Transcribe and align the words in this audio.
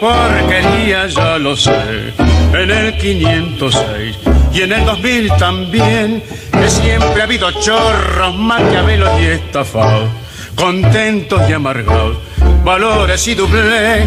Porquería, 0.00 1.06
ya 1.06 1.38
lo 1.38 1.56
sé. 1.56 2.12
En 2.52 2.70
el 2.70 2.96
506 2.96 4.16
y 4.52 4.62
en 4.62 4.72
el 4.72 4.84
2000 4.84 5.28
también, 5.38 6.22
que 6.52 6.68
siempre 6.68 7.20
ha 7.20 7.24
habido 7.24 7.50
chorros, 7.60 8.34
maquiavelos 8.36 9.20
y 9.20 9.26
estafados, 9.26 10.08
contentos 10.54 11.42
y 11.48 11.52
amargados, 11.52 12.16
valores 12.64 13.26
y 13.28 13.34
dublé. 13.34 14.06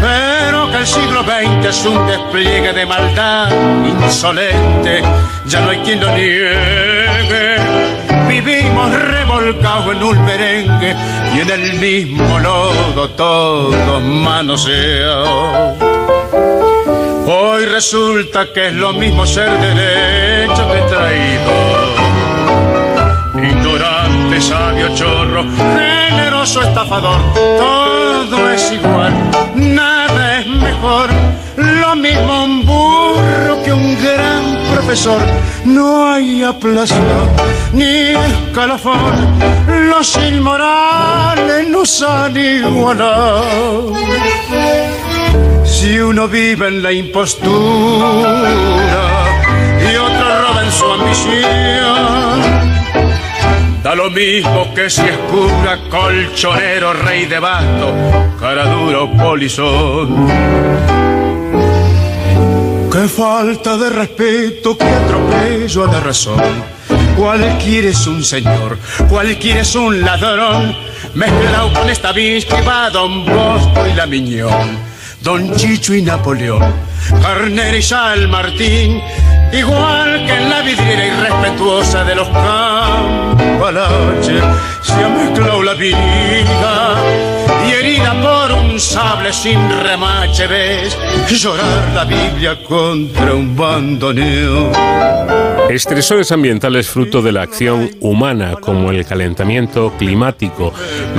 Pero 0.00 0.70
que 0.70 0.76
el 0.76 0.86
siglo 0.86 1.22
XX 1.22 1.66
es 1.66 1.84
un 1.86 2.06
despliegue 2.06 2.72
de 2.72 2.86
maldad 2.86 3.50
insolente, 3.84 5.02
ya 5.46 5.60
no 5.60 5.70
hay 5.70 5.78
quien 5.78 6.00
lo 6.00 6.14
niegue 6.14 7.58
vivimos 8.28 8.92
revolcados 8.92 9.96
en 9.96 10.02
un 10.02 10.24
merengue 10.24 10.94
y 11.38 11.40
en 11.40 11.50
el 11.50 11.74
mismo 11.74 12.38
lodo 12.40 13.10
todos 13.10 14.02
manoseados. 14.02 15.76
Hoy 17.26 17.64
resulta 17.66 18.52
que 18.52 18.68
es 18.68 18.74
lo 18.74 18.92
mismo 18.92 19.24
ser 19.24 19.50
derecho 19.60 20.66
que 20.72 20.80
traído. 20.92 21.52
Ignorante, 23.40 24.40
sabio, 24.40 24.92
chorro, 24.96 25.44
generoso, 25.76 26.62
estafador, 26.62 27.20
todo 27.34 28.50
es 28.50 28.72
igual, 28.72 29.12
nada 29.54 30.40
es 30.40 30.46
mejor, 30.48 31.08
lo 31.56 31.94
mismo 31.94 32.47
No 35.66 36.10
hay 36.10 36.42
aplazo 36.42 36.94
ni 37.74 37.84
escalafón, 37.84 39.38
los 39.90 40.16
inmorales 40.16 41.68
nos 41.68 42.00
han 42.00 42.34
igualado. 42.34 43.92
Si 45.62 45.98
uno 45.98 46.26
vive 46.26 46.68
en 46.68 46.82
la 46.82 46.90
impostura 46.90 48.44
y 49.78 49.96
otro 49.96 50.40
roba 50.40 50.64
en 50.64 50.72
su 50.72 50.90
ambición, 50.90 52.40
Da 53.82 53.94
lo 53.94 54.10
mismo 54.10 54.72
que 54.74 54.88
si 54.88 55.02
es 55.02 55.18
cura, 55.30 55.78
colchonero, 55.90 56.94
rey 56.94 57.26
de 57.26 57.38
basto, 57.38 57.92
cara 58.40 58.64
duro, 58.64 59.12
polizón. 59.12 61.17
Qué 62.90 63.06
falta 63.06 63.76
de 63.76 63.90
respeto, 63.90 64.78
qué 64.78 64.86
atropello 64.86 65.84
a 65.84 65.92
la 65.92 66.00
razón. 66.00 66.40
Cualquiera 67.16 67.90
es 67.90 68.06
un 68.06 68.24
señor, 68.24 68.78
cualquiera 69.10 69.60
es 69.60 69.74
un 69.74 70.00
ladrón, 70.00 70.74
mezclado 71.14 71.70
con 71.74 71.90
esta 71.90 72.14
que 72.14 72.62
va 72.66 72.88
Don 72.88 73.26
Bosco 73.26 73.86
y 73.86 73.92
la 73.92 74.06
Miñón, 74.06 74.78
Don 75.20 75.54
Chicho 75.54 75.92
y 75.94 76.00
Napoleón, 76.00 76.64
Carnera 77.20 77.76
y 77.76 77.82
San 77.82 78.30
Martín, 78.30 79.02
igual 79.52 80.24
que 80.26 80.34
en 80.34 80.48
la 80.48 80.62
vidriera 80.62 81.06
irrespetuosa 81.06 82.04
de 82.04 82.14
los 82.14 82.28
campalaches, 82.28 84.42
se 84.82 84.92
ha 84.92 85.08
mezclado 85.08 85.62
la 85.62 85.74
vida 85.74 86.94
y 87.66 87.72
herida 87.72 88.14
por 88.22 88.47
sin 88.78 89.58
remache 89.82 90.46
ves 90.46 90.96
llorar 91.28 91.92
la 91.94 92.04
Biblia 92.04 92.56
contra 92.62 93.34
un 93.34 93.56
bandoneo. 93.56 94.70
Estresores 95.68 96.30
ambientales 96.30 96.88
fruto 96.88 97.20
de 97.20 97.32
la 97.32 97.42
acción 97.42 97.90
humana 98.00 98.54
como 98.60 98.92
el 98.92 99.04
calentamiento 99.04 99.92
climático, 99.98 100.72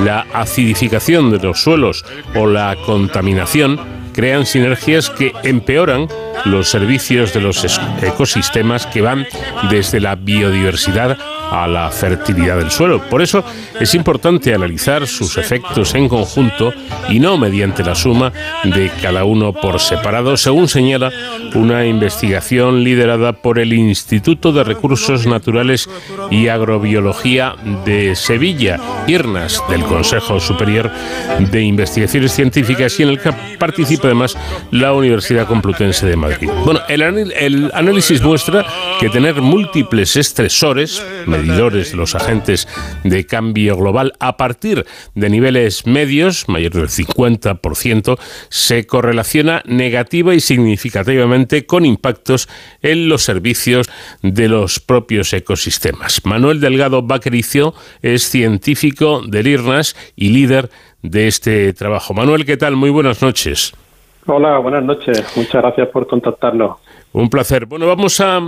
la 0.04 0.26
acidificación 0.32 1.30
de 1.30 1.38
los 1.38 1.62
suelos 1.62 2.04
o 2.34 2.46
la 2.46 2.76
contaminación 2.86 3.78
crean 4.14 4.46
sinergias 4.46 5.10
que 5.10 5.32
empeoran 5.44 6.08
los 6.46 6.70
servicios 6.70 7.34
de 7.34 7.42
los 7.42 7.64
ecosistemas 8.02 8.86
que 8.86 9.02
van 9.02 9.26
desde 9.70 10.00
la 10.00 10.16
biodiversidad 10.16 11.18
a 11.50 11.66
la 11.66 11.90
fertilidad 11.90 12.58
del 12.58 12.70
suelo. 12.70 13.00
Por 13.08 13.22
eso 13.22 13.44
es 13.78 13.94
importante 13.94 14.54
analizar 14.54 15.06
sus 15.06 15.36
efectos 15.36 15.94
en 15.94 16.08
conjunto 16.08 16.72
y 17.08 17.18
no 17.18 17.36
mediante 17.36 17.82
la 17.82 17.94
suma 17.94 18.32
de 18.64 18.90
cada 19.02 19.24
uno 19.24 19.52
por 19.52 19.80
separado, 19.80 20.36
según 20.36 20.68
señala 20.68 21.10
una 21.54 21.86
investigación 21.86 22.84
liderada 22.84 23.32
por 23.32 23.58
el 23.58 23.72
Instituto 23.72 24.52
de 24.52 24.64
Recursos 24.64 25.26
Naturales 25.26 25.88
y 26.30 26.48
Agrobiología 26.48 27.54
de 27.84 28.14
Sevilla, 28.14 28.78
IRNAS, 29.06 29.62
del 29.68 29.82
Consejo 29.82 30.40
Superior 30.40 30.90
de 31.50 31.62
Investigaciones 31.62 32.32
Científicas 32.32 32.98
y 33.00 33.02
en 33.02 33.08
el 33.10 33.20
que 33.20 33.32
participa 33.58 34.06
además 34.06 34.36
la 34.70 34.92
Universidad 34.92 35.46
Complutense 35.46 36.06
de 36.06 36.16
Madrid. 36.16 36.48
Bueno, 36.64 36.80
el, 36.88 37.02
el 37.32 37.70
análisis 37.74 38.22
muestra 38.22 38.64
que 39.00 39.08
tener 39.08 39.40
múltiples 39.40 40.16
estresores, 40.16 41.02
medidores 41.40 41.94
los 41.94 42.14
agentes 42.14 42.68
de 43.02 43.24
cambio 43.24 43.76
global 43.76 44.12
a 44.20 44.36
partir 44.36 44.84
de 45.14 45.30
niveles 45.30 45.86
medios, 45.86 46.48
mayor 46.48 46.72
del 46.72 46.88
50%, 46.88 48.18
se 48.48 48.86
correlaciona 48.86 49.62
negativa 49.64 50.34
y 50.34 50.40
significativamente 50.40 51.66
con 51.66 51.86
impactos 51.86 52.48
en 52.82 53.08
los 53.08 53.22
servicios 53.22 53.88
de 54.22 54.48
los 54.48 54.80
propios 54.80 55.32
ecosistemas. 55.32 56.20
Manuel 56.24 56.60
Delgado 56.60 57.02
Baquericio 57.02 57.74
es 58.02 58.28
científico 58.28 59.22
del 59.26 59.46
IRNAS 59.46 59.96
y 60.16 60.30
líder 60.30 60.70
de 61.02 61.26
este 61.26 61.72
trabajo. 61.72 62.12
Manuel, 62.12 62.44
¿qué 62.44 62.56
tal? 62.56 62.76
Muy 62.76 62.90
buenas 62.90 63.22
noches. 63.22 63.72
Hola, 64.26 64.58
buenas 64.58 64.84
noches. 64.84 65.24
Muchas 65.36 65.62
gracias 65.62 65.88
por 65.88 66.06
contactarnos. 66.06 66.78
Un 67.12 67.30
placer. 67.30 67.64
Bueno, 67.64 67.86
vamos 67.86 68.20
a 68.20 68.40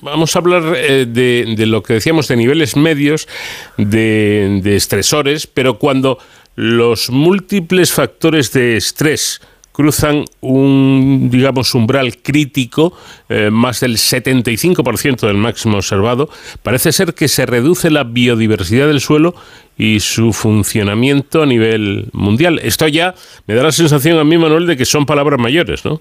Vamos 0.00 0.34
a 0.34 0.38
hablar 0.38 0.74
eh, 0.76 1.06
de, 1.06 1.66
lo 1.66 1.82
que 1.82 1.94
decíamos 1.94 2.28
de 2.28 2.36
niveles 2.36 2.76
medios 2.76 3.28
de, 3.76 4.60
estresores, 4.76 5.46
pero 5.46 5.78
cuando 5.78 6.18
los 6.56 7.10
múltiples 7.10 7.92
factores 7.92 8.52
de 8.52 8.76
estrés 8.76 9.40
cruzan 9.72 10.24
un, 10.40 11.28
digamos, 11.32 11.74
umbral 11.74 12.18
crítico, 12.18 12.96
eh, 13.28 13.50
más 13.50 13.80
del 13.80 13.96
75% 13.96 15.26
del 15.26 15.36
máximo 15.36 15.78
observado, 15.78 16.30
parece 16.62 16.92
ser 16.92 17.14
que 17.14 17.26
se 17.26 17.44
reduce 17.44 17.90
la 17.90 18.04
biodiversidad 18.04 18.86
del 18.86 19.00
suelo 19.00 19.34
y 19.76 19.98
su 19.98 20.32
funcionamiento 20.32 21.42
a 21.42 21.46
nivel 21.46 22.06
mundial. 22.12 22.60
Esto 22.62 22.86
ya 22.86 23.16
me 23.48 23.54
da 23.54 23.64
la 23.64 23.72
sensación 23.72 24.18
a 24.18 24.24
mí, 24.24 24.38
Manuel, 24.38 24.68
de 24.68 24.76
que 24.76 24.84
son 24.84 25.06
palabras 25.06 25.40
mayores, 25.40 25.84
¿no? 25.84 26.00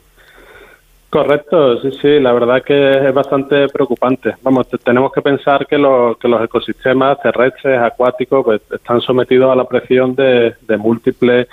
Correcto, 1.13 1.79
sí, 1.79 1.91
sí, 2.01 2.19
la 2.19 2.34
verdad 2.34 2.63
que 2.63 3.07
es 3.07 3.13
bastante 3.13 3.68
preocupante. 3.68 4.34
Vamos, 4.41 4.68
tenemos 4.84 5.12
que 5.12 5.22
pensar 5.22 5.68
que, 5.68 5.78
los 5.78 6.18
ecosistemas 6.44 7.22
terrestres, 7.22 7.79
acuáticos, 7.79 8.44
pues, 8.44 8.62
están 8.72 9.00
sometidos 9.00 9.52
a 9.52 9.55
la 9.55 9.66
presión 9.66 10.16
de, 10.16 10.55
múltiples 10.79 11.47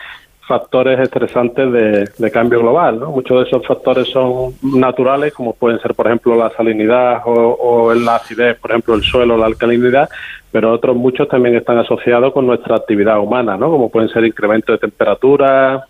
factores 0.48 0.98
estresantes 1.00 1.70
de, 2.16 2.30
cambio 2.30 2.60
global. 2.60 3.00
Muchos 3.00 3.42
de 3.42 3.48
esos 3.50 3.66
factores 3.66 4.08
son 4.08 4.54
naturales, 4.62 5.34
como 5.34 5.52
pueden 5.52 5.78
ser, 5.80 5.94
por 5.94 6.06
ejemplo, 6.06 6.34
la 6.36 6.48
salinidad 6.56 7.20
o, 7.26 7.32
o 7.60 7.92
la 7.92 8.14
acidez, 8.14 8.58
por 8.58 8.70
ejemplo, 8.70 8.94
el 8.94 9.02
suelo, 9.02 9.36
la 9.36 9.44
alcalinidad, 9.44 10.08
pero 10.50 10.72
otros 10.72 10.96
muchos 10.96 11.28
también 11.28 11.56
están 11.56 11.76
asociados 11.76 12.32
con 12.32 12.46
nuestra 12.46 12.76
actividad 12.76 13.20
humana, 13.20 13.58
¿no? 13.58 13.70
como 13.70 13.90
pueden 13.90 14.08
ser 14.08 14.24
incremento 14.24 14.72
de 14.72 14.78
temperatura, 14.78 15.84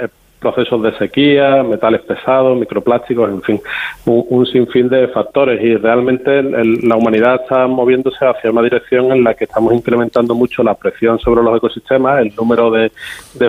eh, 0.00 0.08
procesos 0.44 0.82
de 0.82 0.96
sequía, 0.98 1.62
metales 1.62 2.02
pesados, 2.02 2.56
microplásticos, 2.58 3.30
en 3.30 3.42
fin, 3.42 3.60
un, 4.04 4.44
sinfín 4.44 4.90
de 4.90 5.08
factores. 5.08 5.58
Y 5.62 5.76
realmente 5.76 6.42
la 6.42 6.96
humanidad 6.96 7.40
está 7.42 7.66
moviéndose 7.66 8.26
hacia 8.26 8.50
una 8.50 8.60
dirección 8.60 9.10
en 9.10 9.24
la 9.24 9.32
que 9.32 9.44
estamos 9.44 9.72
incrementando 9.72 10.34
mucho 10.34 10.62
la 10.62 10.74
presión 10.74 11.18
sobre 11.18 11.42
los 11.42 11.56
ecosistemas, 11.56 12.20
el 12.20 12.34
número 12.36 12.70
de, 12.70 12.90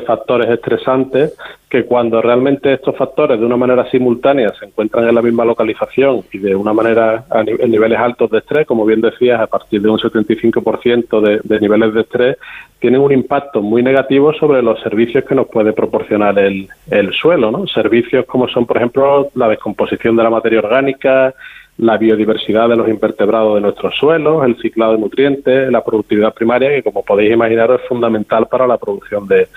factores 0.07 0.49
estresantes 0.49 1.33
que 1.75 1.83
cuando 1.83 2.21
realmente 2.21 2.71
estos 2.71 2.95
factores 2.95 3.37
de 3.37 3.45
una 3.45 3.57
manera 3.57 3.89
simultánea 3.91 4.53
se 4.57 4.65
encuentran 4.65 5.09
en 5.09 5.13
la 5.13 5.21
misma 5.21 5.43
localización 5.43 6.23
y 6.31 6.37
de 6.37 6.55
una 6.55 6.71
manera 6.71 7.25
a 7.29 7.41
en 7.41 7.69
niveles 7.69 7.99
altos 7.99 8.31
de 8.31 8.37
estrés, 8.37 8.65
como 8.65 8.85
bien 8.85 9.01
decías, 9.01 9.41
a 9.41 9.47
partir 9.47 9.81
de 9.81 9.89
un 9.89 9.97
75% 9.97 11.19
de, 11.19 11.41
de 11.43 11.59
niveles 11.59 11.93
de 11.93 12.01
estrés, 12.01 12.37
tienen 12.79 13.01
un 13.01 13.11
impacto 13.11 13.61
muy 13.61 13.83
negativo 13.83 14.31
sobre 14.33 14.61
los 14.61 14.79
servicios 14.79 15.25
que 15.25 15.35
nos 15.35 15.47
puede 15.47 15.73
proporcionar 15.73 16.39
el, 16.39 16.69
el 16.89 17.11
suelo, 17.11 17.51
¿no? 17.51 17.67
Servicios 17.67 18.25
como 18.25 18.47
son, 18.47 18.65
por 18.65 18.77
ejemplo, 18.77 19.27
la 19.35 19.49
descomposición 19.49 20.15
de 20.15 20.23
la 20.23 20.29
materia 20.29 20.59
orgánica, 20.59 21.33
la 21.77 21.97
biodiversidad 21.97 22.69
de 22.69 22.77
los 22.77 22.87
invertebrados 22.87 23.55
de 23.55 23.61
nuestros 23.61 23.95
suelos, 23.95 24.45
el 24.45 24.57
ciclado 24.61 24.93
de 24.93 24.99
nutrientes, 24.99 25.71
la 25.71 25.83
productividad 25.83 26.33
primaria, 26.33 26.69
que 26.69 26.83
como 26.83 27.03
podéis 27.03 27.33
imaginar 27.33 27.69
es 27.71 27.87
fundamental 27.87 28.47
para 28.47 28.65
la 28.65 28.77
producción 28.77 29.27
de, 29.27 29.47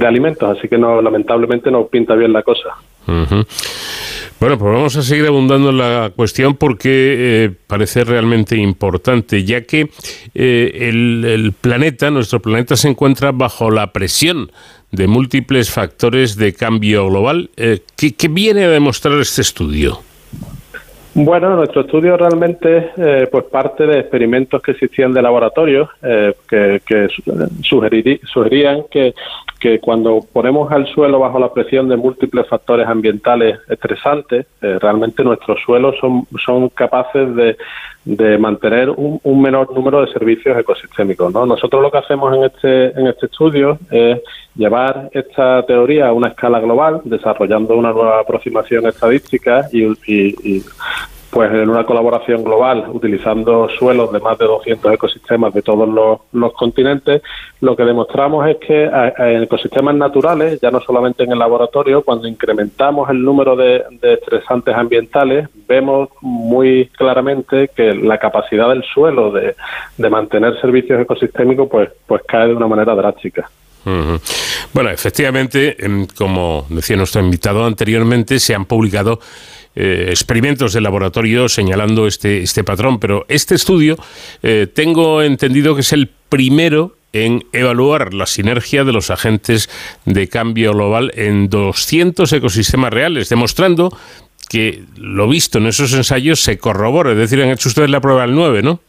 alimentos. 0.00 0.56
Así 0.56 0.68
que 0.68 0.78
no, 0.78 1.02
lamentablemente 1.02 1.70
no 1.70 1.86
pinta 1.86 2.14
bien 2.14 2.32
la 2.32 2.42
cosa. 2.42 2.70
Bueno, 4.40 4.56
pues 4.56 4.72
vamos 4.72 4.96
a 4.96 5.02
seguir 5.02 5.26
abundando 5.26 5.70
en 5.70 5.78
la 5.78 6.12
cuestión 6.14 6.54
porque 6.54 7.44
eh, 7.44 7.50
parece 7.66 8.04
realmente 8.04 8.56
importante, 8.56 9.44
ya 9.44 9.62
que 9.62 9.90
eh, 10.34 10.88
el, 10.88 11.52
planeta, 11.60 12.10
nuestro 12.12 12.40
planeta, 12.40 12.76
se 12.76 12.88
encuentra 12.88 13.32
bajo 13.32 13.70
la 13.70 13.92
presión 13.92 14.52
de 14.92 15.08
múltiples 15.08 15.70
factores 15.70 16.36
de 16.36 16.52
cambio 16.52 17.08
global. 17.08 17.50
Eh, 17.56 17.80
¿qué, 17.96 18.28
viene 18.28 18.64
a 18.64 18.68
demostrar 18.68 19.18
este 19.18 19.42
estudio? 19.42 20.02
Bueno, 21.20 21.56
nuestro 21.56 21.80
estudio 21.80 22.16
realmente 22.16 22.92
eh, 22.96 23.28
pues 23.28 23.44
parte 23.46 23.84
de 23.88 23.98
experimentos 23.98 24.62
que 24.62 24.70
existían 24.70 25.12
de 25.12 25.20
laboratorio 25.20 25.90
eh, 26.00 26.32
que, 26.48 26.80
que 26.86 27.08
sugerían 28.22 28.84
que, 28.88 29.14
que, 29.58 29.80
cuando 29.80 30.20
ponemos 30.32 30.70
al 30.70 30.86
suelo 30.86 31.18
bajo 31.18 31.38
la 31.38 31.52
presión 31.52 31.88
de 31.88 31.96
múltiples 31.96 32.46
factores 32.46 32.86
ambientales 32.86 33.58
estresantes, 33.68 34.46
eh, 34.62 34.78
realmente 34.80 35.24
nuestros 35.24 35.60
suelos 35.64 35.96
son, 36.00 36.26
son 36.44 36.68
capaces 36.68 37.34
de, 37.34 37.56
de 38.04 38.38
mantener 38.38 38.90
un, 38.90 39.20
un, 39.22 39.42
menor 39.42 39.74
número 39.74 40.00
de 40.00 40.12
servicios 40.12 40.56
ecosistémicos. 40.58 41.32
¿no? 41.32 41.44
Nosotros 41.44 41.82
lo 41.82 41.90
que 41.90 41.98
hacemos 41.98 42.34
en 42.34 42.44
este, 42.44 42.98
en 42.98 43.06
este 43.06 43.26
estudio 43.26 43.78
es 43.90 44.20
llevar 44.54 45.10
esta 45.12 45.62
teoría 45.66 46.08
a 46.08 46.12
una 46.12 46.28
escala 46.28 46.60
global, 46.60 47.00
desarrollando 47.04 47.76
una 47.76 47.92
nueva 47.92 48.20
aproximación 48.20 48.86
estadística 48.86 49.68
y, 49.72 49.84
y, 50.06 50.62
pues 51.30 51.52
en 51.52 51.68
una 51.68 51.84
colaboración 51.84 52.42
global, 52.42 52.86
utilizando 52.92 53.68
suelos 53.68 54.12
de 54.12 54.20
más 54.20 54.38
de 54.38 54.46
200 54.46 54.92
ecosistemas 54.92 55.52
de 55.52 55.62
todos 55.62 55.88
los, 56.32 56.52
continentes, 56.54 57.22
lo 57.60 57.76
que 57.76 57.84
demostramos 57.84 58.48
es 58.48 58.56
que 58.56 58.84
en 58.84 59.42
ecosistemas 59.42 59.94
naturales, 59.94 60.60
ya 60.60 60.70
no 60.70 60.80
solamente 60.80 61.24
en 61.24 61.32
el 61.32 61.38
laboratorio, 61.38 62.02
cuando 62.02 62.26
incrementamos 62.26 63.10
el 63.10 63.22
número 63.22 63.56
de, 63.56 63.84
estresantes 64.02 64.74
ambientales, 64.74 65.48
vemos 65.68 66.08
muy 66.22 66.86
claramente 66.96 67.68
que 67.74 67.94
la 67.94 68.18
capacidad 68.18 68.68
del 68.68 68.82
suelo 68.82 69.30
de, 69.30 69.54
de 69.96 70.10
mantener 70.10 70.58
servicios 70.60 71.00
ecosistémicos 71.00 71.68
pues, 71.68 71.90
pues 72.06 72.22
cae 72.26 72.48
de 72.48 72.54
una 72.54 72.66
manera 72.66 72.94
drástica. 72.94 73.48
Bueno, 74.74 74.90
efectivamente, 74.90 75.76
em, 75.84 76.06
como 76.06 76.66
decía 76.68 76.96
nuestro 76.96 77.22
invitado 77.22 77.64
anteriormente, 77.64 78.38
se 78.38 78.54
han 78.54 78.64
publicado 78.66 79.20
eh, 79.80 80.06
experimentos 80.08 80.72
de 80.72 80.80
laboratorio 80.80 81.48
señalando 81.48 82.08
este, 82.08 82.42
este 82.42 82.64
patrón, 82.64 82.98
pero 82.98 83.24
este 83.28 83.54
estudio 83.54 83.96
eh, 84.42 84.66
tengo 84.66 85.22
entendido 85.22 85.76
que 85.76 85.82
es 85.82 85.92
el 85.92 86.10
primero 86.28 86.96
en 87.12 87.44
evaluar 87.52 88.12
la 88.12 88.26
sinergia 88.26 88.82
de 88.82 88.92
los 88.92 89.10
agentes 89.10 89.70
de 90.04 90.28
cambio 90.28 90.72
global 90.72 91.12
en 91.14 91.48
200 91.48 92.32
ecosistemas 92.32 92.92
reales, 92.92 93.28
demostrando 93.28 93.96
que 94.48 94.82
lo 94.96 95.28
visto 95.28 95.58
en 95.58 95.68
esos 95.68 95.92
ensayos 95.92 96.40
se 96.40 96.58
corrobora. 96.58 97.12
Es 97.12 97.18
decir, 97.18 97.40
han 97.40 97.50
hecho 97.50 97.68
ustedes 97.68 97.88
la 97.88 98.00
prueba 98.00 98.22
del 98.22 98.34
9, 98.34 98.62
¿no? 98.64 98.80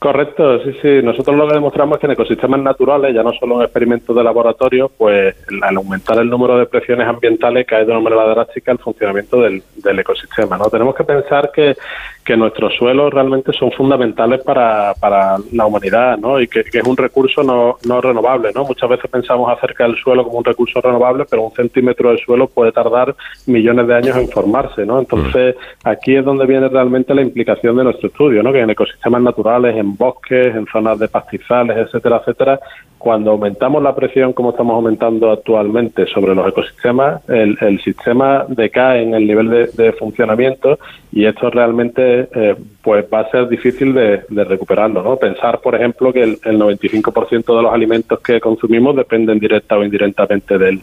Correcto, 0.00 0.58
sí, 0.64 0.72
sí. 0.80 1.02
Nosotros 1.02 1.36
lo 1.36 1.46
que 1.46 1.52
demostramos 1.52 1.96
es 1.96 2.00
que 2.00 2.06
en 2.06 2.12
ecosistemas 2.12 2.58
naturales, 2.60 3.14
ya 3.14 3.22
no 3.22 3.34
solo 3.34 3.56
en 3.56 3.64
experimentos 3.64 4.16
de 4.16 4.24
laboratorio, 4.24 4.90
pues 4.96 5.36
al 5.60 5.76
aumentar 5.76 6.18
el 6.18 6.30
número 6.30 6.56
de 6.56 6.64
presiones 6.64 7.06
ambientales 7.06 7.66
cae 7.66 7.84
de 7.84 7.92
una 7.92 8.00
manera 8.00 8.24
drástica 8.30 8.72
el 8.72 8.78
funcionamiento 8.78 9.42
del, 9.42 9.62
del 9.76 9.98
ecosistema. 9.98 10.56
¿no? 10.56 10.70
Tenemos 10.70 10.94
que 10.94 11.04
pensar 11.04 11.50
que 11.52 11.76
que 12.24 12.36
nuestros 12.36 12.74
suelos 12.74 13.12
realmente 13.12 13.52
son 13.52 13.72
fundamentales 13.72 14.42
para, 14.42 14.94
para 14.94 15.36
la 15.52 15.66
humanidad, 15.66 16.18
¿no? 16.18 16.40
Y 16.40 16.48
que, 16.48 16.60
es 16.60 16.86
un 16.86 16.96
recurso 16.96 17.42
no, 17.42 17.78
no 17.86 18.00
renovable, 18.00 18.50
¿no? 18.54 18.64
Muchas 18.64 18.88
veces 18.90 19.10
pensamos 19.10 19.50
acerca 19.50 19.84
del 19.84 19.96
suelo 19.96 20.24
como 20.24 20.38
un 20.38 20.44
recurso 20.44 20.80
renovable, 20.80 21.24
pero 21.28 21.42
un 21.42 21.52
centímetro 21.52 22.10
de 22.10 22.18
suelo 22.18 22.46
puede 22.46 22.72
tardar 22.72 23.14
millones 23.46 23.86
de 23.86 23.94
años 23.94 24.16
en 24.16 24.28
formarse, 24.28 24.84
¿no? 24.84 24.98
Entonces, 24.98 25.56
aquí 25.84 26.14
es 26.14 26.24
donde 26.24 26.46
viene 26.46 26.68
realmente 26.68 27.14
la 27.14 27.22
implicación 27.22 27.76
de 27.76 27.84
nuestro 27.84 28.08
estudio, 28.08 28.42
¿no? 28.42 28.52
Que 28.52 28.60
en 28.60 28.70
ecosistemas 28.70 29.22
naturales, 29.22 29.76
en 29.76 29.96
bosques, 29.96 30.54
en 30.54 30.66
zonas 30.66 30.98
de 30.98 31.08
pastizales, 31.08 31.76
etcétera, 31.76 32.18
etcétera, 32.18 32.60
cuando 33.00 33.30
aumentamos 33.30 33.82
la 33.82 33.94
presión 33.94 34.34
como 34.34 34.50
estamos 34.50 34.74
aumentando 34.74 35.30
actualmente 35.30 36.04
sobre 36.04 36.34
los 36.34 36.46
ecosistemas, 36.46 37.26
el, 37.30 37.56
el 37.62 37.80
sistema 37.80 38.44
decae 38.46 39.02
en 39.02 39.14
el 39.14 39.26
nivel 39.26 39.72
de, 39.74 39.92
funcionamiento 39.92 40.78
y 41.10 41.24
esto 41.24 41.48
realmente 41.48 42.28
eh, 42.34 42.54
pues 42.82 43.06
va 43.12 43.20
a 43.20 43.30
ser 43.30 43.48
difícil 43.48 43.94
de, 43.94 44.22
recuperarlo. 44.44 45.02
¿no? 45.02 45.16
Pensar, 45.16 45.60
por 45.60 45.74
ejemplo, 45.74 46.12
que 46.12 46.22
el, 46.22 46.38
el 46.44 46.60
95% 46.60 47.56
de 47.56 47.62
los 47.62 47.72
alimentos 47.72 48.20
que 48.20 48.38
consumimos 48.38 48.94
dependen 48.94 49.38
directa 49.38 49.78
o 49.78 49.82
indirectamente 49.82 50.58
del, 50.58 50.82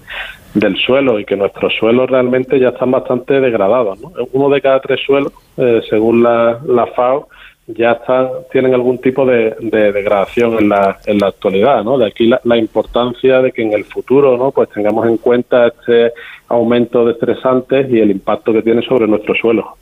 del 0.55 0.75
suelo 0.75 1.19
y 1.19 1.25
que 1.25 1.35
nuestros 1.35 1.71
suelos 1.79 2.09
realmente 2.09 2.59
ya 2.59 2.69
están 2.69 2.89
bastante 2.89 3.39
degradados. 3.39 4.01
¿no? 4.01 4.11
Uno 4.33 4.49
de 4.49 4.59
cada 4.59 4.79
tres 4.79 5.01
suelos, 5.05 5.31
eh, 5.57 5.81
según 5.87 6.23
la, 6.23 6.59
la 6.65 6.87
FAO, 6.87 7.29
ya 7.67 7.91
están, 7.91 8.29
tienen 8.51 8.73
algún 8.73 8.97
tipo 8.99 9.25
de, 9.25 9.55
degradación 9.59 10.57
en 10.57 10.69
la, 10.69 10.99
en 11.05 11.19
la 11.19 11.27
actualidad, 11.27 11.83
¿no? 11.83 11.97
De 11.97 12.07
aquí 12.07 12.29
la, 12.43 12.57
importancia 12.57 13.41
de 13.41 13.51
que 13.51 13.61
en 13.61 13.73
el 13.73 13.83
futuro, 13.83 14.37
¿no? 14.37 14.51
Pues 14.51 14.69
tengamos 14.69 15.05
en 15.07 15.17
cuenta 15.17 15.67
este 15.67 16.13
aumento 16.47 17.05
de 17.05 17.11
estresantes 17.11 17.91
y 17.91 17.99
el 17.99 18.11
impacto 18.11 18.53
que 18.53 18.61
tiene 18.61 18.81
sobre 18.83 19.07
nuestro 19.07 19.35
suelo. 19.35 19.75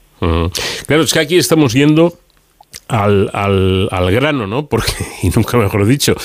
Claro, 0.87 1.03
es 1.03 1.13
que 1.13 1.19
aquí 1.19 1.37
estamos 1.37 1.73
yendo 1.73 2.13
al, 2.87 3.29
al, 3.33 3.87
al, 3.91 4.11
grano, 4.11 4.47
¿no? 4.47 4.67
Porque, 4.67 4.93
y 5.23 5.29
nunca 5.29 5.57
mejor 5.57 5.85
dicho, 5.85 6.15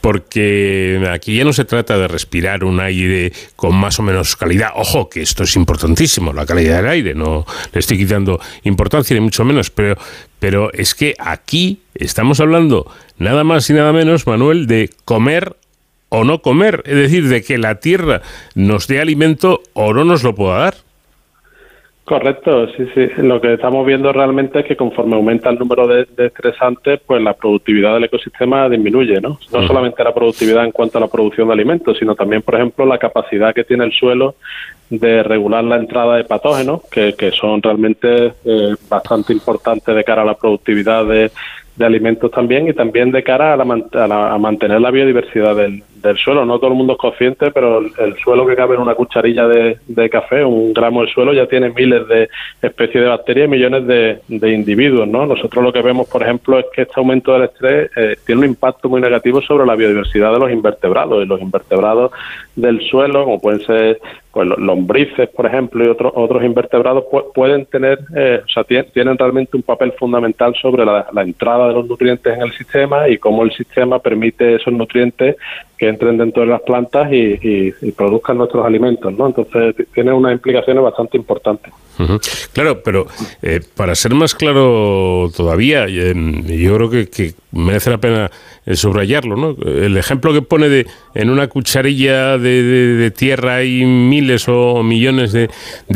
porque 0.00 1.06
aquí 1.12 1.36
ya 1.36 1.44
no 1.44 1.52
se 1.52 1.64
trata 1.64 1.96
de 1.98 2.08
respirar 2.08 2.64
un 2.64 2.80
aire 2.80 3.32
con 3.56 3.74
más 3.74 3.98
o 3.98 4.02
menos 4.02 4.36
calidad. 4.36 4.70
Ojo, 4.74 5.08
que 5.08 5.22
esto 5.22 5.44
es 5.44 5.56
importantísimo, 5.56 6.32
la 6.32 6.46
calidad 6.46 6.76
del 6.76 6.88
aire, 6.88 7.14
no 7.14 7.46
le 7.72 7.80
estoy 7.80 7.98
quitando 7.98 8.40
importancia 8.64 9.14
ni 9.14 9.20
mucho 9.20 9.44
menos, 9.44 9.70
pero, 9.70 9.96
pero 10.38 10.72
es 10.72 10.94
que 10.94 11.14
aquí 11.18 11.80
estamos 11.94 12.40
hablando 12.40 12.90
nada 13.18 13.44
más 13.44 13.68
y 13.70 13.72
nada 13.72 13.92
menos, 13.92 14.26
Manuel, 14.26 14.66
de 14.66 14.90
comer 15.04 15.56
o 16.08 16.24
no 16.24 16.40
comer, 16.40 16.82
es 16.86 16.96
decir, 16.96 17.28
de 17.28 17.42
que 17.42 17.58
la 17.58 17.80
tierra 17.80 18.22
nos 18.54 18.86
dé 18.86 19.00
alimento 19.00 19.62
o 19.74 19.92
no 19.92 20.04
nos 20.04 20.22
lo 20.22 20.34
pueda 20.34 20.58
dar. 20.58 20.87
Correcto, 22.08 22.66
sí, 22.68 22.86
sí. 22.94 23.06
Lo 23.18 23.38
que 23.38 23.52
estamos 23.52 23.84
viendo 23.84 24.10
realmente 24.14 24.60
es 24.60 24.64
que 24.64 24.76
conforme 24.76 25.14
aumenta 25.14 25.50
el 25.50 25.58
número 25.58 25.86
de, 25.86 26.06
estresantes, 26.16 27.00
pues 27.04 27.20
la 27.20 27.34
productividad 27.34 27.92
del 27.92 28.04
ecosistema 28.04 28.66
disminuye, 28.66 29.20
¿no? 29.20 29.38
No 29.52 29.66
solamente 29.66 30.02
la 30.02 30.14
productividad 30.14 30.64
en 30.64 30.72
cuanto 30.72 30.96
a 30.96 31.02
la 31.02 31.08
producción 31.08 31.48
de 31.48 31.52
alimentos, 31.52 31.98
sino 31.98 32.14
también, 32.14 32.40
por 32.40 32.54
ejemplo, 32.54 32.86
la 32.86 32.96
capacidad 32.96 33.54
que 33.54 33.62
tiene 33.62 33.84
el 33.84 33.92
suelo 33.92 34.36
de 34.88 35.22
regular 35.22 35.62
la 35.64 35.76
entrada 35.76 36.16
de 36.16 36.24
patógenos, 36.24 36.80
que, 36.90 37.12
que 37.12 37.30
son 37.30 37.60
realmente 37.60 38.32
eh, 38.42 38.74
bastante 38.88 39.34
importantes 39.34 39.94
de 39.94 40.02
cara 40.02 40.22
a 40.22 40.24
la 40.24 40.34
productividad 40.34 41.04
de, 41.04 41.30
de 41.78 41.86
alimentos 41.86 42.30
también 42.32 42.68
y 42.68 42.72
también 42.72 43.12
de 43.12 43.22
cara 43.22 43.54
a, 43.54 43.56
la, 43.56 44.32
a, 44.34 44.38
mantener 44.38 44.80
la 44.80 44.90
biodiversidad 44.90 45.54
del, 45.54 45.84
del, 46.02 46.18
suelo. 46.18 46.44
No 46.44 46.58
todo 46.58 46.72
el 46.72 46.76
mundo 46.76 46.94
es 46.94 46.98
consciente, 46.98 47.52
pero 47.52 47.78
el, 47.78 48.16
suelo 48.22 48.44
que 48.46 48.56
cabe 48.56 48.74
en 48.74 48.80
una 48.80 48.96
cucharilla 48.96 49.46
de, 49.46 49.78
de, 49.86 50.10
café, 50.10 50.44
un 50.44 50.72
gramo 50.72 51.02
de 51.02 51.12
suelo, 51.12 51.32
ya 51.32 51.46
tiene 51.46 51.70
miles 51.70 52.06
de 52.08 52.28
especies 52.60 53.04
de 53.04 53.08
bacterias 53.08 53.46
y 53.46 53.50
millones 53.50 53.86
de, 53.86 54.18
de, 54.26 54.52
individuos. 54.52 55.06
¿no? 55.06 55.24
Nosotros 55.24 55.62
lo 55.62 55.72
que 55.72 55.82
vemos, 55.82 56.08
por 56.08 56.24
ejemplo, 56.24 56.58
es 56.58 56.66
que 56.74 56.82
este 56.82 56.94
aumento 56.96 57.32
del 57.32 57.44
estrés 57.44 57.90
eh, 57.96 58.16
tiene 58.26 58.40
un 58.40 58.48
impacto 58.48 58.88
muy 58.88 59.00
negativo 59.00 59.40
sobre 59.40 59.64
la 59.64 59.76
biodiversidad 59.76 60.32
de 60.32 60.40
los 60.40 60.50
invertebrados. 60.50 61.22
Y 61.22 61.28
los 61.28 61.40
invertebrados 61.40 62.10
del 62.56 62.80
suelo, 62.90 63.24
como 63.24 63.40
pueden 63.40 63.60
ser 63.60 64.00
pues 64.38 64.56
lombrices, 64.56 65.28
por 65.30 65.46
ejemplo, 65.46 65.84
y 65.84 65.88
otros 65.88 66.12
otros 66.14 66.44
invertebrados 66.44 67.06
pueden 67.34 67.66
tener, 67.66 67.98
eh, 68.14 68.40
o 68.44 68.48
sea, 68.48 68.62
tienen 68.62 69.18
realmente 69.18 69.56
un 69.56 69.64
papel 69.64 69.90
fundamental 69.98 70.54
sobre 70.62 70.84
la, 70.84 71.08
entrada 71.16 71.66
de 71.66 71.74
los 71.74 71.88
nutrientes 71.88 72.36
en 72.36 72.42
el 72.42 72.52
sistema 72.52 73.08
y 73.08 73.18
cómo 73.18 73.42
el 73.42 73.50
sistema 73.50 73.98
permite 73.98 74.54
esos 74.54 74.72
nutrientes 74.72 75.34
que 75.76 75.88
entren 75.88 76.18
dentro 76.18 76.42
de 76.42 76.50
las 76.50 76.60
plantas 76.60 77.12
y, 77.12 77.72
produzcan 77.96 78.38
nuestros 78.38 78.64
alimentos, 78.64 79.12
¿no? 79.12 79.26
Entonces 79.26 79.74
tiene 79.92 80.12
unas 80.12 80.34
implicaciones 80.34 80.84
bastante 80.84 81.16
importantes. 81.16 81.72
Claro, 82.52 82.82
pero 82.82 83.06
eh, 83.42 83.60
para 83.74 83.94
ser 83.94 84.14
más 84.14 84.34
claro 84.34 85.30
todavía, 85.36 85.86
eh, 85.88 86.14
yo 86.46 86.76
creo 86.76 86.90
que, 86.90 87.34
merece 87.50 87.90
la 87.90 87.98
pena 87.98 88.30
eh, 88.66 88.76
subrayarlo, 88.76 89.36
¿no? 89.36 89.56
El 89.64 89.96
ejemplo 89.96 90.32
que 90.32 90.42
pone 90.42 90.68
de 90.68 90.86
en 91.14 91.30
una 91.30 91.48
cucharilla 91.48 92.38
de, 92.38 93.12
tierra 93.16 93.56
hay 93.56 93.84
miles 93.84 94.44
o 94.48 94.82
millones 94.82 95.32
de 95.32 95.48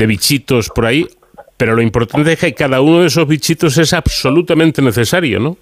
bichitos 0.07 0.71
por 0.71 0.87
ahí, 0.87 1.07
pero 1.57 1.77
lo 1.77 1.83
importante 1.83 2.33
es 2.33 2.39
que 2.39 2.55
cada 2.55 2.81
uno 2.81 3.01
de 3.01 3.07
esos 3.07 3.29
bichitos 3.29 3.79
es 3.79 3.93
absolutamente 3.93 4.83
necesario, 4.83 5.39
¿no? 5.39 5.57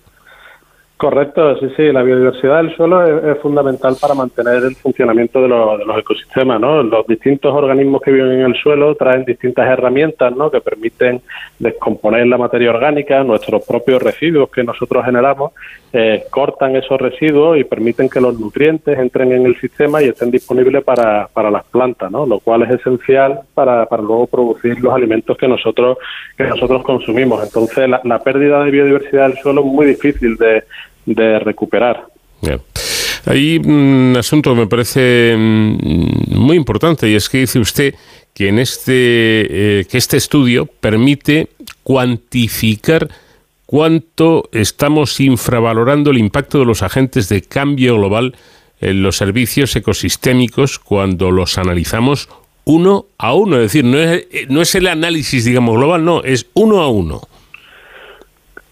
Correcto, 1.01 1.57
sí, 1.59 1.67
sí, 1.79 1.93
la 1.93 2.03
biodiversidad 2.03 2.59
del 2.59 2.77
suelo 2.77 3.31
es, 3.33 3.39
fundamental 3.39 3.97
para 3.99 4.13
mantener 4.13 4.65
el 4.65 4.77
funcionamiento 4.77 5.41
de, 5.41 5.49
los 5.49 5.99
ecosistemas, 5.99 6.61
¿no? 6.61 6.83
Los 6.83 7.07
distintos 7.07 7.55
organismos 7.55 8.03
que 8.03 8.13
viven 8.13 8.33
en 8.33 8.41
el 8.43 8.55
suelo 8.55 8.95
traen 8.97 9.25
distintas 9.25 9.67
herramientas, 9.67 10.37
¿no? 10.37 10.51
Que 10.51 10.61
permiten 10.61 11.23
descomponer 11.59 12.27
la 12.27 12.37
materia 12.37 12.69
orgánica, 12.69 13.25
nuestros 13.25 13.65
propios 13.67 14.03
residuos 14.03 14.51
que 14.51 14.63
nosotros 14.63 15.03
generamos, 15.07 15.53
eh, 15.95 16.25
cortan 16.29 16.77
esos 16.77 17.01
residuos 17.01 17.57
y 17.57 17.65
permiten 17.65 18.11
que 18.11 18.21
los 18.21 18.39
nutrientes 18.39 18.99
entren 18.99 19.33
en 19.33 19.47
el 19.47 19.59
sistema 19.59 20.03
y 20.03 20.09
estén 20.09 20.31
disponibles 20.31 20.85
para, 20.85 21.29
para 21.29 21.51
las 21.51 21.65
plantas, 21.65 22.11
¿no? 22.11 22.27
Lo 22.27 22.41
cual 22.41 22.65
es 22.65 22.79
esencial 22.79 23.41
para, 23.55 23.87
para 23.87 24.03
luego 24.03 24.27
producir 24.27 24.79
los 24.81 24.93
alimentos 24.93 25.39
que 25.39 25.49
nosotros 25.49 25.97
que 26.37 26.45
nosotros 26.45 26.83
consumimos. 26.83 27.43
Entonces, 27.43 27.89
la 28.05 28.19
pérdida 28.19 28.63
de 28.65 28.71
biodiversidad 28.71 29.29
del 29.29 29.39
suelo 29.39 29.63
es 29.63 29.67
muy 29.67 29.87
difícil 29.87 30.37
de 30.37 30.63
de 31.07 31.39
recuperar. 31.39 32.07
Hay 33.27 33.59
un 33.59 34.15
asunto 34.19 34.55
que 34.55 34.61
me 34.61 34.67
parece 34.67 35.35
mm, 35.37 36.37
muy 36.39 36.57
importante 36.57 37.09
y 37.09 37.15
es 37.15 37.29
que 37.29 37.39
dice 37.39 37.59
usted 37.59 37.95
que 38.33 38.49
en 38.49 38.59
este 38.59 39.81
eh, 39.81 39.85
que 39.85 39.99
este 39.99 40.17
estudio 40.17 40.67
permite 40.67 41.49
cuantificar 41.83 43.09
cuánto 43.67 44.49
estamos 44.53 45.21
infravalorando 45.21 46.11
el 46.11 46.19
impacto 46.19 46.59
de 46.61 46.65
los 46.65 46.83
agentes 46.83 47.29
de 47.29 47.43
cambio 47.43 47.97
global 47.97 48.35
en 48.81 49.03
los 49.03 49.17
servicios 49.17 49.77
ecosistémicos 49.77 50.79
cuando 50.79 51.31
los 51.31 51.59
analizamos 51.59 52.29
uno 52.65 53.07
a 53.19 53.35
uno, 53.35 53.57
es 53.57 53.63
decir, 53.63 53.85
no 53.85 53.99
es, 53.99 54.27
no 54.49 54.63
es 54.63 54.75
el 54.75 54.87
análisis 54.87 55.45
digamos 55.45 55.77
global, 55.77 56.05
no, 56.05 56.23
es 56.23 56.47
uno 56.55 56.81
a 56.81 56.89
uno. 56.89 57.23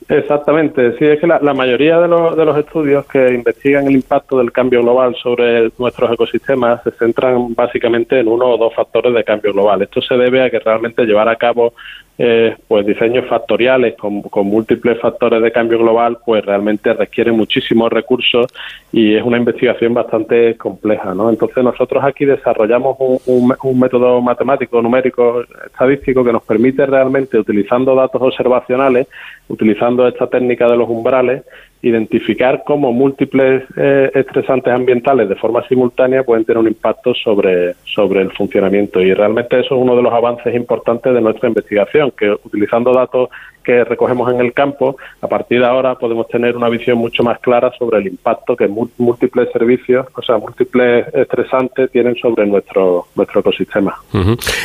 Exactamente, 0.09 0.97
sí, 0.97 1.05
es 1.05 1.21
que 1.21 1.27
la, 1.27 1.53
mayoría 1.53 2.00
de, 2.00 2.09
los, 2.09 2.35
de 2.35 2.47
los 2.47 2.57
estudios 2.57 3.05
que 3.05 3.35
investigan 3.35 3.87
el 3.87 3.93
impacto 3.93 4.38
del 4.38 4.53
cambio 4.53 4.81
global 4.81 5.15
sobre 5.23 5.71
nuestros 5.77 6.11
ecosistemas 6.11 6.83
se 6.83 6.93
centran 6.93 7.55
básicamente 7.55 8.19
en 8.19 8.29
uno 8.29 8.47
o 8.47 8.57
dos 8.57 8.75
factores 8.75 9.12
de 9.12 9.23
cambio 9.23 9.53
global. 9.53 9.83
Esto 9.83 10.00
se 10.00 10.17
debe 10.17 10.43
a 10.43 10.49
que 10.49 10.61
realmente 10.61 11.05
llevar 11.05 11.29
a 11.29 11.37
cabo 11.37 11.75
eh, 12.21 12.57
pues 12.67 12.85
diseños 12.85 13.27
factoriales 13.27 13.95
con, 13.97 14.23
múltiples 14.45 15.01
factores 15.01 15.41
de 15.41 15.53
cambio 15.53 15.79
global, 15.79 16.19
pues 16.25 16.45
realmente 16.45 16.93
requiere 16.93 17.31
muchísimos 17.31 17.93
recursos 17.93 18.47
y 18.91 19.15
es 19.15 19.23
una 19.23 19.37
investigación 19.37 19.95
bastante 19.95 20.57
compleja, 20.57 21.15
¿no? 21.15 21.31
Entonces 21.31 21.63
nosotros 21.63 22.03
aquí 22.03 22.25
desarrollamos 22.25 22.97
un, 22.99 23.55
un 23.63 23.81
método 23.81 24.21
matemático, 24.21 24.83
numérico, 24.83 25.45
estadístico 25.65 26.25
que 26.25 26.33
nos 26.33 26.43
permite 26.43 26.87
realmente, 26.87 27.39
utilizando 27.39 27.95
datos 27.95 28.21
observacionales, 28.21 29.07
utilizando 29.49 30.09
esta 30.09 30.27
técnica 30.27 30.69
de 30.69 30.77
los 30.77 30.89
umbrales, 30.89 31.45
identificar 31.82 32.62
cómo 32.66 32.92
múltiples 32.92 33.62
eh, 33.76 34.11
estresantes 34.14 34.73
ambientales 34.73 35.28
de 35.28 35.37
forma 35.37 35.66
simultánea 35.68 36.25
pueden 36.25 36.44
tener 36.44 36.58
un 36.58 36.66
impacto 36.66 37.14
sobre, 37.14 37.75
sobre 37.85 38.23
el 38.23 38.32
funcionamiento. 38.32 39.00
Y 39.00 39.14
realmente 39.14 39.61
eso 39.61 39.76
es 39.76 39.80
uno 39.80 39.94
de 39.94 40.02
los 40.02 40.12
avances 40.12 40.54
importantes 40.54 41.14
de 41.14 41.20
nuestra 41.20 41.49
investigación, 41.49 42.12
que 42.16 42.30
utilizando 42.30 42.92
datos 42.92 43.28
que 43.68 43.85
recogemos 43.85 44.32
en 44.32 44.40
el 44.40 44.54
campo, 44.54 44.97
a 45.20 45.28
partir 45.28 45.61
de 45.61 45.66
ahora 45.66 45.94
podemos 45.97 46.26
tener 46.28 46.56
una 46.56 46.70
visión 46.70 46.97
mucho 46.97 47.23
más 47.23 47.38
clara 47.38 47.70
sobre 47.78 47.99
el 47.99 48.06
impacto 48.06 48.56
que 48.56 48.66
múltiples 48.66 49.50
servicios, 49.52 50.06
o 50.16 50.23
sea, 50.23 50.38
múltiples 50.38 51.06
estresantes 51.12 51.90
tienen 51.90 52.16
sobre 52.16 52.47
nuestro, 52.47 53.08
nuestro 53.14 53.40
ecosistema. 53.40 53.94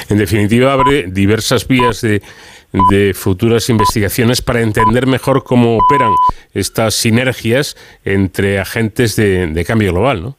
En 0.10 0.18
definitiva, 0.18 0.72
abre 0.72 1.04
diversas 1.08 1.68
vías 1.68 2.02
de 2.02 2.22
de 2.90 3.14
futuras 3.14 3.70
investigaciones 3.70 4.42
para 4.42 4.62
entender 4.62 5.06
mejor 5.06 5.44
cómo 5.44 5.78
operan 5.78 6.12
estas 6.54 6.96
sinergias 6.96 7.76
entre 8.04 8.60
agentes 8.60 9.16
de, 9.16 9.64
cambio 9.66 9.92
global, 9.92 10.24
¿no? 10.24 10.36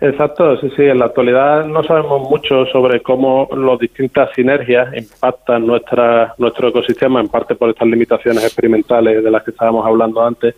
Exacto, 0.00 0.56
sí, 0.58 0.70
sí. 0.76 0.82
En 0.84 0.98
la 0.98 1.06
actualidad 1.06 1.66
no 1.66 1.84
sabemos 1.84 2.22
mucho 2.30 2.64
sobre 2.66 3.02
cómo 3.02 3.48
las 3.54 3.78
distintas 3.78 4.30
sinergias 4.34 4.96
impactan 4.96 5.66
nuestra, 5.66 6.34
nuestro 6.38 6.68
ecosistema, 6.68 7.20
en 7.20 7.28
parte 7.28 7.54
por 7.54 7.68
estas 7.68 7.86
limitaciones 7.86 8.42
experimentales 8.42 9.22
de 9.22 9.30
las 9.30 9.42
que 9.42 9.50
estábamos 9.50 9.84
hablando 9.84 10.22
antes, 10.22 10.54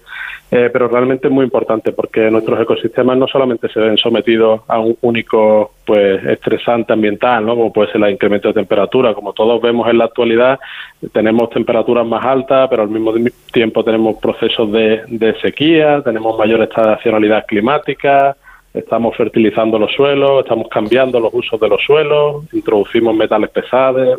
eh, 0.54 0.68
pero 0.71 0.87
realmente 0.87 1.28
es 1.28 1.32
muy 1.32 1.44
importante 1.47 1.92
porque 1.92 2.30
nuestros 2.30 2.61
ecosistemas 2.61 3.16
no 3.16 3.26
solamente 3.26 3.71
se 3.71 3.80
ven 3.80 3.97
sometidos 3.97 4.61
a 4.68 4.80
un 4.80 4.99
único 5.00 5.73
pues 5.87 6.23
estresante 6.26 6.92
ambiental, 6.92 7.47
¿no? 7.47 7.56
como 7.56 7.73
puede 7.73 7.90
ser 7.90 8.04
el 8.04 8.12
incremento 8.12 8.49
de 8.49 8.54
temperatura, 8.54 9.14
como 9.14 9.32
todos 9.32 9.62
vemos 9.62 9.88
en 9.88 9.97
la 9.97 10.04
actualidad, 10.04 10.61
tenemos 11.11 11.49
temperaturas 11.49 12.06
más 12.06 12.23
altas, 12.23 12.68
pero 12.68 12.82
al 12.82 12.90
mismo 12.90 13.14
tiempo 13.50 13.82
tenemos 13.82 14.18
procesos 14.18 14.71
de, 14.71 15.00
de 15.09 15.40
sequía, 15.40 16.02
tenemos 16.02 16.38
mayor 16.38 16.61
estacionalidad 16.61 17.47
climática, 17.47 18.37
estamos 18.75 19.17
fertilizando 19.17 19.79
los 19.79 19.93
suelos, 19.93 20.45
estamos 20.45 20.69
cambiando 20.69 21.21
los 21.21 21.33
usos 21.35 21.61
de 21.61 21.69
los 21.69 21.83
suelos, 21.83 22.45
introducimos 22.52 23.14
metales 23.14 23.50
pesados, 23.50 24.19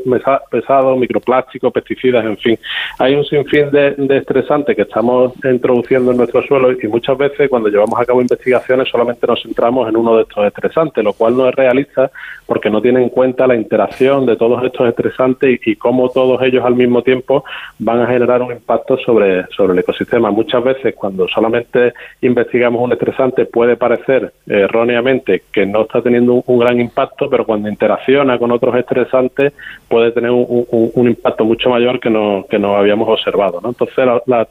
pesados 0.52 0.98
microplásticos, 0.98 1.74
pesticidas, 1.74 2.24
en 2.24 2.38
fin. 2.38 2.60
Hay 3.00 3.16
un 3.16 3.26
sinfín 3.26 3.72
de, 3.72 3.96
estresantes 4.18 4.76
que 4.76 4.84
estamos 4.84 5.34
introduciendo 5.44 6.12
en 6.12 6.18
nuestros 6.18 6.46
suelos 6.46 6.76
y 6.82 6.88
muchas 6.88 7.18
veces 7.18 7.50
cuando 7.50 7.70
llevamos 7.70 8.00
a 8.00 8.06
cabo 8.06 8.22
investigaciones 8.22 8.90
solamente 8.90 9.26
nos 9.26 9.42
centramos 9.42 9.90
en 9.90 9.98
uno 9.98 10.18
de 10.18 10.24
estos 10.24 10.46
estresantes, 10.46 11.04
lo 11.04 11.14
cual 11.14 11.36
no 11.36 11.50
es 11.50 11.56
realista 11.56 12.12
porque 12.46 12.70
no 12.70 12.82
tiene 12.82 13.02
en 13.02 13.10
cuenta 13.10 13.48
la 13.48 13.56
interacción 13.56 14.26
de 14.26 14.36
todos 14.36 14.64
estos 14.64 14.88
estresantes 14.88 15.60
y, 15.66 15.76
cómo 15.76 16.10
todos 16.10 16.42
ellos 16.44 16.64
al 16.64 16.76
mismo 16.76 17.02
tiempo 17.02 17.44
van 17.80 18.02
a 18.02 18.08
generar 18.08 18.42
un 18.42 18.52
impacto 18.52 18.98
sobre, 18.98 19.46
sobre 19.48 19.74
el 19.74 19.80
ecosistema. 19.80 20.32
Muchas 20.32 20.64
veces 20.64 20.96
cuando 20.96 21.28
solamente 21.28 21.94
investigamos 22.22 22.82
un 22.82 22.94
estresante 22.94 23.46
puede 23.46 23.76
parecer 23.76 24.32
erróneamente 24.46 25.44
que 25.52 25.66
no 25.66 25.84
está 25.84 26.02
teniendo 26.02 26.44
un, 26.46 26.60
gran 26.60 26.80
impacto, 26.80 27.30
pero 27.30 27.46
cuando 27.46 27.70
interacciona 27.70 28.38
con 28.38 28.52
otros 28.52 28.76
estresantes 28.76 29.54
puede 29.88 30.12
tener 30.12 30.32
un, 30.32 31.08
impacto 31.08 31.46
mucho 31.46 31.70
mayor 31.70 32.00
que 32.00 32.10
no, 32.10 32.46
que 32.50 32.60
no 32.60 32.76
habíamos 32.76 33.08
observado. 33.08 33.62
¿no? 33.62 33.70
Entonces, 33.70 33.98
la, 34.26 34.48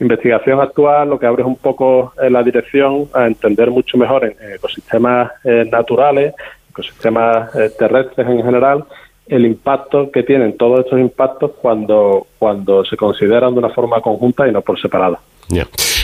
investigación 0.00 0.60
actual 0.60 1.08
lo 1.08 1.18
que 1.18 1.26
abre 1.26 1.42
es 1.42 1.46
un 1.46 1.56
poco 1.56 2.12
eh, 2.22 2.28
la 2.28 2.42
dirección 2.42 3.08
a 3.14 3.26
entender 3.26 3.70
mucho 3.70 3.96
mejor 3.96 4.24
en, 4.24 4.34
ecosistemas 4.54 5.30
eh, 5.44 5.66
naturales, 5.70 6.34
ecosistemas 6.70 7.54
eh, 7.54 7.70
terrestres 7.78 8.26
en 8.26 8.42
general, 8.42 8.84
el 9.26 9.44
impacto 9.44 10.10
que 10.10 10.22
tienen 10.22 10.56
todos 10.56 10.80
estos 10.80 11.00
impactos 11.00 11.52
cuando, 11.60 12.26
cuando 12.38 12.84
se 12.84 12.96
consideran 12.96 13.52
de 13.54 13.58
una 13.58 13.70
forma 13.70 14.00
conjunta 14.00 14.46
y 14.46 14.52
no 14.52 14.60
por 14.60 14.80
separado. 14.80 15.18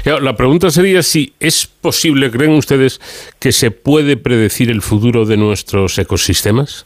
La 0.04 0.34
pregunta 0.34 0.70
sería 0.70 1.02
si 1.02 1.32
es 1.38 1.66
posible, 1.66 2.30
¿creen 2.30 2.52
ustedes 2.52 3.00
que 3.38 3.52
se 3.52 3.70
puede 3.70 4.16
predecir 4.16 4.68
el 4.70 4.82
futuro 4.82 5.24
de 5.24 5.36
nuestros 5.36 5.96
ecosistemas? 5.96 6.84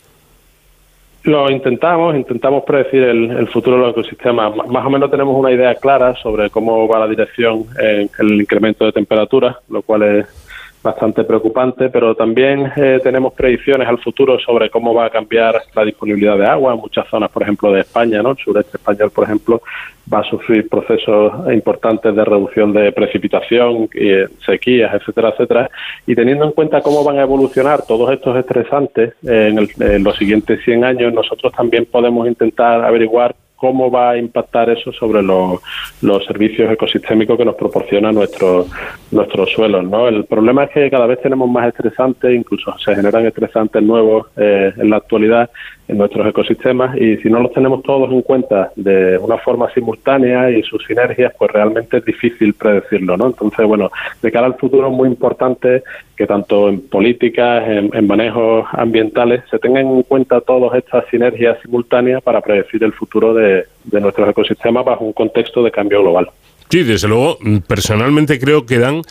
Lo 1.23 1.51
intentamos, 1.51 2.15
intentamos 2.15 2.63
predecir 2.65 3.03
el, 3.03 3.49
futuro 3.49 3.79
de 3.79 3.83
los 3.83 3.91
ecosistemas. 3.93 4.55
Más 4.69 4.87
o 4.87 4.91
menos 4.91 5.11
tenemos 5.11 5.35
una 5.37 5.51
idea 5.51 5.75
clara 5.75 6.15
sobre 6.23 6.51
cómo 6.51 6.87
va 6.87 7.01
la 7.01 7.09
dirección 7.09 7.65
en 7.81 8.11
el 8.19 8.41
incremento 8.41 8.85
de 8.85 8.93
temperatura, 8.93 9.59
lo 9.71 9.83
cual 9.83 10.03
es 10.03 10.46
bastante 10.87 11.25
preocupante, 11.25 11.91
pero 11.91 12.15
también 12.15 12.73
eh, 12.77 13.01
tenemos 13.03 13.35
predicciones 13.35 13.89
al 13.89 13.99
futuro 13.99 14.39
sobre 14.39 14.71
cómo 14.71 14.95
va 14.95 15.07
a 15.07 15.11
cambiar 15.11 15.61
la 15.75 15.85
disponibilidad 15.85 16.39
de 16.39 16.47
agua 16.47 16.75
en 16.75 16.81
muchas 16.81 17.09
zonas, 17.09 17.31
por 17.31 17.43
ejemplo, 17.43 17.73
de 17.73 17.81
España, 17.81 18.23
¿no? 18.23 18.31
El 18.31 18.37
sureste 18.37 18.77
español, 18.77 19.11
por 19.11 19.25
ejemplo, 19.25 19.61
va 20.13 20.21
a 20.21 20.25
sufrir 20.25 20.69
procesos 20.69 21.33
importantes 21.53 22.15
de 22.15 22.25
reducción 22.25 22.73
de 22.73 22.93
precipitación, 22.93 23.89
eh, 23.95 24.29
sequías, 24.45 24.95
etcétera, 24.95 25.31
etcétera. 25.31 25.71
Y 26.07 26.15
teniendo 26.15 26.45
en 26.45 26.53
cuenta 26.53 26.81
cómo 26.81 27.03
van 27.03 27.19
a 27.19 27.23
evolucionar 27.23 27.83
todos 27.83 28.13
estos 28.13 28.37
estresantes 28.37 29.15
en, 29.25 29.69
en 29.81 30.05
los 30.05 30.17
siguientes 30.17 30.63
100 30.65 30.85
años, 30.85 31.13
nosotros 31.13 31.53
también 31.53 31.87
podemos 31.87 32.29
intentar 32.29 32.85
averiguar 32.85 33.35
cómo 33.57 33.91
va 33.91 34.11
a 34.11 34.17
impactar 34.19 34.71
eso 34.71 34.93
sobre 34.93 35.23
los, 35.23 35.61
servicios 36.27 36.71
ecosistémicos 36.71 37.37
que 37.37 37.45
nos 37.45 37.57
proporciona 37.57 38.13
nuestro, 38.13 38.67
nuestros 39.11 39.51
suelos. 39.51 39.85
¿no? 39.85 40.09
El 40.09 40.25
problema 40.25 40.65
es 40.65 40.71
que 40.71 40.91
cada 40.91 41.07
vez 41.07 41.21
tenemos 41.21 41.49
más 41.49 41.69
estresantes, 41.69 42.35
incluso 42.35 42.77
se 42.79 42.95
generan 42.95 43.27
estresantes 43.27 43.83
nuevos 43.83 44.27
eh, 44.37 44.73
en 44.77 44.91
la 44.91 44.99
actualidad 44.99 45.51
en 45.89 45.99
nuestros 45.99 46.27
ecosistemas 46.27 46.97
y 46.97 47.17
si 47.19 47.31
no 47.31 47.41
los 47.41 47.53
tenemos 47.53 47.83
todos 47.83 48.11
en 48.11 48.23
cuenta 48.23 48.73
de 48.77 49.19
una 49.19 49.39
forma 49.39 49.73
simultánea 49.73 50.51
y 50.51 50.63
sus 50.63 50.85
sinergias, 50.85 51.33
pues 51.39 51.51
realmente 51.51 51.99
es 51.99 52.05
difícil 52.05 52.55
predecirlo, 52.55 53.17
¿no? 53.17 53.27
Entonces, 53.27 53.67
bueno, 53.67 53.91
de 54.23 54.33
cara 54.33 54.47
al 54.47 54.57
futuro 54.57 54.89
es 54.89 54.93
muy 54.93 55.09
importante 55.09 55.83
que 56.17 56.27
tanto 56.27 56.69
en 56.69 56.81
políticas, 56.89 57.65
en, 57.69 58.07
manejos 58.07 58.67
ambientales, 58.73 59.43
se 59.51 59.59
tengan 59.59 59.87
en 59.87 60.03
cuenta 60.03 60.41
todas 60.41 60.77
estas 60.77 61.05
sinergias 61.11 61.59
simultáneas 61.63 62.23
para 62.23 62.41
predecir 62.41 62.83
el 62.83 62.93
futuro 62.93 63.35
de, 63.35 63.65
de 63.85 64.01
nuestros 64.01 64.29
ecosistemas 64.29 64.85
bajo 64.85 65.05
un 65.05 65.13
contexto 65.13 65.63
de 65.63 65.71
cambio 65.71 66.03
global. 66.03 66.31
Sí, 66.69 66.83
desde 66.83 67.07
luego, 67.07 67.39
personalmente 67.69 68.41
creo 68.41 68.67
que 68.67 68.79
dan 68.79 69.03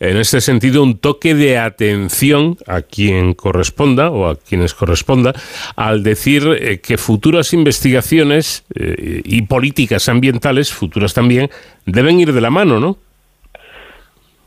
en 0.00 0.16
este 0.16 0.40
sentido 0.40 0.82
un 0.82 0.98
toque 0.98 1.34
de 1.34 1.58
atención 1.58 2.56
a 2.66 2.82
quien 2.82 3.34
corresponda 3.34 4.10
o 4.10 4.28
a 4.28 4.36
quienes 4.36 4.74
corresponda 4.74 5.32
al 5.76 6.02
decir 6.02 6.42
eh, 6.60 6.80
que 6.80 6.98
futuras 6.98 7.52
investigaciones 7.52 8.64
eh, 8.74 9.22
y 9.24 9.42
políticas 9.42 10.08
ambientales, 10.08 10.72
futuras 10.72 11.14
también, 11.14 11.50
deben 11.86 12.20
ir 12.20 12.32
de 12.32 12.40
la 12.40 12.50
mano, 12.50 12.80
¿no? 12.80 12.96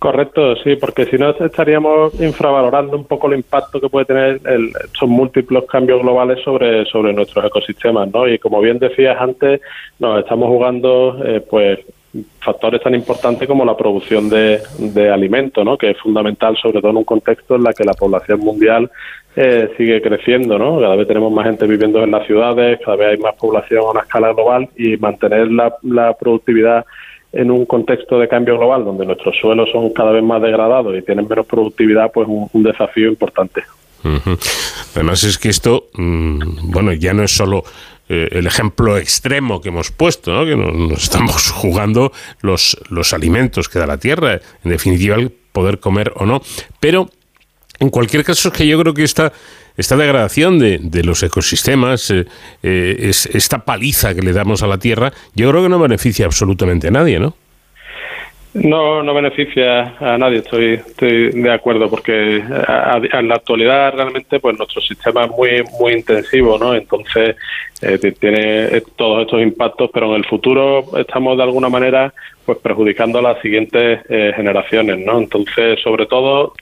Correcto, 0.01 0.55
sí, 0.63 0.77
porque 0.77 1.05
si 1.05 1.15
no 1.15 1.29
estaríamos 1.29 2.19
infravalorando 2.19 2.97
un 2.97 3.05
poco 3.05 3.27
el 3.27 3.35
impacto 3.35 3.79
que 3.79 3.87
puede 3.87 4.07
tener 4.07 4.41
el, 4.45 4.69
estos 4.83 5.07
múltiples 5.07 5.63
cambios 5.69 6.01
globales 6.01 6.43
sobre, 6.43 6.85
sobre 6.85 7.13
nuestros 7.13 7.45
ecosistemas, 7.45 8.11
¿no? 8.11 8.27
Y 8.27 8.39
como 8.39 8.61
bien 8.61 8.79
decías 8.79 9.15
antes, 9.21 9.61
nos 9.99 10.23
estamos 10.23 10.47
jugando, 10.47 11.23
eh, 11.23 11.39
pues, 11.47 11.81
factores 12.39 12.81
tan 12.81 12.93
importantes 12.93 13.47
como 13.47 13.63
la 13.63 13.77
producción 13.77 14.29
de, 14.29 14.61
de 14.77 15.09
alimentos, 15.09 15.63
¿no? 15.63 15.77
que 15.77 15.91
es 15.91 15.97
fundamental, 15.99 16.57
sobre 16.61 16.81
todo 16.81 16.91
en 16.91 16.97
un 16.97 17.03
contexto 17.03 17.55
en 17.55 17.63
la 17.63 17.73
que 17.73 17.83
la 17.83 17.93
población 17.93 18.39
mundial 18.39 18.91
eh, 19.35 19.69
sigue 19.77 20.01
creciendo. 20.01 20.57
¿no? 20.57 20.79
Cada 20.79 20.95
vez 20.95 21.07
tenemos 21.07 21.31
más 21.31 21.45
gente 21.45 21.65
viviendo 21.67 22.03
en 22.03 22.11
las 22.11 22.25
ciudades, 22.27 22.79
cada 22.83 22.97
vez 22.97 23.07
hay 23.11 23.17
más 23.17 23.35
población 23.35 23.81
a 23.81 23.91
una 23.91 24.01
escala 24.01 24.33
global 24.33 24.69
y 24.77 24.97
mantener 24.97 25.51
la, 25.51 25.73
la 25.83 26.13
productividad 26.13 26.85
en 27.33 27.49
un 27.49 27.65
contexto 27.65 28.19
de 28.19 28.27
cambio 28.27 28.57
global 28.57 28.83
donde 28.83 29.05
nuestros 29.05 29.37
suelos 29.39 29.69
son 29.71 29.93
cada 29.93 30.11
vez 30.11 30.23
más 30.23 30.41
degradados 30.41 30.97
y 30.97 31.01
tienen 31.01 31.27
menos 31.29 31.45
productividad, 31.45 32.11
pues 32.11 32.27
un, 32.27 32.49
un 32.51 32.63
desafío 32.63 33.07
importante. 33.07 33.63
Además 34.95 35.23
es 35.23 35.37
que 35.37 35.49
esto, 35.49 35.87
mm, 35.93 36.71
bueno, 36.71 36.91
ya 36.93 37.13
no 37.13 37.23
es 37.23 37.31
solo 37.31 37.63
eh, 38.13 38.27
el 38.31 38.45
ejemplo 38.45 38.97
extremo 38.97 39.61
que 39.61 39.69
hemos 39.69 39.89
puesto, 39.89 40.33
¿no? 40.33 40.45
que 40.45 40.57
nos, 40.57 41.01
estamos 41.01 41.49
jugando 41.51 42.11
los, 42.41 42.77
los 42.89 43.13
alimentos 43.13 43.69
que 43.69 43.79
da 43.79 43.87
la 43.87 43.99
tierra, 43.99 44.33
en 44.33 44.71
definitiva 44.71 45.15
el 45.15 45.31
poder 45.31 45.79
comer 45.79 46.11
o 46.17 46.25
no. 46.25 46.41
Pero 46.81 47.09
en 47.79 47.89
cualquier 47.89 48.25
caso 48.25 48.49
es 48.49 48.53
que 48.53 48.67
yo 48.67 48.77
creo 48.81 48.93
que 48.93 49.05
esta, 49.05 49.31
esta 49.77 49.95
degradación 49.95 50.59
de, 50.59 50.79
de 50.81 51.05
los 51.05 51.23
ecosistemas, 51.23 52.11
eh, 52.11 52.25
eh, 52.63 52.97
es, 52.99 53.27
esta 53.27 53.63
paliza 53.63 54.13
que 54.13 54.21
le 54.21 54.33
damos 54.33 54.61
a 54.61 54.67
la 54.67 54.77
tierra, 54.77 55.13
yo 55.33 55.49
creo 55.49 55.63
que 55.63 55.69
no 55.69 55.79
beneficia 55.79 56.25
absolutamente 56.25 56.89
a 56.89 56.91
nadie, 56.91 57.17
¿no? 57.17 57.37
No, 58.53 59.01
no 59.01 59.13
beneficia 59.13 59.95
a 59.97 60.17
nadie, 60.17 60.39
estoy, 60.39 60.73
estoy 60.73 61.31
de 61.31 61.53
acuerdo, 61.53 61.89
porque 61.89 62.35
en 62.37 63.27
la 63.29 63.35
actualidad 63.35 63.93
realmente 63.93 64.41
pues 64.41 64.57
nuestro 64.57 64.81
sistema 64.81 65.23
es 65.23 65.31
muy 65.31 65.63
muy 65.79 65.93
intensivo, 65.93 66.57
¿no? 66.57 66.75
Entonces 66.75 67.37
eh, 67.81 67.97
tiene 68.19 68.81
todos 68.97 69.21
estos 69.21 69.41
impactos, 69.41 69.89
pero 69.93 70.07
en 70.07 70.15
el 70.15 70.25
futuro 70.25 70.85
estamos 70.97 71.37
de 71.37 71.43
alguna 71.43 71.69
manera 71.69 72.13
pues 72.45 72.57
perjudicando 72.57 73.19
a 73.19 73.21
las 73.21 73.41
siguientes 73.41 74.01
eh, 74.09 74.33
generaciones, 74.35 74.99
¿no? 74.99 75.19
Entonces, 75.19 75.79
sobre 75.81 76.05
todo, 76.05 76.53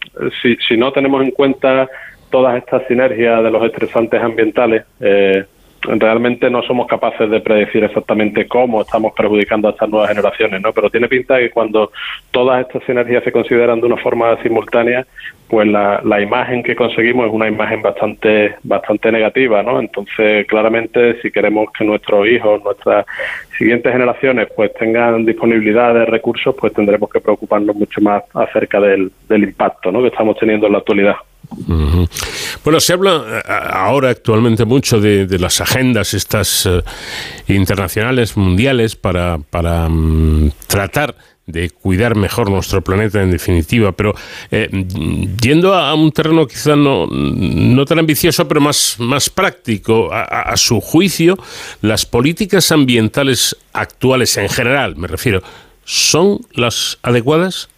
si, 0.44 0.58
si 0.58 0.78
no 0.78 0.92
tenemos 0.92 1.24
en 1.24 1.32
cuenta 1.32 1.90
todas 2.30 2.56
estas 2.58 2.86
sinergias 2.88 3.44
de 3.44 3.50
los 3.50 3.64
estresantes 3.64 4.22
ambientales, 4.22 4.84
eh, 5.00 5.44
realmente 5.82 6.50
no 6.50 6.62
somos 6.64 6.88
capaces 6.88 7.30
de 7.30 7.40
predecir 7.40 7.84
exactamente 7.84 8.48
cómo 8.48 8.82
estamos 8.82 9.14
perjudicando 9.14 9.68
a 9.68 9.72
estas 9.72 9.90
nuevas 9.90 10.10
generaciones, 10.10 10.62
¿no? 10.62 10.74
Pero 10.74 10.90
tiene 10.90 11.08
pinta 11.08 11.38
que 11.40 11.52
cuando 11.52 11.92
todas 12.32 12.62
estas 12.62 12.84
sinergias 12.84 13.24
se 13.24 13.32
consideran 13.32 13.80
de 13.80 13.88
una 13.88 13.98
forma 13.98 14.42
simultánea, 14.42 15.06
pues 15.48 15.68
la, 15.68 16.02
la 16.04 16.22
imagen 16.22 16.62
que 16.62 16.76
conseguimos 16.76 17.28
es 17.28 17.34
una 17.34 17.48
imagen 17.48 17.82
bastante 17.82 18.56
bastante 18.64 19.12
negativa, 19.12 19.64
¿no? 19.64 19.80
Entonces, 19.80 20.46
claramente, 20.48 21.20
si 21.22 21.32
queremos 21.32 21.72
que 21.72 21.86
nuestros 21.86 22.28
hijos, 22.28 22.64
nuestras 22.64 23.06
siguientes 23.58 23.92
generaciones, 23.92 24.48
pues 24.56 24.74
tengan 24.76 25.26
disponibilidad 25.26 25.94
de 25.94 26.06
recursos, 26.06 26.56
pues 26.60 26.74
tendremos 26.74 27.10
que 27.10 27.20
preocuparnos 27.20 27.76
mucho 27.76 28.02
más 28.02 28.24
acerca 28.34 28.80
del, 28.80 29.12
del 29.28 29.44
impacto, 29.44 29.92
¿no? 29.92 30.02
Que 30.02 30.08
estamos 30.08 30.38
teniendo 30.38 30.68
en 30.68 30.74
la 30.74 30.80
actualidad. 30.80 31.16
Bueno, 32.64 32.80
se 32.80 32.94
habla 32.94 33.24
eh, 33.28 33.52
ahora 33.74 34.10
actualmente 34.10 34.66
mucho 34.66 35.00
de, 35.00 35.40
las 35.40 35.62
agendas 35.62 36.14
estas 36.14 36.66
eh, 36.66 36.82
internacionales, 37.48 38.38
mundiales, 38.38 38.96
para, 38.96 39.40
para 39.40 39.90
mm, 39.90 40.52
tratar 40.68 41.16
de 41.52 41.72
cuidar 41.72 42.16
mejor 42.16 42.50
nuestro 42.50 42.84
planeta 42.84 43.22
en 43.22 43.32
definitiva, 43.32 43.92
pero 43.92 44.14
eh, 44.52 44.70
yendo 45.42 45.74
a, 45.74 45.94
un 45.96 46.12
terreno 46.12 46.48
quizá 46.48 46.76
no, 46.76 47.08
no 47.08 47.86
tan 47.86 48.00
ambicioso, 48.00 48.48
pero 48.48 48.62
más, 48.62 48.98
más 49.00 49.30
práctico, 49.30 50.10
a, 50.14 50.56
su 50.58 50.80
juicio, 50.80 51.38
las 51.82 52.06
políticas 52.06 52.72
ambientales 52.72 53.58
actuales 53.74 54.38
en 54.38 54.50
general, 54.50 54.96
me 54.96 55.08
refiero, 55.08 55.42
¿son 55.86 56.40
las 56.54 57.00
adecuadas? 57.02 57.70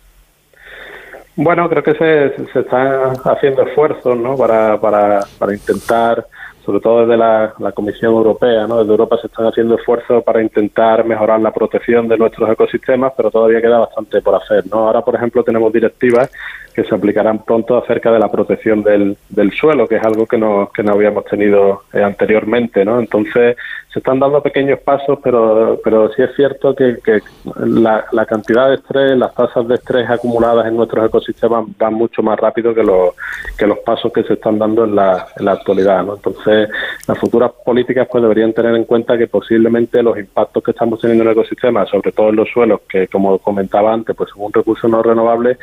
Bueno, 1.44 1.68
creo 1.68 1.82
que 1.82 1.96
se, 1.96 2.46
se 2.54 2.60
están 2.60 3.14
haciendo 3.26 3.64
esfuerzos 3.64 4.16
¿no? 4.16 4.38
para, 4.38 4.80
para, 4.80 5.22
para 5.40 5.54
intentar 5.54 6.28
sobre 6.64 6.80
todo 6.80 7.02
desde 7.02 7.18
la, 7.18 7.54
Comisión 7.74 8.14
Europea, 8.14 8.68
¿no? 8.68 8.78
Desde 8.78 8.92
Europa 8.92 9.18
se 9.20 9.26
están 9.26 9.48
haciendo 9.48 9.76
esfuerzos 9.76 10.24
para 10.24 10.44
intentar 10.44 11.04
mejorar 11.04 11.40
la 11.40 11.52
protección 11.52 12.08
de 12.08 12.18
nuestros 12.18 12.48
ecosistemas, 12.50 13.14
pero 13.18 13.32
todavía 13.32 13.60
queda 13.60 13.80
bastante 13.80 14.22
por 14.22 14.36
hacer, 14.36 14.66
¿no? 14.68 14.88
Ahora, 14.88 15.02
por 15.02 15.16
ejemplo, 15.16 15.44
tenemos 15.44 15.74
directivas 15.74 16.32
que 16.74 16.84
se 16.84 16.96
aplicarán 16.96 17.44
pronto 17.44 17.78
acerca 17.78 18.12
de 18.12 18.20
la 18.20 18.32
protección 18.32 18.84
del, 18.84 19.18
del 19.30 19.52
suelo, 19.52 19.88
que 19.88 19.98
es 19.98 20.04
algo 20.04 20.26
que 20.26 20.38
no, 20.38 20.70
que 20.74 20.84
no 20.84 20.94
habíamos 20.94 21.26
tenido 21.26 21.84
eh, 21.94 22.04
anteriormente, 22.04 22.86
¿no? 22.86 23.00
Entonces, 23.00 23.58
se 23.92 24.00
están 24.00 24.20
dando 24.20 24.42
pequeños 24.42 24.80
pasos, 24.80 25.20
pero, 25.22 25.80
pero 25.84 26.10
sí 26.14 26.22
es 26.22 26.34
cierto 26.36 26.74
que, 26.74 26.98
que 27.04 27.20
la, 27.58 28.06
la, 28.14 28.26
cantidad 28.26 28.70
de 28.70 28.76
estrés, 28.76 29.18
las 29.18 29.34
tasas 29.36 29.68
de 29.68 29.76
estrés 29.76 30.10
acumuladas 30.10 30.66
en 30.68 30.78
nuestros 30.78 31.06
ecosistemas 31.06 31.66
van 31.78 31.96
mucho 31.96 32.24
más 32.24 32.40
rápido 32.40 32.74
que 32.74 32.84
los, 32.84 33.14
que 33.58 33.68
los 33.68 33.80
pasos 33.80 34.14
que 34.14 34.24
se 34.24 34.34
están 34.34 34.58
dando 34.58 34.86
en 34.86 34.96
la, 34.96 35.28
en 35.38 35.46
la 35.46 35.54
actualidad, 35.54 36.06
¿no? 36.06 36.16
Entonces, 36.16 36.70
las 37.06 37.18
futuras 37.18 37.52
políticas 37.66 38.08
pues 38.10 38.22
deberían 38.22 38.54
tener 38.54 38.76
en 38.76 38.86
cuenta 38.86 39.18
que 39.18 39.28
posiblemente 39.28 40.02
los 40.02 40.18
impactos 40.18 40.64
que 40.64 40.72
estamos 40.72 41.02
teniendo 41.02 41.24
en 41.24 41.30
el 41.30 41.34
ecosistema, 41.34 41.86
sobre 41.86 42.14
todo 42.14 42.30
en 42.30 42.38
los 42.38 42.50
suelos, 42.50 42.82
que 42.88 43.08
como 43.08 43.40
comentaba 43.40 43.92
antes, 43.94 44.16
pues 44.16 44.30
son 44.30 44.44
un 44.44 44.54
recurso 44.54 44.88
no 44.88 45.04
renovable, 45.04 45.58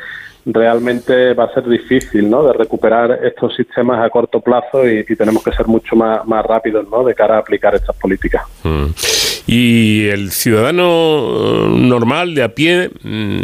realmente 0.53 1.33
va 1.33 1.45
a 1.45 1.53
ser 1.53 1.67
difícil 1.67 2.29
¿no? 2.29 2.43
de 2.43 2.53
recuperar 2.53 3.19
estos 3.23 3.55
sistemas 3.55 4.03
a 4.03 4.09
corto 4.09 4.41
plazo 4.41 4.87
y, 4.87 5.03
tenemos 5.15 5.43
que 5.43 5.51
ser 5.51 5.67
mucho 5.67 5.95
más, 5.95 6.25
más 6.25 6.45
rápidos 6.45 6.87
¿no? 6.89 7.03
de 7.03 7.13
cara 7.13 7.35
a 7.35 7.39
aplicar 7.39 7.75
estas 7.75 7.95
políticas. 7.95 8.43
Mm. 8.63 8.85
Y 9.47 10.07
el 10.07 10.31
ciudadano 10.31 11.69
normal 11.69 12.35
de 12.35 12.43
a 12.43 12.49
pie 12.49 12.89
mm, 13.01 13.39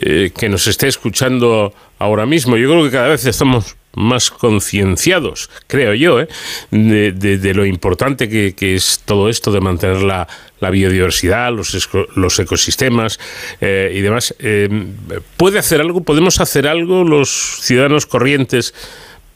eh, 0.00 0.30
que 0.38 0.48
nos 0.48 0.66
esté 0.66 0.88
escuchando 0.88 1.72
ahora 1.98 2.26
mismo, 2.26 2.56
yo 2.56 2.68
creo 2.68 2.84
que 2.84 2.90
cada 2.90 3.08
vez 3.08 3.24
estamos 3.26 3.76
más 3.94 4.30
concienciados, 4.30 5.50
creo 5.66 5.94
yo, 5.94 6.20
¿eh? 6.20 6.28
de, 6.70 7.54
lo 7.54 7.66
importante 7.66 8.28
que, 8.28 8.74
es 8.74 9.02
todo 9.04 9.28
esto 9.28 9.50
de 9.50 9.60
mantener 9.60 10.02
la, 10.02 10.26
biodiversidad, 10.70 11.52
los, 11.52 11.88
los 12.14 12.38
ecosistemas 12.38 13.18
eh, 13.60 13.92
y 13.94 14.00
demás. 14.00 14.34
Eh, 14.38 14.68
¿Puede 15.36 15.58
hacer 15.58 15.80
algo? 15.80 16.02
¿Podemos 16.02 16.40
hacer 16.40 16.66
algo 16.68 17.04
los 17.04 17.58
ciudadanos 17.62 18.06
corrientes 18.06 18.74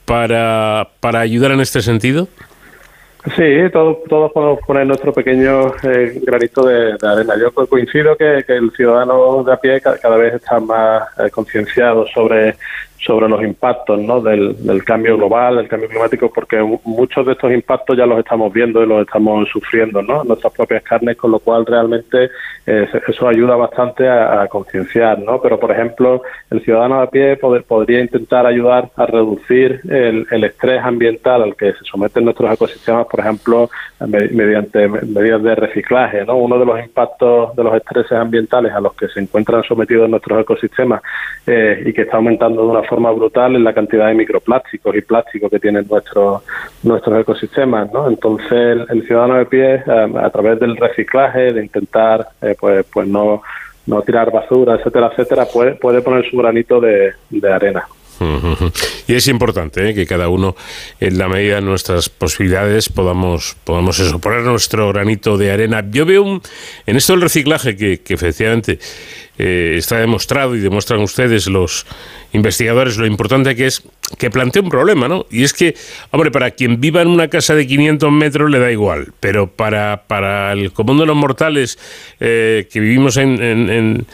para, 0.05 0.91
para 1.01 1.21
ayudar 1.21 1.53
en 1.53 1.61
este 1.61 1.83
sentido? 1.83 2.29
Sí, 3.37 3.43
todos, 3.73 4.05
todos 4.07 4.33
podemos 4.33 4.61
poner 4.67 4.87
nuestro 4.87 5.11
pequeño 5.11 5.69
eh, 5.83 6.21
granito 6.23 6.67
de, 6.67 6.95
arena. 7.03 7.35
Yo 7.41 7.53
coincido 7.53 8.17
que, 8.19 8.45
el 8.47 8.71
ciudadano 8.77 9.43
de 9.43 9.53
a 9.53 9.57
pie 9.57 9.81
cada, 9.81 10.17
vez 10.19 10.35
está 10.35 10.61
más 10.61 11.09
concienciado 11.33 12.07
sobre 12.09 12.55
sobre 13.05 13.29
los 13.29 13.43
impactos 13.43 14.01
¿no? 14.01 14.21
del, 14.21 14.57
cambio 14.85 15.17
global, 15.17 15.57
del 15.57 15.69
cambio 15.69 15.89
climático, 15.89 16.31
porque 16.33 16.61
muchos 16.85 17.27
de 17.27 17.33
estos 17.33 17.53
impactos 17.53 17.97
ya 17.97 18.07
los 18.07 18.19
estamos 18.19 18.53
viendo 18.53 18.83
y 18.83 18.87
los 18.87 19.07
estamos 19.07 19.49
sufriendo 19.51 20.03
¿no? 20.03 20.23
en 20.23 20.29
nuestras 20.29 20.53
propias 20.53 20.83
carnes, 20.83 21.17
con 21.17 21.31
lo 21.31 21.39
cual 21.39 21.67
realmente 21.67 22.31
eh, 22.67 22.89
eso 23.07 23.29
ayuda 23.29 23.57
bastante 23.57 24.09
a, 24.09 24.47
concienciar. 24.49 25.19
¿no? 25.19 25.41
Pero, 25.41 25.59
por 25.61 25.71
ejemplo, 25.71 26.23
el 26.51 26.63
ciudadano 26.63 27.01
a 27.01 27.11
pie 27.11 27.37
poder, 27.37 27.65
podría 27.65 28.01
intentar 28.01 28.47
ayudar 28.47 28.91
a 28.97 29.07
reducir 29.07 29.81
el, 29.89 30.27
el, 30.31 30.45
estrés 30.45 30.83
ambiental 30.83 31.43
al 31.43 31.57
que 31.57 31.73
se 31.73 31.85
someten 31.85 32.25
nuestros 32.25 32.53
ecosistemas, 32.53 33.07
por 33.07 33.21
ejemplo, 33.21 33.69
mediante 34.01 34.89
medidas 34.89 35.43
de 35.43 35.55
reciclaje. 35.55 36.25
¿no? 36.25 36.37
Uno 36.37 36.59
de 36.59 36.65
los 36.65 36.81
impactos 36.81 37.55
de 37.55 37.65
los 37.65 37.75
estreses 37.75 38.13
ambientales 38.13 38.73
a 38.73 38.81
los 38.81 38.95
que 38.95 39.09
se 39.09 39.21
encuentran 39.21 39.63
sometidos 39.65 40.09
nuestros 40.09 40.41
ecosistemas 40.41 41.03
eh, 41.47 41.83
y 41.87 41.93
que 41.93 42.03
está 42.03 42.17
aumentando 42.17 42.63
de 42.63 42.69
una 42.69 42.83
forma 42.83 42.94
forma 42.95 43.11
brutal 43.11 43.57
en 43.57 43.65
la 43.65 43.75
cantidad 43.75 44.07
de 44.07 44.15
microplásticos 44.15 44.95
y 44.95 45.01
plásticos 45.01 45.51
que 45.51 45.59
tienen 45.59 45.85
nuestros 45.91 46.43
nuestros 46.85 47.21
ecosistemas, 47.21 47.93
¿no? 47.93 48.09
Entonces 48.09 48.79
el, 48.89 49.07
ciudadano 49.07 49.35
de 49.35 49.47
pie 49.47 49.75
eh, 49.75 50.13
a 50.23 50.31
través 50.31 50.61
del 50.61 50.77
reciclaje, 50.77 51.53
de 51.53 51.65
intentar 51.65 52.29
eh, 52.41 52.55
pues 52.59 52.87
pues 52.93 53.09
no 53.09 53.43
no 53.87 54.01
tirar 54.03 54.31
basura, 54.31 54.77
etcétera, 54.77 55.09
etcétera, 55.13 55.45
puede, 55.53 55.75
puede 55.75 56.01
poner 56.01 56.25
su 56.31 56.39
granito 56.39 56.81
de 56.81 57.13
arena. 57.53 57.85
Y 59.07 59.15
es 59.15 59.29
importante 59.29 59.91
¿eh? 59.91 59.95
que 59.95 60.07
cada 60.07 60.29
uno, 60.29 60.57
en 61.01 61.19
la 61.19 61.29
medida 61.29 61.57
de 61.57 61.63
nuestras 61.63 62.09
posibilidades, 62.09 62.89
podamos, 62.89 63.57
podamos 63.65 63.99
eso, 63.99 64.19
poner 64.19 64.43
nuestro 64.43 64.89
granito 64.93 65.37
de 65.37 65.51
arena. 65.51 65.85
Yo 65.91 66.07
veo 66.07 66.23
un, 66.23 66.43
en 66.87 66.97
esto 66.97 67.13
del 67.13 67.23
reciclaje 67.23 67.77
que, 67.77 68.01
efectivamente 68.09 68.79
eh, 69.37 69.75
está 69.77 69.99
demostrado 69.99 70.55
y 70.55 70.61
demuestran 70.61 71.01
ustedes 71.01 71.49
los 71.49 71.87
investigadores 72.33 72.97
lo 72.97 73.07
importante 73.07 73.57
que 73.57 73.67
es 73.67 73.83
que 74.19 74.31
plantea 74.31 74.63
un 74.63 74.69
problema, 74.69 75.09
¿no? 75.09 75.27
Y 75.31 75.43
es 75.43 75.53
que, 75.53 75.75
hombre, 76.11 76.31
para 76.31 76.53
quien 76.53 76.81
viva 76.81 77.03
en 77.03 77.09
una 77.09 77.29
casa 77.29 77.55
de 77.55 77.67
500 77.67 78.13
metros 78.13 78.51
le 78.51 78.59
da 78.61 78.71
igual, 78.71 79.13
pero 79.19 79.49
para, 79.49 80.05
para 80.07 80.53
el 80.53 80.73
común 80.73 80.99
de 80.99 81.07
los 81.07 81.17
mortales 81.17 81.79
eh, 82.21 82.69
que 82.71 82.81
vivimos 82.81 83.17
en 83.17 84.07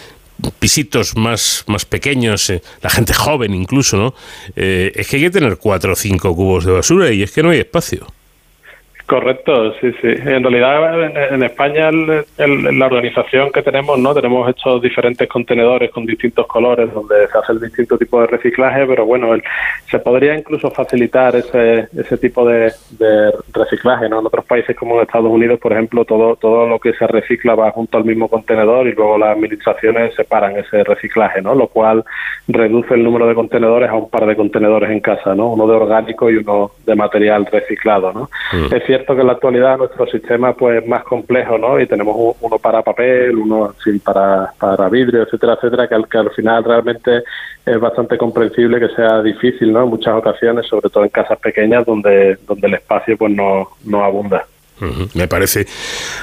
pisitos 0.58 1.16
más, 1.16 1.64
más 1.66 1.84
pequeños, 1.84 2.50
eh, 2.50 2.62
la 2.82 2.90
gente 2.90 3.12
joven 3.14 3.54
incluso, 3.54 3.96
¿no? 3.96 4.14
Eh, 4.56 4.92
es 4.94 5.08
que 5.08 5.16
hay 5.16 5.22
que 5.22 5.30
tener 5.30 5.56
cuatro 5.58 5.92
o 5.92 5.96
cinco 5.96 6.34
cubos 6.34 6.64
de 6.64 6.72
basura 6.72 7.10
y 7.12 7.22
es 7.22 7.32
que 7.32 7.42
no 7.42 7.50
hay 7.50 7.60
espacio. 7.60 8.06
Correcto, 9.10 9.72
sí, 9.80 9.90
sí. 10.00 10.06
En 10.06 10.44
realidad, 10.44 11.34
en, 11.34 11.42
España, 11.42 11.90
la 11.90 12.86
organización 12.86 13.50
que 13.50 13.60
tenemos, 13.60 13.98
no 13.98 14.14
tenemos 14.14 14.48
estos 14.48 14.80
diferentes 14.80 15.28
contenedores 15.28 15.90
con 15.90 16.06
distintos 16.06 16.46
colores 16.46 16.94
donde 16.94 17.26
se 17.26 17.36
hace 17.36 17.54
el 17.54 17.60
distinto 17.60 17.98
tipo 17.98 18.20
de 18.20 18.28
reciclaje, 18.28 18.86
pero 18.86 19.04
bueno, 19.04 19.32
se 19.90 19.98
podría 19.98 20.36
incluso 20.38 20.70
facilitar 20.70 21.34
ese, 21.34 21.88
ese 21.92 22.18
tipo 22.18 22.46
de, 22.46 22.72
reciclaje. 23.52 24.08
¿no? 24.08 24.20
En 24.20 24.26
otros 24.26 24.44
países 24.44 24.76
como 24.76 24.94
en 24.94 25.02
Estados 25.02 25.28
Unidos, 25.28 25.58
por 25.58 25.72
ejemplo, 25.72 26.04
todo, 26.04 26.36
todo 26.36 26.68
lo 26.68 26.78
que 26.78 26.92
se 26.92 27.08
recicla 27.08 27.56
va 27.56 27.72
junto 27.72 27.98
al 27.98 28.04
mismo 28.04 28.28
contenedor 28.28 28.86
y 28.86 28.92
luego 28.92 29.18
las 29.18 29.36
administraciones 29.36 30.14
separan 30.14 30.56
ese 30.56 30.84
reciclaje, 30.84 31.42
¿no? 31.42 31.56
lo 31.56 31.66
cual 31.66 32.04
reduce 32.46 32.94
el 32.94 33.02
número 33.02 33.26
de 33.26 33.34
contenedores 33.34 33.90
a 33.90 33.94
un 33.94 34.08
par 34.08 34.26
de 34.26 34.36
contenedores 34.36 34.88
en 34.88 35.00
casa, 35.00 35.34
¿no? 35.34 35.48
uno 35.48 35.66
de 35.66 35.74
orgánico 35.74 36.30
y 36.30 36.36
uno 36.36 36.70
de 36.86 36.94
material 36.94 37.44
reciclado. 37.46 38.12
¿no? 38.12 38.30
Mm. 38.52 38.72
Es 38.72 38.84
cierto 38.86 38.99
que 39.06 39.20
en 39.20 39.26
la 39.26 39.32
actualidad 39.34 39.78
nuestro 39.78 40.06
sistema 40.06 40.54
pues, 40.54 40.82
es 40.82 40.88
más 40.88 41.04
complejo, 41.04 41.58
¿no? 41.58 41.80
Y 41.80 41.86
tenemos 41.86 42.34
uno 42.40 42.58
para 42.58 42.82
papel, 42.82 43.36
uno 43.36 43.74
para, 44.04 44.52
para 44.58 44.88
vidrio, 44.88 45.22
etcétera, 45.22 45.54
etcétera, 45.54 45.88
que 45.88 46.18
al, 46.18 46.30
final 46.30 46.64
realmente 46.64 47.22
es 47.64 47.80
bastante 47.80 48.16
comprensible 48.16 48.80
que 48.80 48.94
sea 48.94 49.22
difícil, 49.22 49.72
¿no? 49.72 49.84
En 49.84 49.90
muchas 49.90 50.14
ocasiones, 50.14 50.66
sobre 50.66 50.88
todo 50.90 51.04
en 51.04 51.10
casas 51.10 51.38
pequeñas 51.38 51.84
donde, 51.84 52.38
donde 52.46 52.66
el 52.68 52.74
espacio 52.74 53.16
pues 53.16 53.32
no, 53.32 53.68
no 53.84 54.04
abunda. 54.04 54.46
Me 55.14 55.28
parece, 55.28 55.66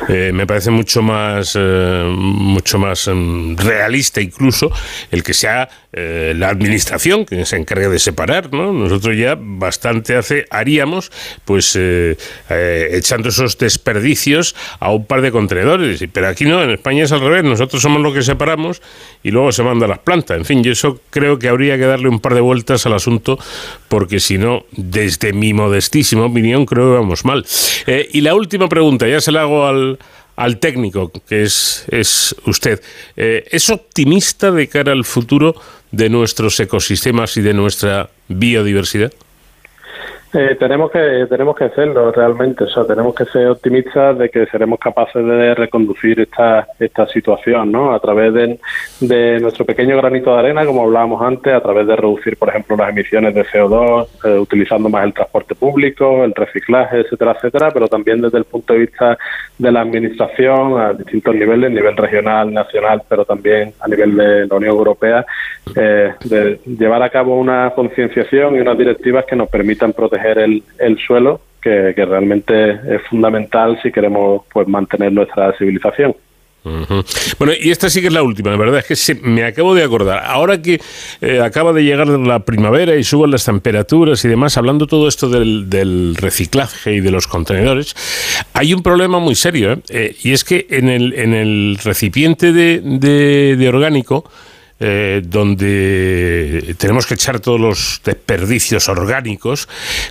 eh, 0.09 0.31
me 0.33 0.47
parece 0.47 0.71
mucho 0.71 1.01
más, 1.03 1.55
eh, 1.55 2.03
mucho 2.17 2.79
más 2.79 3.07
em, 3.07 3.55
realista 3.55 4.19
incluso 4.19 4.71
el 5.11 5.23
que 5.23 5.33
sea 5.33 5.69
eh, 5.99 6.33
la 6.35 6.49
administración 6.49 7.25
que 7.25 7.43
se 7.45 7.55
encargue 7.55 7.89
de 7.89 7.97
separar, 7.97 8.53
¿no? 8.53 8.71
Nosotros 8.71 9.17
ya 9.17 9.35
bastante 9.39 10.15
hace 10.15 10.45
haríamos, 10.51 11.11
pues 11.43 11.75
echando 11.77 13.29
esos 13.29 13.57
desperdicios 13.57 14.55
a 14.79 14.91
un 14.91 15.05
par 15.05 15.21
de 15.21 15.31
contenedores, 15.31 16.03
pero 16.13 16.27
aquí 16.27 16.45
no, 16.45 16.61
en 16.61 16.69
España 16.69 17.03
es 17.03 17.11
al 17.11 17.21
revés. 17.21 17.43
Nosotros 17.43 17.81
somos 17.81 18.01
los 18.01 18.13
que 18.13 18.21
separamos 18.21 18.81
y 19.23 19.31
luego 19.31 19.51
se 19.51 19.63
manda 19.63 19.85
a 19.85 19.89
las 19.89 19.99
plantas. 19.99 20.37
En 20.37 20.45
fin, 20.45 20.63
yo 20.63 20.71
eso 20.71 21.01
creo 21.09 21.39
que 21.39 21.49
habría 21.49 21.77
que 21.77 21.85
darle 21.85 22.09
un 22.09 22.19
par 22.19 22.35
de 22.35 22.41
vueltas 22.41 22.85
al 22.85 22.93
asunto, 22.93 23.39
porque 23.87 24.19
si 24.19 24.37
no, 24.37 24.65
desde 24.71 25.33
mi 25.33 25.53
modestísima 25.53 26.25
opinión, 26.25 26.65
creo 26.65 26.91
que 26.91 26.99
vamos 26.99 27.25
mal. 27.25 27.45
y 27.87 28.21
la 28.21 28.35
última 28.35 28.69
pregunta, 28.69 29.07
ya 29.07 29.19
se 29.19 29.31
la 29.31 29.41
hago 29.41 29.65
al, 29.65 29.97
al 30.37 30.59
técnico, 30.59 31.11
que 31.27 31.43
es, 31.43 31.85
es 31.89 32.35
usted. 32.45 32.81
Eh, 33.17 33.43
¿Es 33.51 33.69
optimista 33.69 34.51
de 34.51 34.67
cara 34.67 34.91
al 34.91 35.03
futuro 35.03 35.55
de 35.91 36.09
nuestros 36.09 36.59
ecosistemas 36.59 37.37
y 37.37 37.41
de 37.41 37.53
nuestra 37.53 38.09
biodiversidad? 38.27 39.13
Eh, 40.39 40.55
tenemos 40.59 40.91
que 40.91 41.25
tenemos 41.27 41.55
que 41.55 41.63
hacerlo 41.63 42.11
realmente, 42.11 42.65
tenemos 42.87 43.15
que 43.15 43.25
ser 43.25 43.47
optimistas 43.47 44.19
de 44.19 44.29
que 44.29 44.45
seremos 44.45 44.77
capaces 44.77 45.25
de 45.25 45.55
reconducir 45.55 46.19
esta 46.19 46.67
esta 46.79 47.07
situación, 47.07 47.71
¿no? 47.71 47.91
A 47.91 47.99
través 47.99 48.31
de, 48.35 48.59
de 48.99 49.39
nuestro 49.39 49.65
pequeño 49.65 49.97
granito 49.97 50.31
de 50.31 50.37
arena, 50.37 50.63
como 50.63 50.83
hablábamos 50.83 51.23
antes, 51.23 51.51
a 51.51 51.59
través 51.59 51.87
de 51.87 51.95
reducir, 51.95 52.37
por 52.37 52.49
ejemplo, 52.49 52.77
las 52.77 52.89
emisiones 52.89 53.33
de 53.33 53.45
CO2, 53.45 54.07
eh, 54.25 54.37
utilizando 54.37 54.89
más 54.89 55.05
el 55.05 55.13
transporte 55.15 55.55
público, 55.55 56.23
el 56.23 56.35
reciclaje, 56.35 56.99
etcétera, 56.99 57.31
etcétera, 57.31 57.71
pero 57.71 57.87
también 57.87 58.21
desde 58.21 58.37
el 58.37 58.43
punto 58.43 58.73
de 58.73 58.79
vista 58.79 59.17
de 59.57 59.71
la 59.71 59.81
administración 59.81 60.79
a 60.79 60.93
distintos 60.93 61.33
niveles, 61.33 61.71
nivel 61.71 61.97
regional, 61.97 62.53
nacional, 62.53 63.01
pero 63.09 63.25
también 63.25 63.73
a 63.79 63.87
nivel 63.87 64.15
de 64.15 64.45
la 64.45 64.55
Unión 64.55 64.75
Europea, 64.75 65.25
eh, 65.75 66.13
de 66.25 66.59
llevar 66.63 67.01
a 67.01 67.09
cabo 67.09 67.39
una 67.39 67.71
concienciación 67.71 68.55
y 68.55 68.59
unas 68.59 68.77
directivas 68.77 69.25
que 69.25 69.35
nos 69.35 69.49
permitan 69.49 69.93
proteger 69.93 70.26
el, 70.31 70.63
el 70.79 70.97
suelo, 70.99 71.41
que, 71.95 72.05
realmente 72.05 72.71
es 72.71 73.01
fundamental 73.09 73.79
si 73.81 73.91
queremos 73.91 74.43
pues 74.51 74.67
mantener 74.67 75.11
nuestra 75.11 75.53
civilización. 75.57 76.15
Bueno, 77.39 77.53
y 77.57 77.71
esta 77.71 77.89
sí 77.89 78.01
que 78.01 78.07
es 78.07 78.13
la 78.13 78.23
última, 78.23 78.51
la 78.51 78.57
verdad 78.57 78.79
es 78.79 78.85
que 78.85 78.97
se, 78.97 79.15
me 79.15 79.45
acabo 79.45 79.73
de 79.73 79.83
acordar. 79.83 80.25
Ahora 80.25 80.61
que 80.61 80.81
eh, 81.21 81.39
acaba 81.39 81.71
de 81.71 81.81
llegar 81.81 82.07
la 82.07 82.39
primavera 82.39 82.97
y 82.97 83.05
suben 83.05 83.31
las 83.31 83.45
temperaturas 83.45 84.25
y 84.25 84.27
demás, 84.27 84.57
hablando 84.57 84.85
todo 84.85 85.07
esto 85.07 85.29
del, 85.29 86.15
reciclaje 86.17 86.95
y 86.95 86.99
de 86.99 87.09
los 87.09 87.25
contenedores, 87.25 87.95
hay 88.51 88.73
un 88.73 88.83
problema 88.83 89.19
muy 89.19 89.35
serio, 89.35 89.71
¿eh? 89.71 89.79
Eh, 89.87 90.15
y 90.23 90.33
es 90.33 90.43
que 90.43 90.67
en 90.69 90.89
el, 90.89 91.13
en 91.13 91.33
el 91.33 91.77
recipiente 91.81 92.51
de, 92.51 92.81
de 92.81 93.69
orgánico, 93.69 94.29
eh, 94.79 95.21
donde 95.25 96.75
tenemos 96.77 97.07
que 97.07 97.15
echar 97.15 97.39
todos 97.39 97.59
los 97.59 98.01
desperdicios 98.03 98.89
orgánicos, 98.89 99.67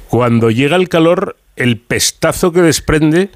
cuando 0.09 0.51
llega 0.51 0.77
el 0.77 0.89
calor, 0.89 1.37
el 1.55 1.79
pestazo 1.79 2.53
que 2.53 2.63
desprende 2.63 3.31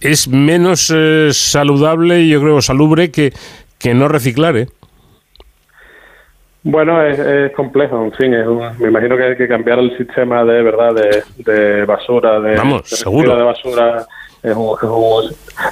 es 0.00 0.26
menos 0.28 0.92
eh, 0.94 1.28
saludable 1.32 2.22
y 2.22 2.30
yo 2.30 2.40
creo 2.40 2.60
salubre 2.60 3.10
que, 3.10 3.32
que 3.78 3.94
no 3.94 4.08
reciclar. 4.08 4.56
¿eh? 4.56 4.66
Bueno, 6.64 7.00
es, 7.04 7.52
complejo, 7.52 8.04
en 8.04 8.12
fin, 8.12 8.30
me 8.78 8.88
imagino 8.88 9.16
que 9.16 9.24
hay 9.24 9.36
que 9.36 9.48
cambiar 9.48 9.78
el 9.78 9.96
sistema 9.96 10.44
de 10.44 10.62
verdad 10.62 10.94
de, 11.36 11.84
basura, 11.84 12.40
de, 12.40 12.56
Vamos, 12.56 12.88
seguro. 12.88 13.36
de 13.36 13.42
basura 13.42 14.06
es 14.42 14.56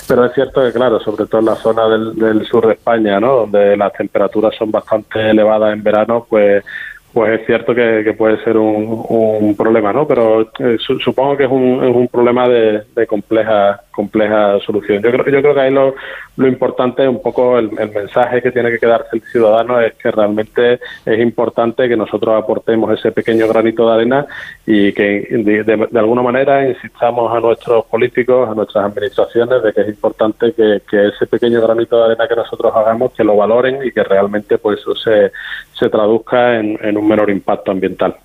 pero 0.07 0.25
es 0.25 0.33
cierto 0.35 0.63
que, 0.63 0.73
claro, 0.73 1.01
sobre 1.01 1.27
todo 1.27 1.41
en 1.41 1.47
la 1.47 1.57
zona 1.57 1.89
del, 1.89 2.47
sur 2.47 2.67
de 2.67 2.75
España, 2.75 3.19
¿no? 3.19 3.39
donde 3.39 3.77
las 3.77 3.93
temperaturas 3.93 4.55
son 4.57 4.71
bastante 4.71 5.31
elevadas 5.31 5.73
en 5.73 5.83
verano, 5.83 6.27
pues 6.29 6.65
pues 7.13 7.41
es 7.41 7.47
cierto 7.47 7.75
que, 7.75 8.15
puede 8.17 8.43
ser 8.45 8.57
un, 8.57 9.05
un, 9.09 9.57
problema, 9.57 9.93
¿no? 9.93 10.07
Pero 10.07 10.43
eh, 10.61 10.77
supongo 10.79 11.37
que 11.37 11.45
es 11.45 11.51
un, 11.51 11.83
es 11.83 11.95
un 11.95 12.07
problema 12.07 12.49
de, 12.49 12.83
de 12.95 13.07
compleja 13.07 13.81
compleja 13.91 14.59
solución. 14.61 15.03
Yo 15.03 15.11
creo, 15.11 15.25
yo 15.27 15.43
creo 15.43 15.55
que 15.55 15.61
ahí 15.61 15.73
lo, 15.73 15.95
lo 16.41 16.49
importante, 16.49 17.07
un 17.07 17.21
poco 17.21 17.59
el, 17.59 17.71
mensaje 17.71 18.41
que 18.41 18.51
tiene 18.51 18.71
que 18.71 18.79
quedarse 18.79 19.09
el 19.13 19.23
ciudadano 19.23 19.79
es 19.79 19.93
que 19.95 20.11
realmente 20.11 20.81
es 21.05 21.21
importante 21.21 21.87
que 21.87 21.99
nosotros 21.99 22.43
aportemos 22.43 22.99
ese 22.99 23.13
pequeño 23.13 23.47
granito 23.47 23.87
de 23.87 23.95
arena 23.95 24.27
y 24.67 24.91
que 24.95 25.27
de, 25.31 25.99
alguna 25.99 26.23
manera 26.23 26.67
insistamos 26.67 27.31
a 27.31 27.41
nuestros 27.41 27.85
políticos, 27.85 28.49
a 28.49 28.55
nuestras 28.55 28.87
administraciones, 28.87 29.63
de 29.63 29.73
que 29.75 29.83
es 29.83 29.89
importante 29.89 30.55
que, 30.55 30.81
ese 30.91 31.27
pequeño 31.27 31.61
granito 31.61 31.99
de 31.99 32.05
arena 32.07 32.27
que 32.27 32.37
nosotros 32.37 32.73
hagamos, 32.75 33.13
que 33.13 33.23
lo 33.23 33.37
valoren 33.37 33.85
y 33.85 33.93
que 33.93 34.03
realmente 34.03 34.57
pues 34.57 34.81
eso 34.81 34.95
se 34.95 35.89
traduzca 35.91 36.59
en 36.59 36.97
un 36.97 37.07
menor 37.07 37.29
impacto 37.29 37.71
ambiental. 37.71 38.17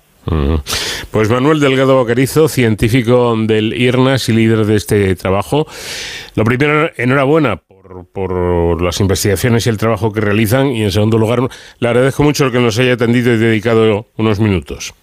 Pues 1.10 1.30
Manuel 1.30 1.60
Delgado 1.60 1.96
Bacarizo, 1.96 2.48
científico 2.48 3.34
del 3.36 3.72
IRNAS 3.72 4.28
y 4.28 4.32
líder 4.32 4.66
de 4.66 4.76
este 4.76 5.14
trabajo. 5.14 5.66
Lo 6.34 6.44
primero, 6.44 6.90
enhorabuena 6.96 7.56
por, 7.56 8.06
por, 8.06 8.82
las 8.82 9.00
investigaciones 9.00 9.66
y 9.66 9.70
el 9.70 9.78
trabajo 9.78 10.12
que 10.12 10.20
realizan. 10.20 10.68
Y 10.68 10.82
en 10.82 10.90
segundo 10.90 11.18
lugar, 11.18 11.40
le 11.78 11.88
agradezco 11.88 12.22
mucho 12.22 12.46
el 12.46 12.52
que 12.52 12.58
nos 12.58 12.78
haya 12.78 12.94
atendido 12.94 13.32
y 13.32 13.38
dedicado 13.38 14.06
unos 14.16 14.40
minutos. 14.40 14.94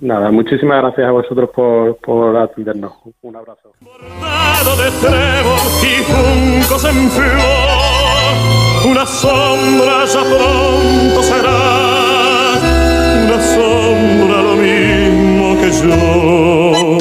Nada, 0.00 0.30
muchísimas 0.30 0.82
gracias 0.82 1.06
a 1.06 1.12
vosotros 1.12 1.50
por, 1.54 1.96
por 1.98 2.36
atendernos. 2.36 2.92
Un 3.22 3.36
abrazo. 3.36 3.72
una 8.84 9.06
sombra 9.06 10.04
ya 10.06 10.20
pronto 10.22 11.22
será 11.22 12.02
sombra 13.42 14.42
lo 14.42 14.42
mismo 14.42 14.51
que 15.60 15.70
yo. 15.70 16.98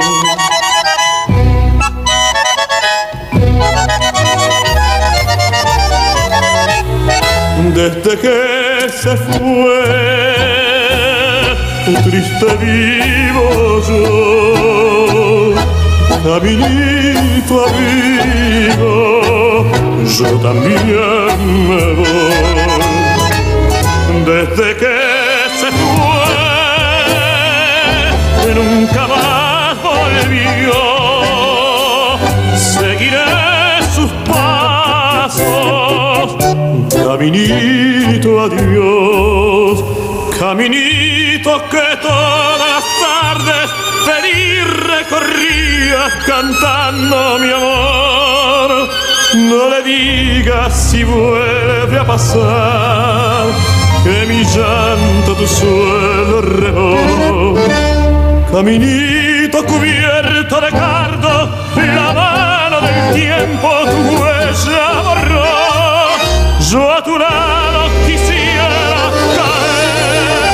Desde 7.76 8.14
que 8.20 8.38
se 8.90 9.14
fue 9.18 9.82
triste 12.04 12.50
vivo 12.60 13.48
yo, 13.88 15.54
caminito 16.24 17.56
amigo, 17.68 18.94
yo 20.18 20.30
también 20.40 21.38
me 21.70 21.84
voy. 21.94 22.32
Desde 24.26 24.68
que 24.78 25.01
nunca 28.54 29.08
más 29.08 29.78
volvió, 29.82 30.74
seguiré 32.56 33.82
sus 33.96 34.12
pasos, 34.28 35.46
caminito 36.90 38.42
adiós, 38.42 39.84
caminito 40.40 41.52
que 41.70 41.98
todas 42.02 42.60
las 42.60 42.84
tardes 43.06 43.70
feliz 44.06 44.64
recorría 44.88 46.02
cantando 46.26 47.40
mi 47.40 47.52
amor. 47.52 48.90
No 49.34 49.70
le 49.70 49.82
digas 49.84 50.92
si 50.92 51.04
vuelve 51.04 52.00
a 52.00 52.06
pasar 52.06 53.46
que 54.04 54.26
mi 54.26 54.44
llanto 54.44 55.36
tu 55.36 55.48
suelo 55.48 56.42
regó. 56.42 57.90
Caminito 58.52 59.66
cubierto 59.66 60.60
de 60.60 60.70
cardo, 60.72 61.50
la 61.78 62.14
mano 62.14 62.82
del 62.82 63.14
tiempo 63.14 63.70
tu 63.86 64.22
huella 64.22 65.02
borró. 65.04 65.46
Yo 66.70 66.92
a 66.92 67.02
tu 67.02 67.18
lado 67.18 67.90
quisiera 68.06 69.10
caer 69.38 70.54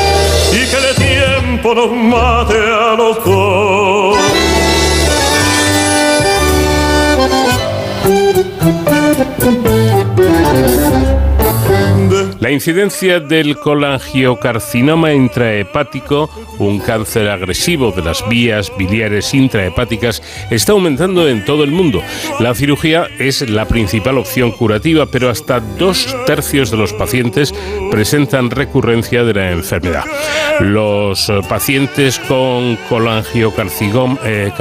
y 0.53 0.67
que 0.69 0.77
el 0.77 0.95
tiempo 0.95 1.73
nos 1.73 1.91
mate 1.91 2.55
a 2.55 2.95
los 2.95 3.25
dos. 3.25 4.16
La 12.47 12.53
incidencia 12.53 13.19
del 13.19 13.57
colangiocarcinoma 13.57 15.11
intrahepático, 15.11 16.29
un 16.59 16.79
cáncer 16.79 17.27
agresivo 17.27 17.91
de 17.91 18.01
las 18.01 18.25
vías 18.29 18.71
biliares 18.77 19.33
intrahepáticas, 19.33 20.23
está 20.49 20.71
aumentando 20.71 21.27
en 21.27 21.43
todo 21.43 21.65
el 21.65 21.71
mundo. 21.71 22.01
La 22.39 22.55
cirugía 22.55 23.09
es 23.19 23.41
la 23.49 23.67
principal 23.67 24.17
opción 24.17 24.51
curativa, 24.53 25.07
pero 25.07 25.29
hasta 25.29 25.59
dos 25.59 26.15
tercios 26.25 26.71
de 26.71 26.77
los 26.77 26.93
pacientes 26.93 27.53
presentan 27.91 28.49
recurrencia 28.49 29.25
de 29.25 29.33
la 29.33 29.51
enfermedad. 29.51 30.05
Los 30.61 31.29
pacientes 31.49 32.17
con 32.17 32.77
colangiocarcinoma 32.87 34.17
eh, 34.23 34.53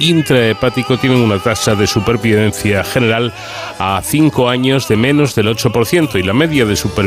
intrahepático 0.00 0.98
tienen 0.98 1.20
una 1.20 1.38
tasa 1.38 1.74
de 1.74 1.86
supervivencia 1.86 2.84
general 2.84 3.32
a 3.78 4.02
5 4.04 4.48
años 4.50 4.86
de 4.86 4.96
menos 4.96 5.34
del 5.34 5.48
8% 5.48 6.20
y 6.20 6.22
la 6.22 6.34
media 6.34 6.66
de 6.66 6.76
supervivencia 6.76 7.05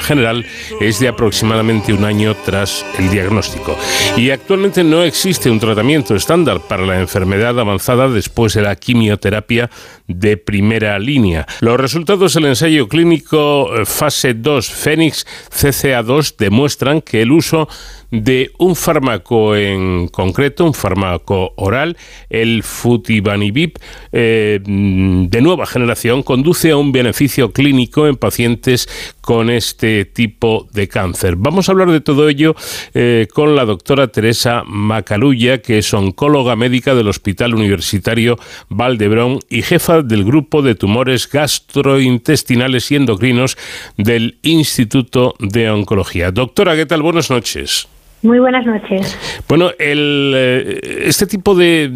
general 0.00 0.44
es 0.80 1.00
de 1.00 1.08
aproximadamente 1.08 1.92
un 1.92 2.04
año 2.04 2.34
tras 2.44 2.84
el 2.98 3.10
diagnóstico. 3.10 3.76
Y 4.16 4.30
actualmente 4.30 4.84
no 4.84 5.02
existe 5.02 5.50
un 5.50 5.60
tratamiento 5.60 6.14
estándar 6.14 6.60
para 6.68 6.86
la 6.86 7.00
enfermedad 7.00 7.58
avanzada 7.58 8.08
después 8.08 8.54
de 8.54 8.62
la 8.62 8.76
quimioterapia 8.76 9.70
de 10.14 10.36
primera 10.36 10.98
línea. 10.98 11.46
Los 11.60 11.78
resultados 11.78 12.34
del 12.34 12.46
ensayo 12.46 12.88
clínico 12.88 13.74
eh, 13.74 13.84
fase 13.84 14.34
2 14.34 14.70
Fénix 14.70 15.26
CCA2 15.50 16.36
demuestran 16.36 17.00
que 17.00 17.22
el 17.22 17.32
uso 17.32 17.68
de 18.12 18.50
un 18.58 18.76
fármaco 18.76 19.56
en 19.56 20.06
concreto, 20.08 20.66
un 20.66 20.74
fármaco 20.74 21.54
oral, 21.56 21.96
el 22.28 22.62
futibanibib, 22.62 23.72
eh, 24.12 24.60
de 24.62 25.40
nueva 25.40 25.64
generación, 25.64 26.22
conduce 26.22 26.70
a 26.70 26.76
un 26.76 26.92
beneficio 26.92 27.52
clínico 27.52 28.06
en 28.06 28.16
pacientes 28.16 28.86
con 29.22 29.48
este 29.48 30.04
tipo 30.04 30.68
de 30.72 30.88
cáncer. 30.88 31.36
Vamos 31.36 31.68
a 31.68 31.72
hablar 31.72 31.90
de 31.90 32.02
todo 32.02 32.28
ello 32.28 32.54
eh, 32.92 33.28
con 33.32 33.56
la 33.56 33.64
doctora 33.64 34.08
Teresa 34.08 34.62
Macalulla, 34.66 35.58
que 35.58 35.78
es 35.78 35.94
oncóloga 35.94 36.54
médica 36.54 36.94
del 36.94 37.08
Hospital 37.08 37.54
Universitario 37.54 38.38
Valdebrón 38.68 39.38
y 39.48 39.62
jefa 39.62 40.01
del 40.02 40.24
grupo 40.24 40.62
de 40.62 40.74
tumores 40.74 41.28
gastrointestinales 41.30 42.90
y 42.90 42.96
endocrinos 42.96 43.56
del 43.96 44.38
Instituto 44.42 45.34
de 45.38 45.70
Oncología. 45.70 46.30
Doctora, 46.30 46.76
¿qué 46.76 46.86
tal? 46.86 47.02
Buenas 47.02 47.30
noches. 47.30 47.88
Muy 48.22 48.38
buenas 48.38 48.64
noches. 48.64 49.18
Bueno, 49.48 49.70
el, 49.80 50.32
eh, 50.36 50.80
este 51.06 51.26
tipo 51.26 51.56
de, 51.56 51.88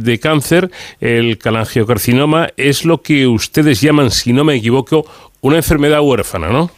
de, 0.00 0.18
cáncer, 0.18 0.70
el 0.98 1.36
calangiocarcinoma, 1.36 2.48
es 2.56 2.86
lo 2.86 3.02
que 3.02 3.26
ustedes 3.26 3.82
llaman, 3.82 4.10
si 4.10 4.32
no 4.32 4.44
me 4.44 4.54
equivoco, 4.54 5.04
una 5.42 5.56
enfermedad 5.56 6.00
huérfana, 6.00 6.48
¿no? 6.48 6.70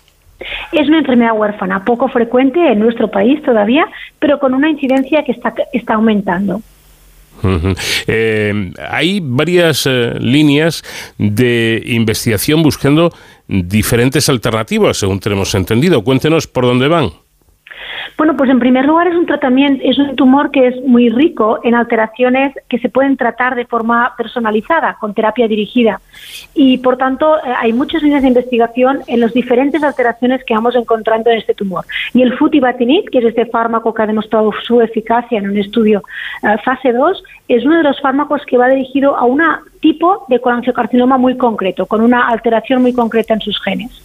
Es 0.72 0.88
una 0.88 0.98
enfermedad 0.98 1.36
huérfana, 1.36 1.84
poco 1.84 2.08
frecuente 2.08 2.72
en 2.72 2.80
nuestro 2.80 3.08
país 3.08 3.40
todavía, 3.42 3.86
pero 4.18 4.40
con 4.40 4.54
una 4.54 4.68
incidencia 4.68 5.22
que 5.22 5.32
está, 5.32 5.54
está 5.72 5.94
aumentando. 5.94 6.60
Eh, 8.06 8.72
hay 8.88 9.20
varias 9.22 9.86
eh, 9.86 10.14
líneas 10.20 10.82
de 11.18 11.82
investigación 11.86 12.62
buscando 12.62 13.12
diferentes 13.48 14.28
alternativas, 14.28 14.98
según 14.98 15.20
tenemos 15.20 15.54
entendido. 15.54 16.02
Cuéntenos 16.04 16.46
por 16.46 16.64
dónde 16.64 16.88
van. 16.88 17.12
Bueno, 18.20 18.36
pues 18.36 18.50
en 18.50 18.58
primer 18.58 18.84
lugar 18.84 19.08
es 19.08 19.14
un 19.14 19.24
tratamiento, 19.24 19.82
es 19.82 19.98
un 19.98 20.14
tumor 20.14 20.50
que 20.50 20.66
es 20.66 20.84
muy 20.84 21.08
rico 21.08 21.58
en 21.64 21.74
alteraciones 21.74 22.52
que 22.68 22.78
se 22.78 22.90
pueden 22.90 23.16
tratar 23.16 23.54
de 23.54 23.64
forma 23.64 24.12
personalizada, 24.14 24.98
con 25.00 25.14
terapia 25.14 25.48
dirigida. 25.48 26.02
Y 26.52 26.76
por 26.76 26.98
tanto, 26.98 27.38
eh, 27.38 27.40
hay 27.58 27.72
muchas 27.72 28.02
líneas 28.02 28.20
de 28.20 28.28
investigación 28.28 29.00
en 29.06 29.20
las 29.20 29.32
diferentes 29.32 29.82
alteraciones 29.82 30.44
que 30.44 30.52
vamos 30.52 30.76
encontrando 30.76 31.30
en 31.30 31.38
este 31.38 31.54
tumor. 31.54 31.86
Y 32.12 32.20
el 32.20 32.36
futibatinib, 32.36 33.08
que 33.08 33.20
es 33.20 33.24
este 33.24 33.46
fármaco 33.46 33.94
que 33.94 34.02
ha 34.02 34.06
demostrado 34.06 34.52
su 34.66 34.82
eficacia 34.82 35.38
en 35.38 35.48
un 35.48 35.56
estudio 35.56 36.02
eh, 36.42 36.56
fase 36.62 36.92
2, 36.92 37.24
es 37.48 37.64
uno 37.64 37.78
de 37.78 37.84
los 37.84 37.98
fármacos 38.02 38.42
que 38.46 38.58
va 38.58 38.68
dirigido 38.68 39.16
a 39.16 39.24
un 39.24 39.40
tipo 39.80 40.26
de 40.28 40.42
colangiocarcinoma 40.42 41.16
muy 41.16 41.38
concreto, 41.38 41.86
con 41.86 42.02
una 42.02 42.28
alteración 42.28 42.82
muy 42.82 42.92
concreta 42.92 43.32
en 43.32 43.40
sus 43.40 43.58
genes. 43.62 44.02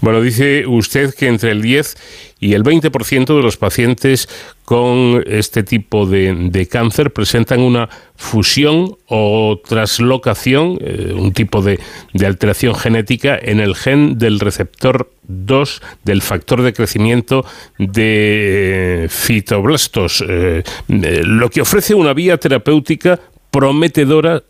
Bueno, 0.00 0.20
dice 0.20 0.66
usted 0.66 1.12
que 1.18 1.26
entre 1.26 1.50
el 1.50 1.62
10 1.62 2.27
y 2.40 2.54
el 2.54 2.62
20% 2.62 3.36
de 3.36 3.42
los 3.42 3.56
pacientes 3.56 4.28
con 4.64 5.24
este 5.26 5.62
tipo 5.62 6.06
de, 6.06 6.68
cáncer 6.70 7.12
presentan 7.12 7.60
una 7.60 7.88
fusión 8.16 8.96
o 9.06 9.60
traslocación, 9.66 10.78
eh, 10.80 11.14
un 11.16 11.32
tipo 11.32 11.62
de, 11.62 11.80
alteración 12.24 12.74
genética 12.74 13.38
en 13.40 13.60
el 13.60 13.74
gen 13.74 14.18
del 14.18 14.40
receptor 14.40 15.10
2 15.26 15.82
del 16.04 16.22
factor 16.22 16.62
de 16.62 16.72
crecimiento 16.72 17.44
de 17.78 19.06
fitoblastos, 19.08 20.24
eh, 20.28 20.62
eh, 20.88 21.22
lo 21.24 21.48
que 21.50 21.62
ofrece 21.62 21.94
una 21.94 22.12
vía 22.12 22.36
terapéutica 22.36 23.18
prometedora, 23.50 24.42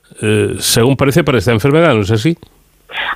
según 0.59 0.97
parece, 0.97 1.23
para 1.23 1.39
esta 1.39 1.53
enfermedad, 1.53 1.95
¿no 1.95 2.03
es 2.03 2.11
así? 2.11 2.37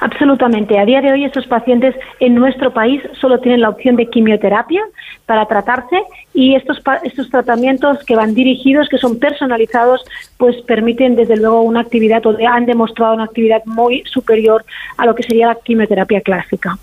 Absolutamente. 0.01 0.79
A 0.79 0.85
día 0.85 1.01
de 1.01 1.13
hoy 1.13 1.25
estos 1.25 1.47
pacientes 1.47 1.95
en 2.21 2.35
nuestro 2.35 2.73
país 2.73 3.03
solo 3.21 3.41
tienen 3.41 3.61
la 3.61 3.71
opción 3.71 3.97
de 3.97 4.09
quimioterapia 4.09 4.83
para 5.27 5.47
tratarse 5.47 6.03
y 6.35 6.55
estos, 6.55 6.79
estos 7.05 7.31
tratamientos 7.31 7.99
que 8.05 8.17
van 8.17 8.35
dirigidos, 8.35 8.89
que 8.89 8.99
son 8.99 9.19
personalizados, 9.19 10.05
pues 10.37 10.57
permiten 10.63 11.17
desde 11.17 11.37
luego 11.37 11.63
una 11.63 11.81
actividad 11.81 12.25
o 12.27 12.37
han 12.47 12.67
demostrado 12.67 13.15
una 13.15 13.25
actividad 13.25 13.63
muy 13.65 14.03
superior 14.05 14.65
a 14.97 15.07
lo 15.07 15.15
que 15.15 15.23
sería 15.23 15.49
la 15.49 15.55
quimioterapia 15.57 16.21
clásica. 16.21 16.79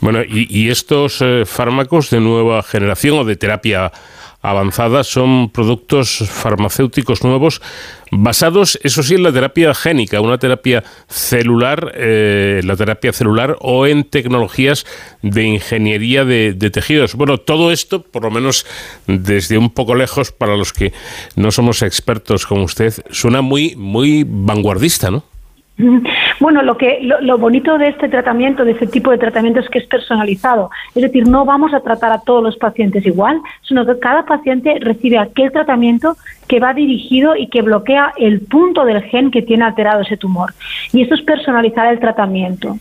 Bueno, 0.00 0.20
y, 0.26 0.70
estos 0.70 1.20
eh, 1.20 1.44
fármacos 1.44 2.08
de 2.10 2.20
nueva 2.20 2.62
generación 2.62 3.18
o 3.18 3.24
de 3.24 3.36
terapia 3.36 3.92
avanzada 4.40 5.02
son 5.04 5.50
productos 5.50 6.24
farmacéuticos 6.28 7.24
nuevos 7.24 7.60
basados, 8.10 8.78
eso 8.82 9.02
sí, 9.02 9.16
en 9.16 9.22
la 9.22 9.32
terapia 9.32 9.74
génica, 9.74 10.20
una 10.20 10.38
terapia 10.38 10.84
celular, 11.08 11.92
eh, 11.94 12.60
la 12.64 12.76
terapia 12.76 13.12
celular 13.12 13.56
o 13.60 13.86
en 13.86 14.04
tecnologías 14.04 14.86
de 15.22 15.42
ingeniería 15.44 16.24
de, 16.24 16.54
de, 16.54 16.70
tejidos. 16.70 17.14
Bueno, 17.14 17.38
todo 17.38 17.72
esto, 17.72 18.02
por 18.02 18.22
lo 18.22 18.30
menos 18.30 18.64
desde 19.06 19.58
un 19.58 19.70
poco 19.70 19.94
lejos, 19.94 20.32
para 20.32 20.56
los 20.56 20.72
que 20.72 20.92
no 21.36 21.50
somos 21.50 21.82
expertos 21.82 22.46
como 22.46 22.62
usted, 22.62 22.94
suena 23.10 23.42
muy, 23.42 23.74
muy 23.76 24.24
vanguardista, 24.26 25.10
¿no? 25.10 25.24
Bueno, 26.40 26.62
lo 26.62 26.76
que 26.76 27.00
lo, 27.02 27.38
bonito 27.38 27.78
de 27.78 27.88
este 27.88 28.08
tratamiento, 28.08 28.64
de 28.64 28.72
este 28.72 28.86
tipo 28.86 29.10
de 29.10 29.18
tratamiento 29.18 29.60
es 29.60 29.68
que 29.68 29.78
es 29.78 29.86
personalizado. 29.86 30.70
Es 30.94 31.02
decir, 31.02 31.26
no 31.26 31.44
vamos 31.44 31.74
a 31.74 31.80
tratar 31.80 32.12
a 32.12 32.20
todos 32.20 32.42
los 32.42 32.56
pacientes 32.56 33.04
igual, 33.06 33.40
sino 33.66 33.84
que 33.86 33.98
cada 33.98 34.24
paciente 34.24 34.76
recibe 34.80 35.18
aquel 35.18 35.52
tratamiento 35.52 36.16
que 36.46 36.60
va 36.60 36.74
dirigido 36.74 37.36
y 37.36 37.48
que 37.48 37.62
bloquea 37.62 38.12
el 38.16 38.40
punto 38.40 38.84
del 38.84 39.02
gen 39.02 39.30
que 39.30 39.42
tiene 39.42 39.64
alterado 39.64 40.02
ese 40.02 40.16
tumor. 40.16 40.54
Y 40.92 41.02
esto 41.02 41.14
es 41.14 41.22
personalizar 41.22 41.92
el 41.92 42.00
tratamiento. 42.00 42.78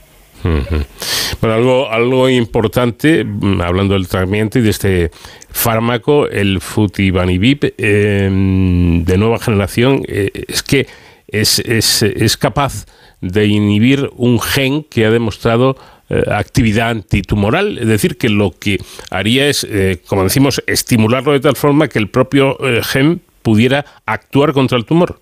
Bueno, 1.42 1.56
algo, 1.56 1.90
algo 1.90 2.30
importante, 2.30 3.24
mm, 3.24 3.62
hablando 3.62 3.96
del 3.96 4.08
tratamiento 4.08 4.60
y 4.60 4.62
de 4.62 4.70
este 4.70 5.12
fármaco, 5.50 6.28
el 6.30 6.62
futibanibib, 6.62 7.74
em, 7.78 9.04
de 9.04 9.18
nueva 9.18 9.40
generación, 9.40 10.04
eh, 10.08 10.32
es 10.48 10.64
que 10.64 10.88
es, 11.28 11.60
es, 11.60 12.04
es 12.04 12.38
capaz 12.38 12.86
de 13.22 13.48
inhibir 13.48 14.10
un 14.16 14.40
gen 14.40 14.84
que 14.84 15.06
ha 15.06 15.12
demostrado 15.12 15.76
eh, 16.10 16.24
actividad 16.32 16.90
antitumoral, 16.90 17.78
es 17.78 17.88
decir, 17.88 18.18
que 18.18 18.30
lo 18.30 18.52
que 18.52 18.78
haría 19.12 19.48
es, 19.48 19.66
eh, 19.70 20.02
como 20.08 20.24
decimos, 20.24 20.64
estimularlo 20.68 21.34
de 21.34 21.40
tal 21.40 21.56
forma 21.56 21.88
que 21.88 22.00
el 22.00 22.10
propio 22.10 22.58
gen 22.84 23.22
pudiera 23.42 23.86
actuar 24.06 24.54
contra 24.54 24.78
el 24.78 24.86
tumor. 24.86 25.20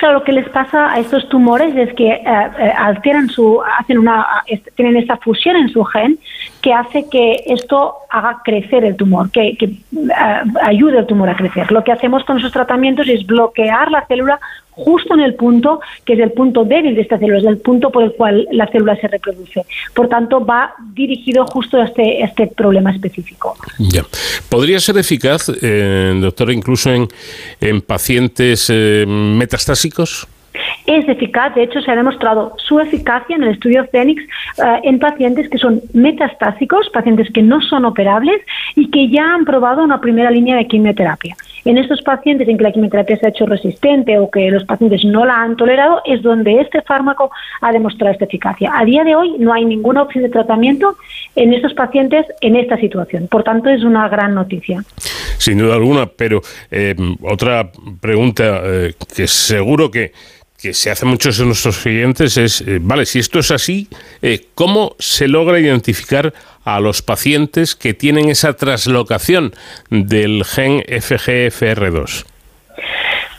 Claro, 0.00 0.20
lo 0.20 0.24
que 0.24 0.32
les 0.32 0.48
pasa 0.48 0.92
a 0.92 0.98
estos 0.98 1.28
tumores 1.28 1.76
es 1.76 1.92
que 1.94 2.08
eh, 2.08 2.22
eh, 2.24 2.72
alteran 2.78 3.28
su, 3.28 3.60
hacen 3.78 3.98
una, 3.98 4.26
tienen 4.74 4.96
esa 4.96 5.16
fusión 5.18 5.56
en 5.56 5.68
su 5.68 5.84
gen 5.84 6.18
que 6.62 6.72
hace 6.72 7.08
que 7.10 7.42
esto 7.46 7.96
haga 8.08 8.40
crecer 8.44 8.84
el 8.84 8.96
tumor, 8.96 9.30
que, 9.30 9.58
eh, 9.58 9.78
ayude 10.62 10.98
al 10.98 11.06
tumor 11.06 11.28
a 11.28 11.36
crecer. 11.36 11.70
Lo 11.70 11.84
que 11.84 11.92
hacemos 11.92 12.24
con 12.24 12.38
esos 12.38 12.52
tratamientos 12.52 13.08
es 13.08 13.26
bloquear 13.26 13.90
la 13.90 14.06
célula 14.06 14.40
justo 14.84 15.14
en 15.14 15.20
el 15.20 15.34
punto 15.34 15.80
que 16.04 16.14
es 16.14 16.20
el 16.20 16.32
punto 16.32 16.64
débil 16.64 16.94
de 16.94 17.02
esta 17.02 17.18
célula, 17.18 17.38
es 17.38 17.44
el 17.44 17.58
punto 17.58 17.90
por 17.90 18.02
el 18.02 18.12
cual 18.12 18.46
la 18.52 18.66
célula 18.68 18.96
se 18.96 19.08
reproduce. 19.08 19.64
Por 19.94 20.08
tanto, 20.08 20.44
va 20.44 20.74
dirigido 20.92 21.46
justo 21.46 21.78
a 21.78 21.84
este, 21.84 22.22
este 22.22 22.46
problema 22.48 22.90
específico. 22.92 23.56
Ya. 23.78 24.04
¿Podría 24.48 24.80
ser 24.80 24.98
eficaz, 24.98 25.50
eh, 25.62 26.12
doctor, 26.20 26.50
incluso 26.52 26.90
en, 26.90 27.08
en 27.60 27.80
pacientes 27.80 28.68
eh, 28.70 29.04
metastásicos? 29.06 30.26
Es 30.90 31.08
eficaz, 31.08 31.54
de 31.54 31.62
hecho 31.62 31.80
se 31.80 31.90
ha 31.90 31.96
demostrado 31.96 32.52
su 32.56 32.80
eficacia 32.80 33.36
en 33.36 33.44
el 33.44 33.50
estudio 33.50 33.86
Phoenix 33.92 34.22
eh, 34.58 34.80
en 34.82 34.98
pacientes 34.98 35.48
que 35.48 35.56
son 35.56 35.80
metastásicos, 35.92 36.90
pacientes 36.90 37.30
que 37.32 37.42
no 37.42 37.60
son 37.60 37.84
operables 37.84 38.40
y 38.74 38.90
que 38.90 39.08
ya 39.08 39.34
han 39.34 39.44
probado 39.44 39.84
una 39.84 40.00
primera 40.00 40.30
línea 40.30 40.56
de 40.56 40.66
quimioterapia. 40.66 41.36
En 41.64 41.78
estos 41.78 42.02
pacientes 42.02 42.48
en 42.48 42.56
que 42.56 42.64
la 42.64 42.72
quimioterapia 42.72 43.18
se 43.18 43.26
ha 43.26 43.28
hecho 43.28 43.46
resistente 43.46 44.18
o 44.18 44.30
que 44.30 44.50
los 44.50 44.64
pacientes 44.64 45.04
no 45.04 45.24
la 45.24 45.42
han 45.42 45.56
tolerado 45.56 46.00
es 46.06 46.22
donde 46.22 46.60
este 46.60 46.82
fármaco 46.82 47.30
ha 47.60 47.70
demostrado 47.70 48.12
esta 48.12 48.24
eficacia. 48.24 48.72
A 48.74 48.84
día 48.84 49.04
de 49.04 49.14
hoy 49.14 49.36
no 49.38 49.52
hay 49.52 49.64
ninguna 49.64 50.02
opción 50.02 50.24
de 50.24 50.30
tratamiento 50.30 50.96
en 51.36 51.52
estos 51.52 51.74
pacientes 51.74 52.26
en 52.40 52.56
esta 52.56 52.76
situación. 52.78 53.28
Por 53.28 53.44
tanto, 53.44 53.68
es 53.68 53.84
una 53.84 54.08
gran 54.08 54.34
noticia. 54.34 54.82
Sin 55.38 55.58
duda 55.58 55.74
alguna, 55.74 56.06
pero 56.06 56.40
eh, 56.70 56.94
otra 57.22 57.70
pregunta 58.00 58.62
eh, 58.64 58.94
que 59.14 59.26
seguro 59.26 59.90
que 59.90 60.12
que 60.60 60.74
se 60.74 60.90
hace 60.90 61.06
muchos 61.06 61.38
de 61.38 61.46
nuestros 61.46 61.78
clientes 61.78 62.36
es, 62.36 62.60
eh, 62.60 62.78
vale, 62.80 63.06
si 63.06 63.18
esto 63.18 63.38
es 63.38 63.50
así, 63.50 63.88
eh, 64.20 64.46
¿cómo 64.54 64.94
se 64.98 65.26
logra 65.26 65.58
identificar 65.58 66.32
a 66.64 66.80
los 66.80 67.02
pacientes 67.02 67.74
que 67.74 67.94
tienen 67.94 68.28
esa 68.28 68.52
traslocación 68.52 69.52
del 69.88 70.44
gen 70.44 70.80
FGFR2? 70.80 72.26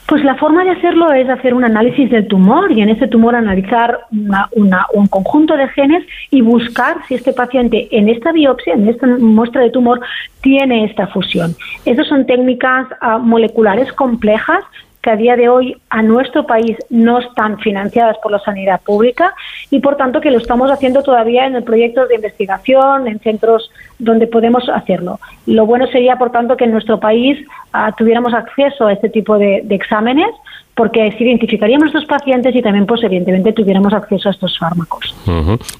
Pues 0.07 0.25
la 0.25 0.35
forma 0.35 0.65
de 0.65 0.71
hacerlo 0.71 1.13
es 1.13 1.29
hacer 1.29 1.53
un 1.53 1.63
análisis 1.63 2.09
del 2.09 2.27
tumor 2.27 2.69
y 2.71 2.81
en 2.81 2.89
ese 2.89 3.07
tumor 3.07 3.33
analizar 3.33 3.97
un 4.11 5.07
conjunto 5.07 5.55
de 5.55 5.69
genes 5.69 6.03
y 6.31 6.41
buscar 6.41 6.97
si 7.07 7.15
este 7.15 7.31
paciente 7.31 7.87
en 7.91 8.09
esta 8.09 8.33
biopsia, 8.33 8.73
en 8.73 8.89
esta 8.89 9.07
muestra 9.07 9.61
de 9.61 9.69
tumor, 9.69 10.01
tiene 10.41 10.83
esta 10.83 11.07
fusión. 11.07 11.55
Esas 11.85 12.07
son 12.07 12.25
técnicas 12.25 12.87
ah, 12.99 13.19
moleculares 13.19 13.93
complejas 13.93 14.65
que 15.01 15.09
a 15.09 15.15
día 15.15 15.35
de 15.35 15.49
hoy 15.49 15.77
a 15.89 16.01
nuestro 16.01 16.45
país 16.45 16.77
no 16.89 17.19
están 17.19 17.59
financiadas 17.59 18.17
por 18.21 18.31
la 18.31 18.39
sanidad 18.39 18.81
pública 18.81 19.33
y 19.69 19.79
por 19.79 19.97
tanto 19.97 20.21
que 20.21 20.29
lo 20.29 20.37
estamos 20.37 20.69
haciendo 20.69 21.01
todavía 21.01 21.45
en 21.47 21.55
el 21.55 21.63
proyecto 21.63 22.07
de 22.07 22.15
investigación, 22.15 23.07
en 23.07 23.19
centros 23.19 23.71
donde 23.97 24.27
podemos 24.27 24.67
hacerlo. 24.69 25.19
Lo 25.45 25.65
bueno 25.65 25.87
sería, 25.87 26.17
por 26.17 26.31
tanto, 26.31 26.55
que 26.55 26.65
en 26.65 26.71
nuestro 26.71 26.99
país 26.99 27.37
ah, 27.73 27.93
tuviéramos 27.97 28.33
acceso 28.33 28.87
a 28.87 28.93
este 28.93 29.09
tipo 29.09 29.37
de, 29.37 29.65
exámenes 29.69 30.29
porque 30.75 31.03
así 31.03 31.23
identificaríamos 31.23 31.93
a 31.95 32.01
pacientes 32.07 32.55
y 32.55 32.61
también, 32.61 32.85
pues, 32.85 33.03
evidentemente, 33.03 33.53
tuviéramos 33.53 33.93
acceso 33.93 34.29
a 34.29 34.31
estos 34.31 34.57
fármacos. 34.57 35.13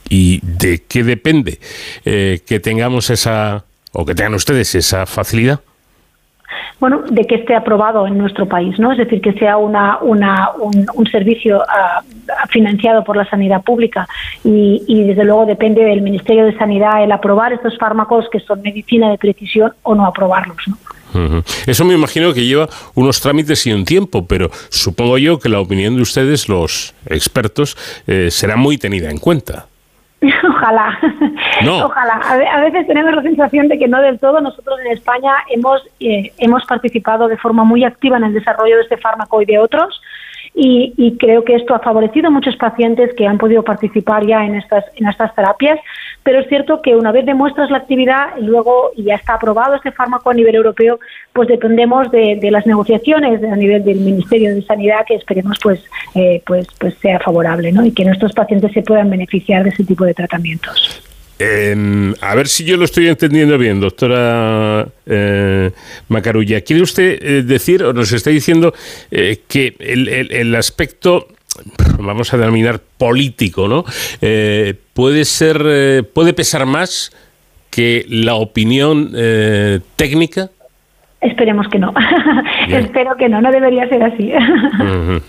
¿Y 0.10 0.40
de 0.44 0.84
qué 0.88 1.04
depende 1.04 1.60
eh, 2.06 2.40
que 2.46 2.60
tengamos 2.60 3.10
esa, 3.10 3.64
o 3.94 4.06
que 4.06 4.14
tengan 4.14 4.34
ustedes 4.34 4.76
esa 4.76 5.06
facilidad? 5.06 5.62
Bueno, 6.82 7.04
de 7.08 7.26
que 7.26 7.36
esté 7.36 7.56
aprobado 7.56 8.08
en 8.08 8.18
nuestro 8.18 8.48
país, 8.48 8.78
¿no? 8.80 8.92
Es 8.92 8.98
decir, 8.98 9.22
que 9.22 9.34
sea 9.34 9.58
una, 9.58 10.00
una 10.02 10.50
un, 10.60 11.06
servicio 11.06 11.62
ah, 11.62 12.04
financiado 12.50 13.04
por 13.04 13.16
la 13.16 13.30
sanidad 13.30 13.62
pública 13.62 14.08
y, 14.44 14.84
y, 14.88 15.04
desde 15.04 15.24
luego 15.24 15.46
depende 15.46 15.84
del 15.84 16.02
Ministerio 16.02 16.44
de 16.44 16.58
Sanidad 16.58 17.04
el 17.04 17.12
aprobar 17.12 17.54
estos 17.54 17.78
fármacos 17.78 18.26
que 18.32 18.40
son 18.40 18.64
medicina 18.64 19.12
de 19.12 19.20
precisión 19.20 19.74
o 19.84 19.94
no 19.94 20.08
aprobarlos, 20.08 20.58
¿no? 20.68 20.78
Eso 21.68 21.86
me 21.86 21.94
imagino 21.94 22.34
que 22.34 22.46
lleva 22.46 22.70
unos 22.96 23.20
trámites 23.22 23.68
y 23.68 23.74
un 23.74 23.86
tiempo, 23.86 24.26
pero 24.26 24.50
supongo 24.70 25.18
yo 25.18 25.40
que 25.40 25.50
la 25.50 25.60
opinión 25.60 25.96
de 25.96 26.02
ustedes, 26.02 26.48
los 26.48 26.96
expertos, 27.06 27.78
eh, 28.08 28.30
será 28.32 28.56
muy 28.56 28.78
tenida 28.78 29.12
en 29.12 29.18
cuenta. 29.18 29.68
Ojalá. 30.48 31.00
Ojalá. 31.84 32.14
A, 32.14 32.62
veces 32.62 32.86
tenemos 32.86 33.14
la 33.14 33.24
sensación 33.24 33.68
de 33.68 33.80
que 33.80 33.88
no 33.88 34.02
del 34.02 34.20
todo. 34.20 34.40
Nosotros 34.40 34.80
en 34.86 34.92
España 34.92 35.34
hemos, 35.50 35.82
eh, 36.00 36.32
hemos 36.38 36.64
participado 36.66 37.28
de 37.28 37.38
forma 37.38 37.64
muy 37.64 37.84
activa 37.84 38.18
en 38.18 38.26
el 38.26 38.34
desarrollo 38.34 38.76
de 38.76 38.84
este 38.84 38.98
fármaco 38.98 39.42
y 39.42 39.46
de 39.46 39.58
otros. 39.58 40.02
Y, 40.54 40.94
y, 40.98 41.18
creo 41.18 41.46
que 41.46 41.56
esto 41.56 41.74
ha 41.74 41.80
favorecido 41.80 42.28
a 42.28 42.30
muchos 42.30 42.58
pacientes 42.58 43.14
que 43.16 43.26
han 43.26 43.38
podido 43.38 43.64
participar 43.64 44.26
ya 44.28 44.46
en 44.46 44.56
estas, 44.56 44.84
en 44.98 45.08
estas 45.08 45.34
terapias, 45.34 45.80
pero 46.24 46.42
es 46.42 46.48
cierto 46.50 46.82
que 46.82 46.94
una 46.94 47.14
vez 47.14 47.26
demuestras 47.26 47.72
la 47.72 47.78
actividad 47.78 48.38
y 48.38 48.42
luego 48.42 48.92
ya 48.98 49.16
está 49.16 49.36
aprobado 49.36 49.76
este 49.76 49.94
fármaco 49.94 50.30
a 50.30 50.34
nivel 50.34 50.56
europeo, 50.56 51.00
pues 51.32 51.48
dependemos 51.48 52.12
de, 52.12 52.38
las 52.52 52.68
negociaciones 52.68 53.42
a 53.42 53.56
nivel 53.56 53.86
del 53.86 54.02
Ministerio 54.02 54.54
de 54.54 54.62
Sanidad 54.64 55.06
que 55.08 55.16
esperemos 55.16 55.58
pues, 55.64 55.86
eh, 56.16 56.44
pues, 56.46 56.68
pues 56.78 56.96
sea 56.96 57.20
favorable 57.20 57.72
¿no? 57.72 57.86
y 57.86 57.94
que 57.94 58.04
nuestros 58.04 58.34
pacientes 58.34 58.74
se 58.74 58.82
puedan 58.82 59.10
beneficiar 59.10 59.64
de 59.64 59.70
ese 59.70 59.86
tipo 59.86 60.04
de 60.04 60.14
tratamientos. 60.14 61.11
A 62.22 62.36
ver 62.36 62.48
si 62.48 62.64
yo 62.64 62.78
lo 62.78 62.86
estoy 62.86 63.08
entendiendo 63.08 63.58
bien, 63.58 63.80
doctora 63.80 64.88
eh, 65.06 65.72
Macarulla. 66.10 66.62
¿Quiere 66.62 66.82
usted 66.82 67.20
eh, 67.22 67.44
decir 67.44 67.84
o 67.84 67.94
nos 67.94 68.12
está 68.12 68.30
diciendo 68.30 68.74
eh, 69.10 69.42
que 69.48 69.76
el, 69.80 70.08
el, 70.08 70.56
aspecto 70.56 71.28
vamos 72.00 72.34
a 72.34 72.38
denominar 72.38 72.80
político, 72.98 73.68
¿no? 73.68 73.86
Puede 74.94 75.26
ser, 75.26 76.06
puede 76.14 76.34
pesar 76.34 76.66
más 76.66 77.12
que 77.70 78.06
la 78.10 78.36
opinión 78.36 79.12
técnica. 79.96 80.50
Esperemos 81.22 81.68
que 81.68 81.78
no. 81.78 81.94
Espero 82.68 83.16
que 83.16 83.30
no, 83.30 83.42
no 83.42 83.52
debería 83.52 83.88
ser 83.88 84.04
así. 84.04 84.32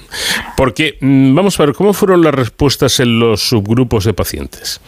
Porque, 0.57 0.96
mm, 1.01 1.35
vamos 1.35 1.61
a 1.61 1.66
ver, 1.66 1.75
¿cómo 1.75 1.92
fueron 1.92 2.22
las 2.22 2.35
respuestas 2.35 2.98
en 3.01 3.18
los 3.18 3.42
subgrupos 3.42 4.05
de 4.05 4.14
pacientes? 4.14 4.81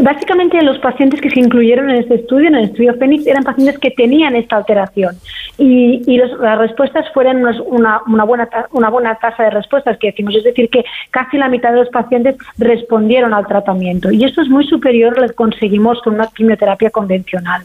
Básicamente 0.00 0.60
los 0.62 0.78
pacientes 0.78 1.20
que 1.20 1.30
se 1.30 1.40
incluyeron 1.40 1.90
en 1.90 1.96
este 1.96 2.16
estudio, 2.16 2.48
en 2.48 2.56
el 2.56 2.64
estudio 2.64 2.94
Fénix, 2.94 3.26
eran 3.26 3.44
pacientes 3.44 3.78
que 3.78 3.90
tenían 3.90 4.34
esta 4.34 4.56
alteración 4.56 5.16
y, 5.58 6.16
las 6.16 6.58
respuestas 6.58 7.06
fueron 7.12 7.44
una, 7.66 8.00
una, 8.06 8.24
buena, 8.24 8.48
una 8.72 8.90
buena 8.90 9.14
tasa 9.16 9.44
de 9.44 9.50
respuestas 9.50 9.98
que 9.98 10.08
decimos, 10.08 10.34
es 10.36 10.44
decir, 10.44 10.68
que 10.70 10.84
casi 11.10 11.36
la 11.36 11.48
mitad 11.48 11.70
de 11.72 11.80
los 11.80 11.88
pacientes 11.88 12.36
respondieron 12.58 13.34
al 13.34 13.46
tratamiento 13.46 14.10
y 14.10 14.24
esto 14.24 14.42
es 14.42 14.48
muy 14.48 14.66
superior 14.66 15.16
a 15.16 15.22
lo 15.22 15.28
que 15.28 15.34
conseguimos 15.34 16.00
con 16.02 16.14
una 16.14 16.26
quimioterapia 16.28 16.90
convencional. 16.90 17.64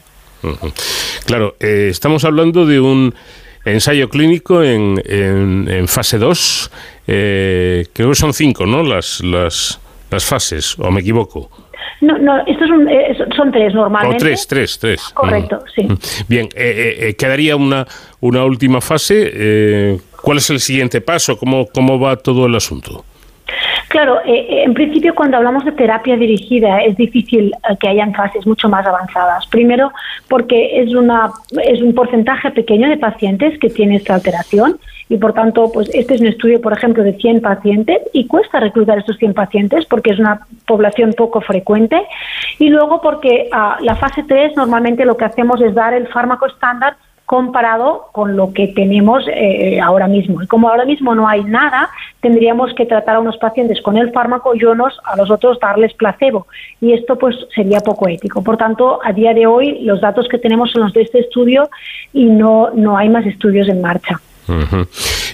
Claro, 1.26 1.56
eh, 1.60 1.88
estamos 1.90 2.24
hablando 2.24 2.64
de 2.66 2.80
un 2.80 3.14
ensayo 3.64 4.08
clínico 4.08 4.62
en, 4.62 5.00
en, 5.06 5.88
fase 5.88 6.18
2, 6.18 6.70
eh, 7.06 7.86
creo 7.92 8.10
que 8.10 8.14
son 8.14 8.32
cinco, 8.32 8.66
¿no? 8.66 8.82
Las, 8.82 9.20
las, 9.20 9.80
las 10.10 10.24
fases, 10.24 10.78
o 10.78 10.90
me 10.90 11.00
equivoco. 11.00 11.50
No, 12.00 12.18
no, 12.18 12.38
estos 12.46 12.68
son, 12.68 12.88
eh, 12.88 13.16
son 13.36 13.52
tres 13.52 13.74
normalmente. 13.74 14.16
Oh, 14.16 14.18
tres, 14.18 14.46
tres, 14.46 14.78
tres. 14.78 15.02
Correcto, 15.14 15.62
sí. 15.74 15.86
Bien, 16.28 16.48
eh, 16.54 16.96
eh, 17.00 17.14
quedaría 17.14 17.56
una, 17.56 17.86
una 18.20 18.44
última 18.44 18.80
fase. 18.80 19.98
¿Cuál 20.22 20.38
es 20.38 20.50
el 20.50 20.60
siguiente 20.60 21.00
paso? 21.00 21.36
¿Cómo, 21.38 21.66
cómo 21.66 21.98
va 21.98 22.16
todo 22.16 22.46
el 22.46 22.54
asunto? 22.54 23.04
Claro, 23.90 24.20
en 24.24 24.72
principio 24.72 25.16
cuando 25.16 25.36
hablamos 25.36 25.64
de 25.64 25.72
terapia 25.72 26.16
dirigida 26.16 26.78
es 26.78 26.96
difícil 26.96 27.52
que 27.80 27.88
hayan 27.88 28.14
fases 28.14 28.46
mucho 28.46 28.68
más 28.68 28.86
avanzadas. 28.86 29.48
Primero 29.48 29.90
porque 30.28 30.80
es, 30.80 30.94
una, 30.94 31.32
es 31.64 31.82
un 31.82 31.92
porcentaje 31.92 32.52
pequeño 32.52 32.88
de 32.88 32.98
pacientes 32.98 33.58
que 33.58 33.68
tiene 33.68 33.96
esta 33.96 34.14
alteración 34.14 34.78
y 35.08 35.16
por 35.16 35.32
tanto, 35.32 35.72
pues 35.72 35.90
este 35.92 36.14
es 36.14 36.20
un 36.20 36.28
estudio, 36.28 36.60
por 36.60 36.72
ejemplo, 36.72 37.02
de 37.02 37.14
100 37.14 37.40
pacientes 37.40 37.98
y 38.12 38.28
cuesta 38.28 38.60
reclutar 38.60 38.98
estos 38.98 39.16
100 39.16 39.34
pacientes 39.34 39.86
porque 39.86 40.12
es 40.12 40.20
una 40.20 40.46
población 40.68 41.12
poco 41.14 41.40
frecuente 41.40 42.00
y 42.60 42.68
luego 42.68 43.02
porque 43.02 43.48
ah, 43.50 43.78
la 43.80 43.96
fase 43.96 44.22
3 44.22 44.56
normalmente 44.56 45.04
lo 45.04 45.16
que 45.16 45.24
hacemos 45.24 45.60
es 45.60 45.74
dar 45.74 45.94
el 45.94 46.06
fármaco 46.06 46.46
estándar 46.46 46.94
comparado 47.30 48.08
con 48.10 48.34
lo 48.34 48.52
que 48.52 48.66
tenemos 48.66 49.22
eh, 49.28 49.78
ahora 49.80 50.08
mismo. 50.08 50.42
Y 50.42 50.48
como 50.48 50.68
ahora 50.68 50.84
mismo 50.84 51.14
no 51.14 51.28
hay 51.28 51.44
nada, 51.44 51.88
tendríamos 52.20 52.74
que 52.74 52.86
tratar 52.86 53.14
a 53.14 53.20
unos 53.20 53.36
pacientes 53.36 53.80
con 53.82 53.96
el 53.96 54.10
fármaco 54.10 54.52
y 54.56 54.58
a 54.64 55.16
los 55.16 55.30
otros 55.30 55.60
darles 55.60 55.94
placebo. 55.94 56.48
Y 56.80 56.92
esto 56.92 57.16
pues 57.16 57.36
sería 57.54 57.78
poco 57.78 58.08
ético. 58.08 58.42
Por 58.42 58.56
tanto, 58.56 58.98
a 59.04 59.12
día 59.12 59.32
de 59.32 59.46
hoy 59.46 59.78
los 59.82 60.00
datos 60.00 60.26
que 60.28 60.38
tenemos 60.38 60.72
son 60.72 60.82
los 60.82 60.92
de 60.92 61.02
este 61.02 61.20
estudio 61.20 61.70
y 62.12 62.24
no, 62.24 62.70
no 62.74 62.98
hay 62.98 63.08
más 63.08 63.24
estudios 63.24 63.68
en 63.68 63.80
marcha. 63.80 64.20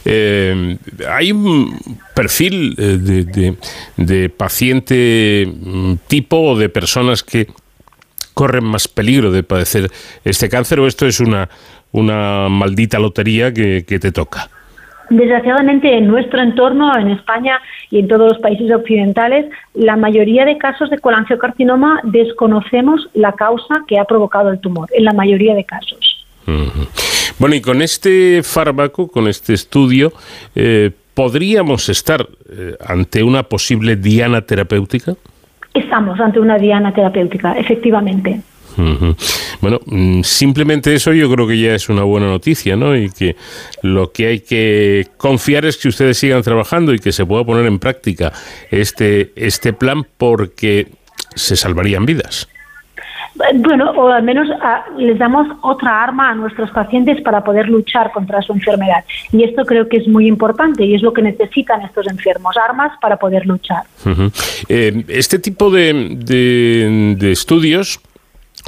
Eh, 0.05 0.77
hay 1.09 1.33
un 1.33 1.79
perfil 2.15 2.75
eh, 2.77 2.99
de, 2.99 3.57
de, 3.97 4.29
paciente 4.29 5.47
mm, 5.49 5.95
tipo 6.07 6.37
o 6.43 6.59
de 6.59 6.69
personas 6.69 7.23
que 7.23 7.47
corren 8.35 8.65
más 8.65 8.87
peligro 8.87 9.33
de 9.33 9.43
padecer 9.43 9.91
este 10.23 10.51
cáncer 10.51 10.79
o 10.81 10.87
esto 10.87 11.07
es 11.07 11.21
una, 11.21 11.49
una 12.01 12.49
maldita 12.49 12.99
lotería 12.99 13.53
que, 13.53 13.85
que 13.87 13.99
te 13.99 14.13
toca? 14.13 14.49
Desgraciadamente, 15.11 15.97
en 15.97 16.09
nuestro 16.09 16.41
entorno, 16.41 16.97
en 16.99 17.11
España 17.11 17.61
y 17.91 18.01
en 18.01 18.09
todos 18.09 18.33
los 18.33 18.39
países 18.41 18.71
occidentales, 18.73 19.47
la 19.75 19.97
mayoría 19.97 20.45
de 20.45 20.59
casos 20.59 20.91
de 20.91 20.99
colangiocarcinoma 20.99 22.01
desconocemos 22.03 23.09
la 23.15 23.33
causa 23.33 23.85
que 23.87 23.99
ha 23.99 24.05
provocado 24.05 24.51
el 24.51 24.59
tumor, 24.59 24.89
en 24.93 25.05
la 25.05 25.13
mayoría 25.13 25.55
de 25.55 25.65
casos. 25.65 26.27
Bueno, 27.39 27.55
y 27.55 27.61
con 27.61 27.83
este 27.83 28.43
fármaco, 28.43 29.09
con 29.09 29.29
este 29.29 29.53
estudio, 29.53 30.13
eh, 30.55 30.91
¿podríamos 31.15 31.89
estar 31.89 32.27
eh, 32.51 32.77
ante 32.85 33.23
una 33.23 33.43
posible 33.43 33.97
diana 33.97 34.43
terapéutica? 34.43 35.15
Estamos 35.75 36.19
ante 36.19 36.41
una 36.41 36.57
diana 36.57 36.93
terapéutica, 36.93 37.53
efectivamente. 37.59 38.41
Bueno, 39.61 39.81
mm, 39.87 40.23
simplemente 40.23 40.95
eso 40.95 41.13
yo 41.13 41.31
creo 41.31 41.47
que 41.47 41.59
ya 41.59 41.75
es 41.75 41.89
una 41.89 42.03
buena 42.03 42.27
noticia, 42.27 42.77
¿no? 42.77 42.97
Y 42.97 43.11
que 43.11 43.37
lo 43.83 44.13
que 44.13 44.27
hay 44.27 44.41
que 44.41 45.09
confiar 45.17 45.65
es 45.65 45.77
que 45.77 45.89
ustedes 45.89 46.19
sigan 46.19 46.43
trabajando 46.43 46.93
y 46.95 46.99
que 46.99 47.13
se 47.13 47.25
pueda 47.25 47.45
poner 47.45 47.67
en 47.67 47.79
práctica 47.79 48.33
este, 48.71 49.33
este 49.37 49.73
plan 49.73 50.07
porque 50.17 50.89
se 51.35 51.57
salvarían 51.57 52.07
vidas. 52.07 52.49
Bueno, 53.55 53.91
o 53.91 54.09
al 54.09 54.23
menos 54.23 54.49
ah, 54.63 54.85
les 54.97 55.19
damos 55.19 55.47
otra 55.63 56.03
arma 56.03 56.31
a 56.31 56.35
nuestros 56.35 56.71
pacientes 56.71 57.21
para 57.21 57.45
poder 57.45 57.69
luchar 57.69 58.11
contra 58.13 58.41
su 58.41 58.53
enfermedad. 58.53 59.05
Y 59.31 59.45
esto 59.45 59.65
creo 59.65 59.89
que 59.89 59.99
es 59.99 60.09
muy 60.09 60.27
importante 60.27 60.85
y 60.85 60.95
es 60.95 61.03
lo 61.03 61.13
que 61.13 61.23
necesitan 61.23 61.83
estos 61.83 62.07
enfermos, 62.07 62.57
armas 62.57 62.93
para 63.01 63.19
poder 63.19 63.47
luchar. 63.47 63.83
Eh, 64.69 65.05
este 65.09 65.39
tipo 65.39 65.71
de, 65.71 66.17
de 67.19 67.33
estudios 67.33 68.01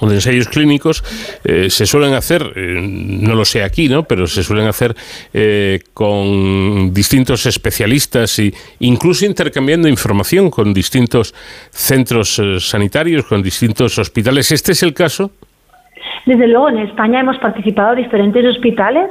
de 0.06 0.14
ensayos 0.14 0.48
clínicos 0.48 1.02
eh, 1.44 1.70
se 1.70 1.86
suelen 1.86 2.14
hacer, 2.14 2.52
eh, 2.54 2.80
no 2.80 3.34
lo 3.34 3.44
sé 3.44 3.64
aquí, 3.64 3.88
¿no? 3.88 4.04
pero 4.04 4.26
se 4.26 4.44
suelen 4.44 4.66
hacer 4.66 4.94
eh, 5.32 5.80
con 5.92 6.94
distintos 6.94 7.46
especialistas 7.46 8.38
e 8.38 8.54
incluso 8.80 9.26
intercambiando 9.26 9.88
información 9.88 10.50
con 10.50 10.72
distintos 10.72 11.34
centros 11.72 12.40
sanitarios, 12.60 13.24
con 13.24 13.42
distintos 13.42 13.98
hospitales. 13.98 14.52
¿Este 14.52 14.72
es 14.72 14.82
el 14.82 14.94
caso? 14.94 15.32
Desde 16.26 16.46
luego, 16.46 16.68
en 16.68 16.78
España 16.78 17.20
hemos 17.20 17.38
participado 17.38 17.94
diferentes 17.94 18.44
hospitales 18.44 19.10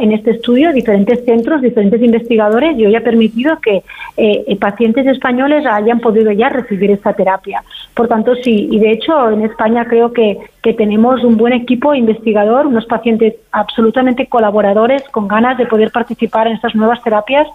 en 0.00 0.12
este 0.12 0.32
estudio, 0.32 0.72
diferentes 0.72 1.24
centros, 1.24 1.60
diferentes 1.60 2.00
investigadores 2.00 2.78
y 2.78 2.86
hoy 2.86 2.94
ha 2.94 3.02
permitido 3.02 3.58
que 3.58 3.82
eh, 4.16 4.56
pacientes 4.60 5.06
españoles 5.06 5.66
hayan 5.66 5.98
podido 5.98 6.30
ya 6.30 6.48
recibir 6.48 6.90
esta 6.90 7.12
terapia. 7.12 7.62
Por 7.94 8.08
tanto, 8.08 8.34
sí, 8.36 8.68
y 8.70 8.78
de 8.78 8.92
hecho 8.92 9.30
en 9.30 9.42
España 9.42 9.84
creo 9.84 10.12
que, 10.12 10.38
que 10.62 10.74
tenemos 10.74 11.24
un 11.24 11.36
buen 11.36 11.52
equipo 11.52 11.94
investigador, 11.94 12.66
unos 12.66 12.86
pacientes 12.86 13.34
absolutamente 13.50 14.26
colaboradores 14.26 15.02
con 15.10 15.26
ganas 15.26 15.58
de 15.58 15.66
poder 15.66 15.90
participar 15.90 16.46
en 16.46 16.54
estas 16.54 16.74
nuevas 16.74 17.02
terapias 17.02 17.48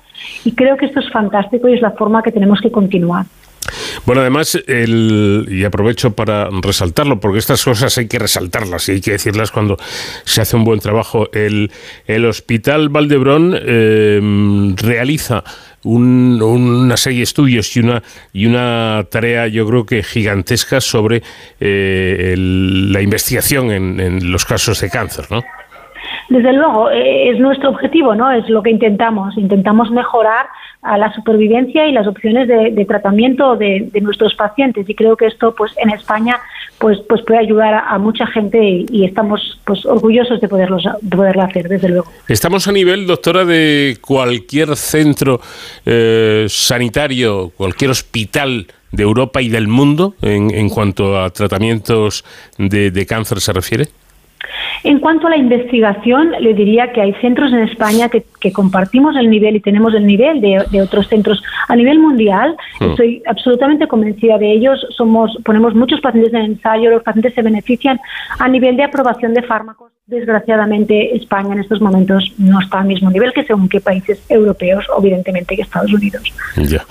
y 0.44 0.54
creo 0.54 0.76
que 0.76 0.88
esto 0.88 1.00
es 1.00 1.10
fantástico 1.12 1.70
y 1.70 1.76
es 1.76 1.82
la 1.82 1.92
forma 1.92 2.22
que 2.22 2.32
tenemos 2.32 2.60
que 2.60 2.72
continuar. 2.72 3.26
Bueno, 4.06 4.22
además, 4.22 4.58
el, 4.68 5.48
y 5.50 5.64
aprovecho 5.64 6.12
para 6.12 6.50
resaltarlo, 6.62 7.20
porque 7.20 7.40
estas 7.40 7.64
cosas 7.64 7.98
hay 7.98 8.08
que 8.08 8.20
resaltarlas 8.20 8.88
y 8.90 8.94
hay 8.94 9.02
que 9.02 9.12
decirlas 9.12 9.52
cuando 9.52 9.78
se 10.24 10.42
hace 10.42 10.56
un 10.56 10.64
buen 10.64 10.80
trabajo. 10.80 11.30
El, 11.34 11.72
el 12.06 12.26
Hospital 12.26 12.90
Valdebrón 12.90 13.58
eh, 13.60 14.20
realiza 14.76 15.44
una 15.84 16.98
serie 16.98 17.20
de 17.20 17.24
estudios 17.24 17.76
y 17.78 17.80
una, 17.80 18.04
y 18.34 18.46
una 18.46 19.06
tarea, 19.10 19.48
yo 19.48 19.66
creo 19.68 19.86
que 19.86 20.04
gigantesca, 20.04 20.82
sobre 20.82 21.24
eh, 21.60 22.36
la 22.38 23.02
investigación 23.02 23.72
en, 23.72 24.00
en 24.00 24.32
los 24.32 24.44
casos 24.44 24.82
de 24.82 24.90
cáncer, 24.90 25.28
¿no? 25.30 25.44
Desde 26.30 26.54
luego, 26.54 26.90
eh, 26.90 27.30
es 27.30 27.40
nuestro 27.40 27.70
objetivo, 27.70 28.14
¿no? 28.14 28.32
Es 28.32 28.50
lo 28.50 28.62
que 28.62 28.70
intentamos. 28.70 29.38
Intentamos 29.38 29.92
mejorar 29.92 30.48
a 30.82 30.98
la 30.98 31.14
supervivencia 31.14 31.88
y 31.88 31.92
las 31.92 32.08
opciones 32.08 32.48
de, 32.48 32.86
tratamiento 32.86 33.56
de, 33.56 33.90
nuestros 34.02 34.36
pacientes 34.36 34.88
y 34.90 34.96
creo 34.96 35.18
que 35.18 35.26
esto 35.26 35.54
pues 35.56 35.74
en 35.78 35.90
España 35.90 36.40
pues 36.78 37.00
pues 37.10 37.22
puede 37.24 37.40
ayudar 37.40 37.74
a, 37.74 37.98
mucha 37.98 38.28
gente 38.28 38.86
y, 38.90 39.04
estamos 39.04 39.60
pues 39.66 39.86
orgullosos 39.86 40.40
de 40.40 40.48
poderlo 40.48 40.78
poderlo 41.10 41.42
hacer 41.42 41.68
desde 41.68 41.90
luego 41.90 42.08
estamos 42.28 42.68
a 42.68 42.72
nivel 42.72 43.08
doctora 43.08 43.44
de 43.44 43.98
cualquier 44.00 44.76
centro 44.76 45.42
eh, 45.86 46.46
sanitario 46.48 47.52
cualquier 47.58 47.92
hospital 47.92 48.68
de 48.92 49.04
Europa 49.04 49.42
y 49.42 49.50
del 49.50 49.68
mundo 49.68 50.14
en, 50.22 50.54
en 50.54 50.70
cuanto 50.70 51.20
a 51.20 51.30
tratamientos 51.32 52.24
de 52.58 53.06
cáncer 53.06 53.42
se 53.42 53.52
refiere 53.52 53.88
en 54.84 55.00
cuanto 55.00 55.28
a 55.28 55.32
la 55.32 55.38
investigación, 55.38 56.32
le 56.40 56.54
diría 56.54 56.92
que 56.92 57.02
hay 57.02 57.14
centros 57.16 57.52
en 57.52 57.60
España 57.60 58.10
que, 58.10 58.26
compartimos 58.54 59.18
el 59.18 59.30
nivel 59.30 59.58
y 59.58 59.60
tenemos 59.60 59.94
el 59.94 60.08
nivel 60.08 60.40
de, 60.40 60.82
otros 60.82 61.10
centros 61.10 61.44
a 61.68 61.76
nivel 61.76 62.00
mundial. 62.00 62.56
Hmm. 62.80 62.92
Estoy 62.92 63.22
absolutamente 63.28 63.88
convencida 63.88 64.38
de 64.38 64.54
ellos. 64.54 64.86
Somos, 64.96 65.38
ponemos 65.44 65.76
muchos 65.76 66.00
pacientes 66.00 66.34
en 66.34 66.42
ensayo, 66.42 66.90
los 66.90 67.04
pacientes 67.04 67.34
se 67.34 67.42
benefician 67.42 68.00
a 68.40 68.48
nivel 68.48 68.78
de 68.78 68.84
aprobación 68.84 69.34
de 69.34 69.42
fármacos. 69.42 69.92
Desgraciadamente, 70.06 71.18
España 71.18 71.54
en 71.54 71.60
estos 71.60 71.82
momentos 71.82 72.34
no 72.38 72.62
está 72.62 72.80
al 72.80 72.88
mismo 72.88 73.12
nivel 73.12 73.34
que 73.34 73.44
según 73.44 73.68
qué 73.68 73.82
países 73.82 74.24
europeos, 74.30 74.86
evidentemente 74.98 75.58
que 75.58 75.64
Estados 75.64 75.94
Unidos. 75.94 76.24
Ya. 76.56 76.86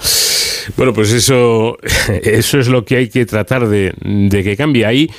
Bueno, 0.77 0.93
pues 0.93 1.12
eso, 1.12 1.79
eso 2.23 2.59
es 2.59 2.69
lo 2.69 2.85
que 2.85 2.97
hay 2.97 3.09
que 3.09 3.27
tratar 3.27 3.69
de, 3.69 3.95
que 4.31 4.57
cambie. 4.57 4.85
Ahí 4.85 5.11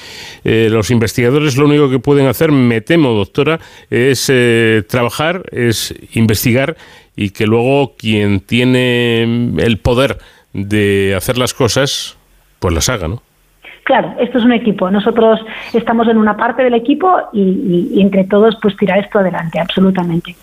eh, 0.43 0.68
los 0.72 0.91
investigadores 0.91 1.58
lo 1.58 1.66
único 1.66 1.89
que 1.89 2.00
pueden 2.00 2.28
hacer, 2.28 2.52
me 2.52 2.82
temo, 2.82 3.14
doctora, 3.14 3.60
es 3.89 4.28
eh, 4.30 4.84
trabajar, 4.88 5.43
es 5.52 5.93
investigar 6.14 6.78
y 7.16 7.32
que 7.32 7.48
luego 7.48 7.95
quien 7.98 8.41
tiene 8.41 9.24
el 9.58 9.78
poder 9.80 10.20
de 10.54 11.14
hacer 11.16 11.38
las 11.38 11.54
cosas, 11.54 12.18
pues 12.60 12.74
las 12.74 12.89
haga, 12.89 13.08
¿no? 13.08 13.27
Claro, 13.88 14.16
esto 14.20 14.38
es 14.40 14.44
un 14.44 14.52
equipo. 14.52 14.92
Nosotros 14.92 15.40
estamos 15.72 16.10
en 16.10 16.18
una 16.18 16.36
parte 16.36 16.62
del 16.62 16.74
equipo 16.74 17.10
y, 17.32 18.02
entre 18.02 18.26
todos 18.26 18.58
pues 18.62 18.76
tirar 18.76 19.00
esto 19.00 19.20
adelante, 19.20 19.62
absolutamente. 19.62 20.36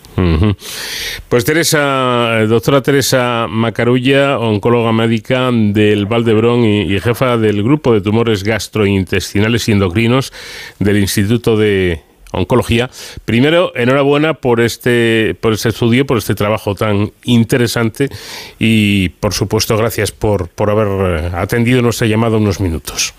Pues 1.29 1.45
Teresa, 1.45 2.43
doctora 2.47 2.81
Teresa 2.81 3.45
Macarulla, 3.47 4.39
oncóloga 4.39 4.91
médica 4.93 5.51
del 5.51 6.07
Valdebrón 6.07 6.65
y, 6.65 6.91
y, 6.91 6.99
jefa 6.99 7.37
del 7.37 7.61
grupo 7.61 7.93
de 7.93 8.01
tumores 8.01 8.43
gastrointestinales 8.43 9.69
y 9.69 9.73
endocrinos 9.73 10.33
del 10.79 10.97
Instituto 10.97 11.55
de 11.55 12.01
Oncología. 12.31 12.89
Primero, 13.25 13.73
enhorabuena 13.75 14.33
por 14.33 14.59
este, 14.59 15.37
por 15.39 15.53
este 15.53 15.69
estudio, 15.69 16.07
por 16.07 16.17
este 16.17 16.33
trabajo 16.33 16.73
tan 16.73 17.11
interesante 17.25 18.09
y, 18.57 19.09
por 19.09 19.35
supuesto, 19.35 19.77
gracias 19.77 20.11
por, 20.11 20.47
por 20.49 20.71
haber 20.71 21.35
atendido 21.35 21.83
nuestra 21.83 22.07
llamada 22.07 22.37
unos 22.37 22.59
minutos. 22.59 23.13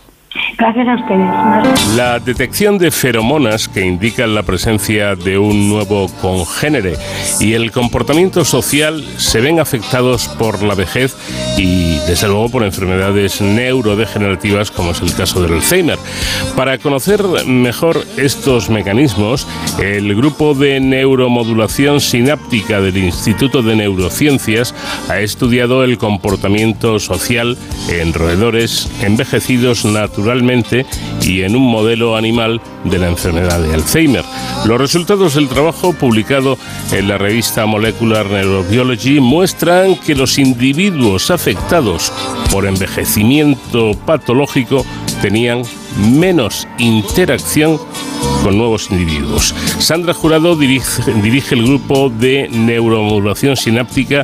Gracias 0.58 0.88
a 0.88 0.94
ustedes. 0.94 1.96
La 1.96 2.18
detección 2.18 2.78
de 2.78 2.90
feromonas 2.90 3.68
que 3.68 3.84
indican 3.84 4.34
la 4.34 4.42
presencia 4.42 5.14
de 5.14 5.38
un 5.38 5.68
nuevo 5.68 6.08
congénere 6.20 6.94
y 7.40 7.54
el 7.54 7.70
comportamiento 7.70 8.44
social 8.44 9.04
se 9.16 9.40
ven 9.40 9.60
afectados 9.60 10.28
por 10.28 10.62
la 10.62 10.74
vejez 10.74 11.16
y 11.56 11.98
desde 12.06 12.28
luego 12.28 12.48
por 12.50 12.64
enfermedades 12.64 13.40
neurodegenerativas 13.40 14.70
como 14.70 14.90
es 14.90 15.00
el 15.00 15.14
caso 15.14 15.42
del 15.42 15.54
Alzheimer. 15.54 15.98
Para 16.56 16.78
conocer 16.78 17.22
mejor 17.46 18.04
estos 18.16 18.70
mecanismos, 18.70 19.46
el 19.78 20.14
grupo 20.14 20.54
de 20.54 20.80
neuromodulación 20.80 22.00
sináptica 22.00 22.80
del 22.80 22.96
Instituto 22.98 23.62
de 23.62 23.76
Neurociencias 23.76 24.74
ha 25.08 25.20
estudiado 25.20 25.84
el 25.84 25.98
comportamiento 25.98 26.98
social 26.98 27.56
en 27.88 28.12
roedores 28.12 28.90
envejecidos 29.02 29.84
naturales 29.84 30.25
y 31.22 31.42
en 31.42 31.56
un 31.56 31.62
modelo 31.62 32.16
animal 32.16 32.60
de 32.84 32.98
la 32.98 33.08
enfermedad 33.08 33.60
de 33.60 33.74
Alzheimer. 33.74 34.24
Los 34.64 34.80
resultados 34.80 35.34
del 35.34 35.48
trabajo 35.48 35.92
publicado 35.92 36.58
en 36.92 37.08
la 37.08 37.18
revista 37.18 37.66
Molecular 37.66 38.26
Neurobiology 38.26 39.20
muestran 39.20 39.96
que 39.96 40.14
los 40.14 40.38
individuos 40.38 41.30
afectados 41.30 42.12
por 42.50 42.66
envejecimiento 42.66 43.92
patológico 44.06 44.84
tenían 45.22 45.62
menos 45.96 46.66
interacción 46.78 47.78
con 48.42 48.56
nuevos 48.56 48.90
individuos. 48.90 49.54
Sandra 49.78 50.14
Jurado 50.14 50.56
dirige, 50.56 51.12
dirige 51.22 51.54
el 51.54 51.64
grupo 51.64 52.10
de 52.10 52.48
neuromodulación 52.48 53.56
sináptica 53.56 54.22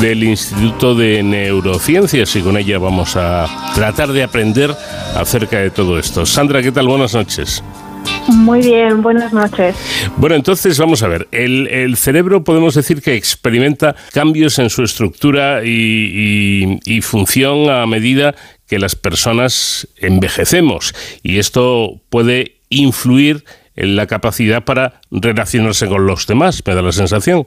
del 0.00 0.24
Instituto 0.24 0.94
de 0.94 1.22
Neurociencias 1.22 2.34
y 2.36 2.40
con 2.40 2.56
ella 2.56 2.78
vamos 2.78 3.16
a 3.16 3.46
tratar 3.74 4.12
de 4.12 4.22
aprender 4.22 4.74
acerca 5.14 5.58
de 5.58 5.70
todo 5.70 5.98
esto. 5.98 6.24
Sandra, 6.24 6.62
¿qué 6.62 6.72
tal? 6.72 6.88
Buenas 6.88 7.14
noches. 7.14 7.62
Muy 8.28 8.60
bien, 8.60 9.02
buenas 9.02 9.32
noches. 9.32 9.74
Bueno, 10.16 10.36
entonces 10.36 10.78
vamos 10.78 11.02
a 11.02 11.08
ver. 11.08 11.28
El, 11.30 11.96
cerebro 11.96 12.44
podemos 12.44 12.74
decir 12.74 13.02
que 13.02 13.14
experimenta 13.14 13.96
cambios 14.12 14.58
en 14.58 14.70
su 14.70 14.82
estructura 14.82 15.64
y, 15.64 16.78
y 16.84 17.00
función 17.00 17.70
a 17.70 17.86
medida 17.86 18.34
que 18.68 18.78
las 18.78 18.94
personas 18.94 19.88
envejecemos. 19.96 20.94
Y 21.22 21.38
esto 21.38 22.00
puede 22.10 22.58
influir 22.68 23.44
en 23.74 23.96
la 23.96 24.06
capacidad 24.06 24.64
para 24.64 25.00
relacionarse 25.10 25.88
con 25.88 26.06
los 26.06 26.26
demás, 26.26 26.62
me 26.66 26.74
da 26.74 26.82
la 26.82 26.92
sensación. 26.92 27.46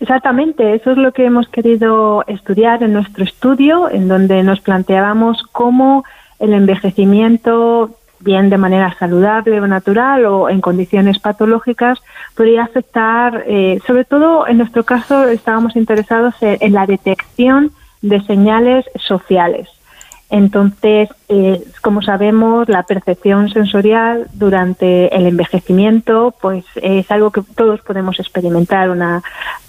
Exactamente, 0.00 0.74
eso 0.74 0.90
es 0.90 0.98
lo 0.98 1.12
que 1.12 1.24
hemos 1.24 1.48
querido 1.48 2.24
estudiar 2.26 2.82
en 2.82 2.92
nuestro 2.92 3.24
estudio, 3.24 3.88
en 3.90 4.08
donde 4.08 4.42
nos 4.42 4.60
planteábamos 4.60 5.42
cómo 5.52 6.04
el 6.38 6.52
envejecimiento, 6.52 7.96
bien 8.20 8.50
de 8.50 8.58
manera 8.58 8.94
saludable 8.98 9.60
o 9.60 9.66
natural 9.66 10.26
o 10.26 10.50
en 10.50 10.60
condiciones 10.60 11.20
patológicas, 11.20 12.00
podría 12.36 12.64
afectar, 12.64 13.44
eh, 13.46 13.78
sobre 13.86 14.04
todo 14.04 14.46
en 14.46 14.58
nuestro 14.58 14.84
caso 14.84 15.26
estábamos 15.28 15.74
interesados 15.76 16.34
en 16.40 16.72
la 16.72 16.86
detección 16.86 17.70
de 18.02 18.20
señales 18.24 18.84
sociales. 18.96 19.73
Entonces, 20.30 21.10
eh, 21.28 21.62
como 21.80 22.02
sabemos, 22.02 22.68
la 22.68 22.84
percepción 22.84 23.50
sensorial 23.50 24.26
durante 24.32 25.14
el 25.14 25.26
envejecimiento, 25.26 26.34
pues 26.40 26.64
es 26.76 27.10
algo 27.10 27.30
que 27.30 27.42
todos 27.54 27.80
podemos 27.82 28.18
experimentar, 28.18 28.90
una, 28.90 29.22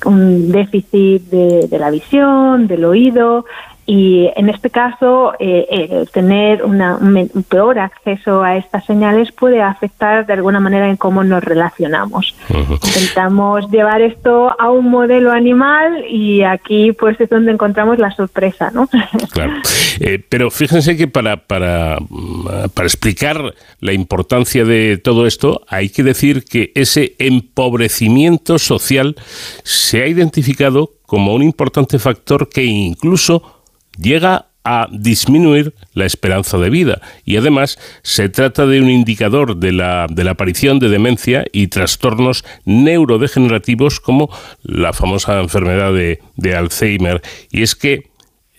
un 0.05 0.51
déficit 0.51 1.23
de, 1.29 1.67
de 1.67 1.79
la 1.79 1.91
visión, 1.91 2.67
del 2.67 2.85
oído, 2.85 3.45
y 3.88 4.31
en 4.36 4.49
este 4.49 4.71
caso, 4.71 5.33
eh, 5.39 5.67
eh, 5.69 6.05
tener 6.11 6.63
un 6.63 7.45
peor 7.47 7.77
acceso 7.77 8.41
a 8.41 8.57
estas 8.57 8.83
señales 8.86 9.31
puede 9.31 9.61
afectar 9.61 10.25
de 10.25 10.33
alguna 10.33 10.59
manera 10.59 10.89
en 10.89 10.97
cómo 10.97 11.23
nos 11.23 11.43
relacionamos. 11.43 12.36
Intentamos 12.49 13.69
llevar 13.69 14.01
esto 14.01 14.55
a 14.59 14.71
un 14.71 14.89
modelo 14.89 15.31
animal 15.31 16.03
y 16.09 16.41
aquí 16.41 16.93
pues 16.93 17.21
es 17.21 17.29
donde 17.29 17.51
encontramos 17.51 17.99
la 17.99 18.11
sorpresa, 18.11 18.71
¿no? 18.71 18.89
Claro. 19.31 19.53
Eh, 19.99 20.23
pero 20.29 20.49
fíjense 20.49 20.95
que 20.95 21.07
para, 21.07 21.38
para, 21.38 21.97
mm, 22.09 22.69
para 22.73 22.88
explicar 22.88 23.53
la 23.79 23.93
importancia 23.93 24.63
de 24.65 24.97
todo 24.97 25.25
esto, 25.27 25.61
hay 25.67 25.89
que 25.89 26.03
decir 26.03 26.43
que 26.45 26.71
ese 26.75 27.15
empobrecimiento 27.19 28.57
social 28.57 29.15
se 29.63 30.03
ha 30.03 30.07
identificado 30.07 30.91
como 31.05 31.33
un 31.33 31.43
importante 31.43 31.99
factor 31.99 32.49
que 32.49 32.63
incluso 32.63 33.54
llega 33.97 34.47
a 34.65 34.87
disminuir 34.91 35.75
la 35.93 36.05
esperanza 36.05 36.57
de 36.57 36.71
vida 36.71 36.99
y 37.23 37.37
además 37.37 37.77
se 38.01 38.29
trata 38.29 38.65
de 38.65 38.81
un 38.81 38.89
indicador 38.89 39.57
de 39.57 39.71
la, 39.71 40.07
de 40.09 40.23
la 40.23 40.31
aparición 40.31 40.79
de 40.79 40.89
demencia 40.89 41.45
y 41.51 41.67
trastornos 41.67 42.43
neurodegenerativos 42.65 43.99
como 43.99 44.29
la 44.63 44.91
famosa 44.91 45.39
enfermedad 45.39 45.93
de, 45.93 46.55
Alzheimer. 46.55 47.21
Y 47.51 47.61
es 47.61 47.75
que 47.75 48.09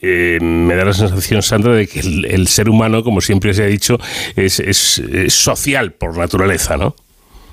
eh, 0.00 0.38
me 0.40 0.76
da 0.76 0.84
la 0.84 0.92
sensación, 0.92 1.42
Sandra, 1.42 1.72
de 1.72 1.88
que 1.88 2.00
el, 2.00 2.46
ser 2.46 2.68
humano, 2.68 3.02
como 3.02 3.20
siempre 3.20 3.52
se 3.52 3.64
ha 3.64 3.66
dicho, 3.66 3.98
es, 4.36 4.60
es 4.60 5.02
social 5.34 5.92
por 5.92 6.16
naturaleza, 6.16 6.76
¿no? 6.76 6.94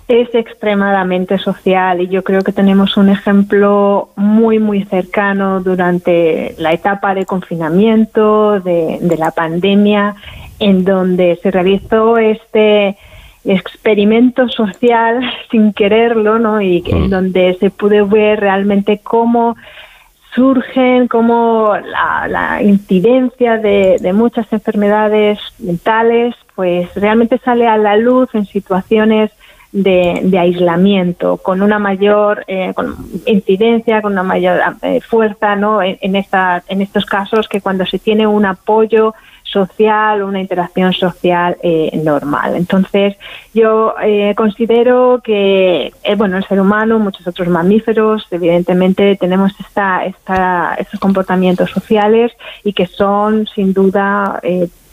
Es 0.08 0.34
extremadamente 0.36 1.38
social 1.38 2.02
y 2.02 2.08
yo 2.08 2.24
creo 2.24 2.42
que 2.42 2.52
tenemos 2.52 2.98
un 2.98 3.10
ejemplo 3.10 4.10
muy, 4.16 4.60
muy 4.60 4.84
cercano 4.84 5.62
durante 5.62 6.56
la 6.58 6.74
etapa 6.74 7.16
de 7.16 7.26
confinamiento, 7.26 8.60
de, 8.60 9.00
la 9.18 9.32
pandemia, 9.32 10.16
en 10.60 10.84
donde 10.84 11.40
se 11.42 11.52
realizó 11.52 12.18
este 12.18 12.98
experimento 13.46 14.50
social 14.50 15.22
sin 15.52 15.74
quererlo, 15.74 16.38
¿no? 16.38 16.62
Y 16.62 16.84
en 16.86 17.08
mm. 17.08 17.10
donde 17.10 17.58
se 17.60 17.70
pudo 17.70 18.06
ver 18.06 18.42
realmente 18.42 19.00
cómo 19.02 19.56
surgen, 20.36 21.08
cómo 21.08 21.76
la, 22.28 22.60
incidencia 22.62 23.58
de, 23.58 23.98
de, 24.02 24.14
muchas 24.14 24.52
enfermedades 24.52 25.40
mentales, 25.60 26.36
pues 26.56 26.94
realmente 26.96 27.38
sale 27.38 27.68
a 27.68 27.78
la 27.78 27.96
luz 27.98 28.34
en 28.34 28.46
situaciones 28.46 29.32
de, 29.74 30.38
aislamiento, 30.40 31.38
con 31.38 31.62
una 31.64 31.80
mayor 31.80 32.46
eh, 32.48 32.74
incidencia, 33.26 34.02
con 34.02 34.14
una 34.14 34.24
mayor 34.24 34.62
eh, 34.84 35.02
fuerza 35.02 35.56
¿no? 35.56 35.82
en, 35.82 36.16
esta, 36.16 36.64
en 36.68 36.82
estos 36.82 37.06
casos 37.06 37.50
que 37.50 37.60
cuando 37.60 37.86
se 37.86 37.98
tiene 37.98 38.28
un 38.28 38.46
apoyo 38.46 39.16
social, 39.44 40.24
una 40.24 40.40
interacción 40.40 40.94
social 40.94 41.58
eh, 41.62 42.00
normal. 42.04 42.56
Entonces, 42.56 43.16
yo 43.54 43.94
considero 44.36 45.22
que, 45.24 45.94
bueno, 46.18 46.38
el 46.38 46.48
ser 46.48 46.60
humano, 46.60 46.98
muchos 46.98 47.28
otros 47.28 47.48
mamíferos, 47.50 48.28
evidentemente 48.32 49.16
tenemos 49.16 49.52
esta, 49.60 50.06
esta, 50.06 50.76
estos 50.80 51.00
comportamientos 51.00 51.70
sociales 51.70 52.32
y 52.64 52.74
que 52.74 52.88
son, 52.88 53.48
sin 53.48 53.74
duda, 53.74 54.40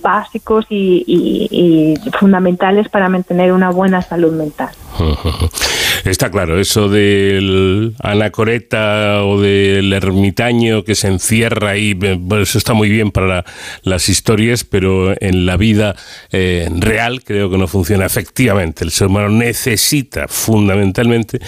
básicos 0.00 0.66
y, 0.70 1.94
fundamentales 2.18 2.88
para 2.88 3.08
mantener 3.08 3.52
una 3.52 3.70
buena 3.70 4.02
salud 4.02 4.32
mental. 4.32 4.70
Está 6.04 6.30
claro, 6.30 6.58
eso 6.58 6.88
del 6.88 7.94
anacoreta 8.02 9.22
o 9.24 9.40
del 9.40 9.92
ermitaño 9.92 10.82
que 10.82 10.94
se 10.94 11.08
encierra 11.08 11.70
ahí, 11.70 11.98
eso 12.40 12.56
está 12.56 12.72
muy 12.72 12.88
bien 12.88 13.10
para 13.10 13.44
las 13.82 14.08
historias, 14.08 14.64
pero 14.64 15.14
en 15.20 15.44
la 15.44 15.58
vida 15.58 15.94
eh, 16.32 16.68
real 16.78 17.22
creo 17.22 17.50
que 17.50 17.58
no 17.58 17.68
funciona 17.68 18.06
efectivamente. 18.06 18.82
El 18.84 18.92
ser 18.92 19.08
humano 19.08 19.28
necesita 19.28 20.26
fundamentalmente 20.26 21.38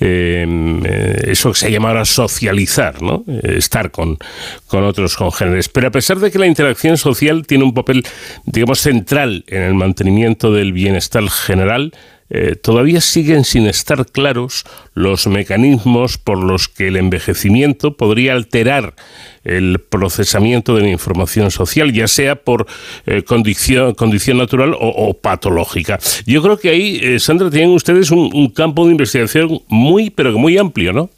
eh, 0.00 1.22
eso 1.28 1.52
que 1.52 1.58
se 1.58 1.70
llama 1.70 1.90
ahora 1.90 2.04
socializar, 2.04 3.02
¿no? 3.02 3.24
estar 3.44 3.92
con, 3.92 4.18
con 4.66 4.84
otros 4.84 5.16
congéneres. 5.16 5.68
Pero 5.68 5.88
a 5.88 5.90
pesar 5.90 6.18
de 6.18 6.30
que 6.30 6.38
la 6.38 6.46
interacción 6.46 6.96
social 6.96 7.46
tiene 7.46 7.64
un 7.64 7.74
papel, 7.74 7.99
digamos, 8.44 8.80
central 8.80 9.44
en 9.48 9.62
el 9.62 9.74
mantenimiento 9.74 10.52
del 10.52 10.72
bienestar 10.72 11.28
general, 11.28 11.92
eh, 12.32 12.54
todavía 12.54 13.00
siguen 13.00 13.42
sin 13.42 13.66
estar 13.66 14.06
claros 14.06 14.64
los 14.94 15.26
mecanismos 15.26 16.16
por 16.16 16.38
los 16.38 16.68
que 16.68 16.86
el 16.86 16.96
envejecimiento 16.96 17.96
podría 17.96 18.34
alterar 18.34 18.94
el 19.42 19.80
procesamiento 19.80 20.76
de 20.76 20.82
la 20.82 20.90
información 20.90 21.50
social, 21.50 21.92
ya 21.92 22.06
sea 22.06 22.36
por 22.36 22.66
eh, 23.06 23.24
condición, 23.24 23.94
condición 23.94 24.38
natural 24.38 24.76
o, 24.78 25.12
patológica. 25.14 25.98
Yo 26.24 26.40
creo 26.40 26.56
que 26.56 26.68
ahí, 26.68 27.00
eh, 27.02 27.18
Sandra, 27.18 27.50
tienen 27.50 27.70
ustedes 27.70 28.12
un, 28.12 28.48
campo 28.50 28.86
de 28.86 28.92
investigación 28.92 29.60
muy, 29.66 30.10
pero 30.10 30.38
muy 30.38 30.56
amplio, 30.56 30.92
¿no? 30.92 31.10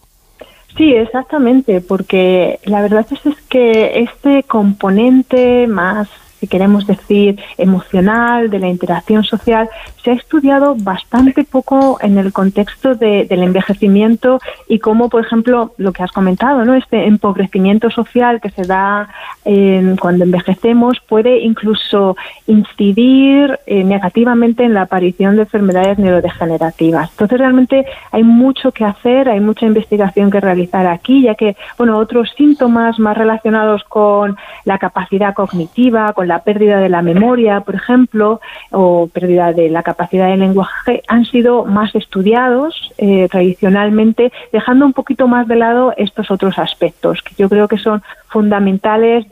Sí, 0.79 0.93
exactamente, 0.95 1.83
porque 1.83 2.59
la 2.65 2.81
verdad 2.81 3.07
es, 3.11 3.27
es 3.27 3.41
que 3.51 4.01
este 4.01 4.45
componente 4.45 5.67
más 5.67 6.09
si 6.43 6.49
queremos 6.49 6.89
decir, 6.89 7.39
emocional, 7.57 8.51
de 8.51 8.59
la 8.59 8.67
interacción 8.67 9.23
social, 9.23 9.69
se 10.03 10.11
ha 10.11 10.15
estudiado 10.15 10.75
bastante 10.75 11.45
poco 11.45 11.99
en 12.01 12.19
el 12.19 12.33
contexto 12.33 12.97
del 12.97 13.43
envejecimiento 13.45 14.41
y 14.67 14.81
cómo, 14.81 15.09
por 15.09 15.25
ejemplo, 15.25 15.73
lo 15.77 15.93
que 15.93 16.03
has 16.03 16.11
comentado, 16.11 16.65
¿no? 16.65 16.75
este 16.75 17.07
empobrecimiento 17.07 17.93
social 17.93 18.41
que 18.41 18.51
se 18.51 18.65
da 18.65 19.09
cuando 20.01 20.25
envejecemos 20.25 20.99
puede 21.09 21.39
incluso 21.39 22.17
incidir 22.49 23.61
eh, 23.67 23.85
negativamente 23.85 24.65
en 24.65 24.75
la 24.75 24.83
aparición 24.83 25.37
de 25.37 25.43
enfermedades 25.43 25.97
neurodegenerativas. 25.99 27.11
Entonces, 27.13 27.39
realmente 27.39 27.87
hay 28.11 28.25
mucho 28.25 28.73
que 28.73 28.85
hacer, 28.85 29.29
hay 29.29 29.39
mucha 29.39 29.67
investigación 29.67 30.29
que 30.33 30.41
realizar 30.41 30.89
aquí, 30.89 31.23
ya 31.23 31.37
que, 31.37 31.57
bueno, 31.79 31.99
otros 31.99 32.33
síntomas 32.37 32.99
más 32.99 33.17
relacionados 33.17 33.85
con 33.85 34.37
la 34.65 34.79
capacidad 34.79 35.35
cognitiva, 35.35 36.13
con 36.15 36.27
la 36.29 36.32
pérdida 36.41 36.81
de 36.81 36.89
la 36.89 37.03
memoria, 37.03 37.61
por 37.61 37.75
ejemplo, 37.75 38.41
o 38.71 39.09
pérdida 39.09 39.53
de 39.53 39.71
la 39.71 39.83
capacidad 39.83 40.29
de 40.29 40.37
lenguaje, 40.37 41.03
han 41.09 41.25
sido 41.25 41.65
más 41.65 41.95
estudiados 41.95 42.93
eh, 42.99 43.29
tradicionalmente, 43.31 44.33
dejando 44.53 44.87
un 44.87 44.93
poquito 44.93 45.29
más 45.29 45.49
de 45.49 45.57
lado 45.57 45.93
estos 45.97 46.31
otros 46.31 46.59
aspectos, 46.59 47.23
que 47.23 47.35
yo 47.37 47.49
creo 47.49 47.69
que 47.69 47.79
son 47.79 48.03
fundamentales 48.33 49.27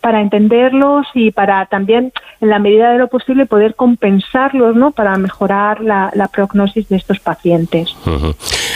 para 0.00 0.20
entenderlos 0.20 1.06
y 1.12 1.32
para 1.32 1.66
también, 1.66 2.12
en 2.40 2.48
la 2.48 2.60
medida 2.60 2.92
de 2.92 2.98
lo 2.98 3.08
posible, 3.08 3.46
poder 3.46 3.74
compensarlos 3.74 4.76
¿no? 4.76 4.92
para 4.92 5.16
mejorar 5.18 5.80
la, 5.80 6.30
prognosis 6.32 6.88
de 6.88 6.96
estos 6.96 7.18
pacientes. 7.18 7.96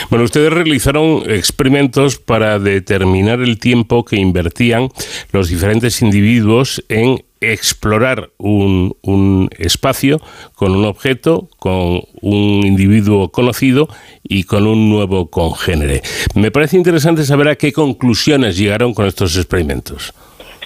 Bueno, 0.09 0.25
ustedes 0.25 0.51
realizaron 0.51 1.23
experimentos 1.27 2.17
para 2.17 2.59
determinar 2.59 3.39
el 3.39 3.57
tiempo 3.59 4.03
que 4.03 4.17
invertían 4.17 4.89
los 5.31 5.47
diferentes 5.47 6.01
individuos 6.01 6.83
en 6.89 7.23
explorar 7.51 8.31
un, 8.37 8.95
un 9.01 9.49
espacio 9.57 10.21
con 10.55 10.71
un 10.71 10.85
objeto, 10.85 11.49
con 11.59 12.01
un 12.21 12.65
individuo 12.65 13.29
conocido 13.31 13.89
y 14.23 14.43
con 14.43 14.67
un 14.67 14.89
nuevo 14.89 15.29
congénere. 15.29 16.01
Me 16.35 16.51
parece 16.51 16.77
interesante 16.77 17.25
saber 17.25 17.49
a 17.49 17.55
qué 17.55 17.73
conclusiones 17.73 18.57
llegaron 18.57 18.93
con 18.93 19.07
estos 19.07 19.35
experimentos. 19.35 20.13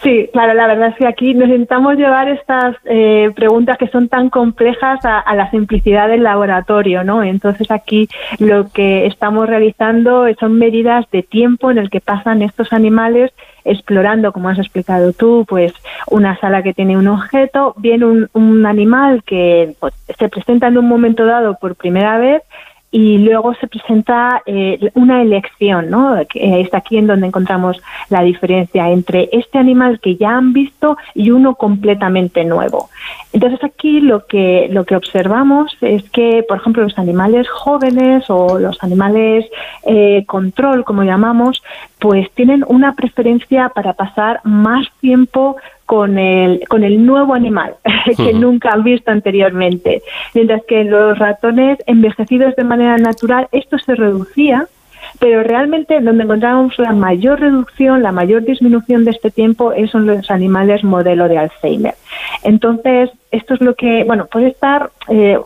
Sí, 0.04 0.30
claro, 0.32 0.54
la 0.54 0.68
verdad 0.68 0.90
es 0.90 0.96
que 0.96 1.08
aquí 1.08 1.34
necesitamos 1.34 1.96
llevar 1.96 2.30
estas 2.30 2.76
eh, 2.86 3.32
preguntas 3.36 3.78
que 3.78 3.88
son 3.88 4.10
tan 4.10 4.30
complejas 4.30 5.00
a, 5.04 5.36
la 5.36 5.50
simplicidad 5.50 6.08
del 6.08 6.24
laboratorio, 6.24 7.04
¿no? 7.04 7.24
Entonces 7.24 7.72
aquí 7.72 8.08
lo 8.40 8.70
que 8.70 9.06
estamos 9.06 9.48
realizando 9.48 10.26
son 10.40 10.58
medidas 10.58 11.06
de 11.12 11.24
tiempo 11.24 11.72
en 11.72 11.78
el 11.78 11.90
que 11.90 12.02
pasan 12.02 12.42
estos 12.42 12.74
animales 12.74 13.32
explorando, 13.66 14.32
como 14.32 14.50
has 14.50 14.60
explicado 14.60 15.14
tú, 15.14 15.46
pues 15.48 15.74
una 16.10 16.40
sala 16.40 16.64
que 16.64 16.74
tiene 16.74 16.98
un 16.98 17.08
objeto, 17.08 17.74
viene 17.78 18.06
un, 18.06 18.30
un 18.34 18.66
animal 18.66 19.24
que 19.26 19.74
pues, 19.80 19.94
se 20.18 20.30
presenta 20.30 20.68
en 20.68 20.78
un 20.78 20.88
momento 20.88 21.26
dado 21.26 21.58
por 21.60 21.76
primera 21.76 22.18
vez 22.18 22.44
y 22.90 23.18
luego 23.18 23.54
se 23.56 23.68
presenta 23.68 24.42
eh, 24.46 24.92
una 24.94 25.22
elección, 25.22 25.90
¿no? 25.90 26.16
Que 26.30 26.62
es 26.62 26.74
aquí 26.74 26.98
en 26.98 27.08
donde 27.08 27.28
encontramos 27.28 27.82
la 28.10 28.22
diferencia 28.22 28.90
entre 28.90 29.30
este 29.34 29.58
animal 29.58 30.00
que 30.00 30.16
ya 30.16 30.38
han 30.38 30.54
visto 30.54 30.98
y 31.14 31.32
uno 31.32 31.56
completamente 31.56 32.46
nuevo. 32.46 32.90
Entonces 33.34 33.62
aquí 33.64 34.00
lo 34.00 34.26
que 34.26 34.70
lo 34.72 34.86
que 34.86 34.96
observamos 34.96 35.76
es 35.82 36.10
que, 36.12 36.46
por 36.48 36.58
ejemplo, 36.58 36.84
los 36.84 36.98
animales 36.98 37.48
jóvenes 37.50 38.30
o 38.30 38.58
los 38.58 38.82
animales 38.82 39.46
eh, 39.86 40.24
control, 40.26 40.86
como 40.86 41.04
llamamos, 41.04 41.62
pues 42.00 42.30
tienen 42.32 42.64
una 42.68 42.94
preferencia 42.94 43.70
para 43.70 43.94
pasar 43.94 44.40
más 44.44 44.88
tiempo 45.02 45.58
con 45.86 46.20
el, 46.20 46.62
con 46.68 46.84
el 46.84 47.06
nuevo 47.06 47.34
animal 47.34 47.76
que 48.18 48.34
nunca 48.34 48.72
han 48.72 48.84
visto 48.84 49.12
anteriormente. 49.12 50.02
Mientras 50.34 50.62
que 50.68 50.84
los 50.84 51.18
ratones 51.18 51.80
envejecidos 51.88 52.56
de 52.56 52.64
manera 52.64 52.98
natural 52.98 53.48
esto 53.52 53.80
se 53.80 53.96
reducía, 53.96 54.68
pero 55.20 55.44
realmente 55.44 56.00
donde 56.02 56.24
encontramos 56.24 56.78
la 56.78 56.92
mayor 56.92 57.40
reducción, 57.40 58.04
la 58.04 58.12
mayor 58.12 58.44
disminución 58.44 59.06
de 59.06 59.12
este 59.12 59.32
tiempo 59.32 59.72
es 59.72 59.94
en 59.96 60.06
los 60.06 60.30
animales 60.30 60.84
modelo 60.84 61.28
de 61.28 61.38
Alzheimer. 61.38 61.96
Entonces, 62.44 63.10
esto 63.32 63.54
es 63.56 63.62
lo 63.62 63.76
que, 63.76 64.04
bueno, 64.04 64.28
puede 64.28 64.50
estar 64.50 64.92
eh, 65.10 65.40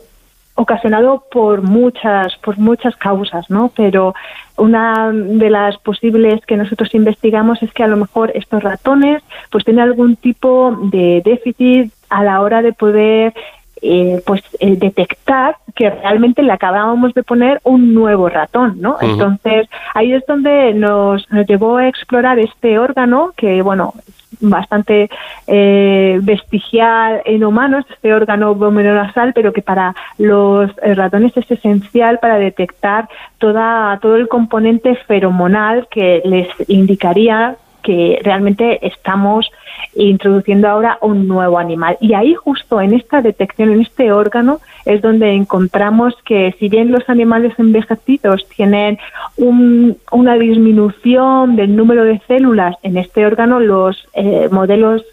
ocasionado 0.61 1.23
por 1.31 1.61
muchas 1.61 2.35
por 2.37 2.57
muchas 2.57 2.95
causas, 2.95 3.49
¿no? 3.49 3.71
Pero 3.75 4.13
una 4.57 5.11
de 5.11 5.49
las 5.49 5.77
posibles 5.79 6.45
que 6.45 6.57
nosotros 6.57 6.93
investigamos 6.93 7.61
es 7.63 7.73
que 7.73 7.83
a 7.83 7.87
lo 7.87 7.97
mejor 7.97 8.31
estos 8.35 8.61
ratones 8.63 9.23
pues 9.49 9.65
tienen 9.65 9.83
algún 9.83 10.15
tipo 10.15 10.77
de 10.83 11.21
déficit 11.25 11.91
a 12.09 12.23
la 12.23 12.41
hora 12.41 12.61
de 12.61 12.73
poder 12.73 13.33
eh, 13.81 14.21
pues 14.25 14.43
eh, 14.59 14.75
detectar 14.75 15.57
que 15.73 15.89
realmente 15.89 16.43
le 16.43 16.51
acabábamos 16.51 17.15
de 17.15 17.23
poner 17.23 17.59
un 17.63 17.95
nuevo 17.95 18.29
ratón, 18.29 18.79
¿no? 18.79 18.97
Entonces 19.01 19.67
ahí 19.95 20.13
es 20.13 20.23
donde 20.27 20.73
nos, 20.75 21.29
nos 21.31 21.47
llevó 21.47 21.77
a 21.77 21.87
explorar 21.87 22.37
este 22.37 22.77
órgano 22.77 23.33
que 23.35 23.63
bueno 23.63 23.93
bastante 24.41 25.09
eh, 25.47 26.19
vestigial 26.21 27.21
en 27.25 27.43
humanos, 27.43 27.85
este 27.89 28.13
órgano 28.13 28.55
nasal, 28.93 29.33
pero 29.33 29.53
que 29.53 29.61
para 29.61 29.95
los 30.17 30.71
eh, 30.81 30.95
ratones 30.95 31.35
es 31.37 31.49
esencial 31.49 32.19
para 32.19 32.37
detectar 32.37 33.07
toda, 33.37 33.97
todo 34.01 34.15
el 34.15 34.27
componente 34.27 34.95
feromonal 35.07 35.87
que 35.89 36.21
les 36.25 36.47
indicaría 36.69 37.55
que 37.81 38.19
realmente 38.23 38.85
estamos 38.85 39.51
introduciendo 39.95 40.67
ahora 40.67 40.97
un 41.01 41.27
nuevo 41.27 41.59
animal. 41.59 41.97
Y 41.99 42.13
ahí 42.13 42.33
justo 42.33 42.79
en 42.81 42.93
esta 42.93 43.21
detección, 43.21 43.71
en 43.71 43.81
este 43.81 44.11
órgano, 44.11 44.59
es 44.85 45.01
donde 45.01 45.33
encontramos 45.33 46.15
que 46.25 46.55
si 46.59 46.69
bien 46.69 46.91
los 46.91 47.07
animales 47.09 47.53
envejecidos 47.57 48.47
tienen 48.49 48.99
una 49.37 50.35
disminución 50.35 51.55
del 51.55 51.75
número 51.75 52.03
de 52.03 52.21
células 52.27 52.75
en 52.83 52.97
este 52.97 53.25
órgano, 53.25 53.59
los 53.59 54.07
eh, 54.13 54.47
modelos 54.51 55.03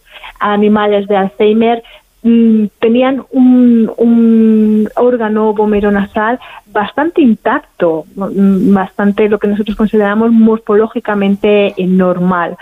animales 0.40 1.08
de 1.08 1.16
Alzheimer 1.16 1.82
Mm, 2.22 2.66
tenían 2.80 3.24
un, 3.30 4.88
órgano 4.96 5.52
vomeronasal 5.52 6.40
bastante 6.72 7.22
intacto, 7.22 8.06
mm, 8.16 8.74
bastante 8.74 9.28
lo 9.28 9.38
que 9.38 9.46
nosotros 9.46 9.76
consideramos 9.76 10.32
morfológicamente 10.32 11.74
normal. 11.78 12.56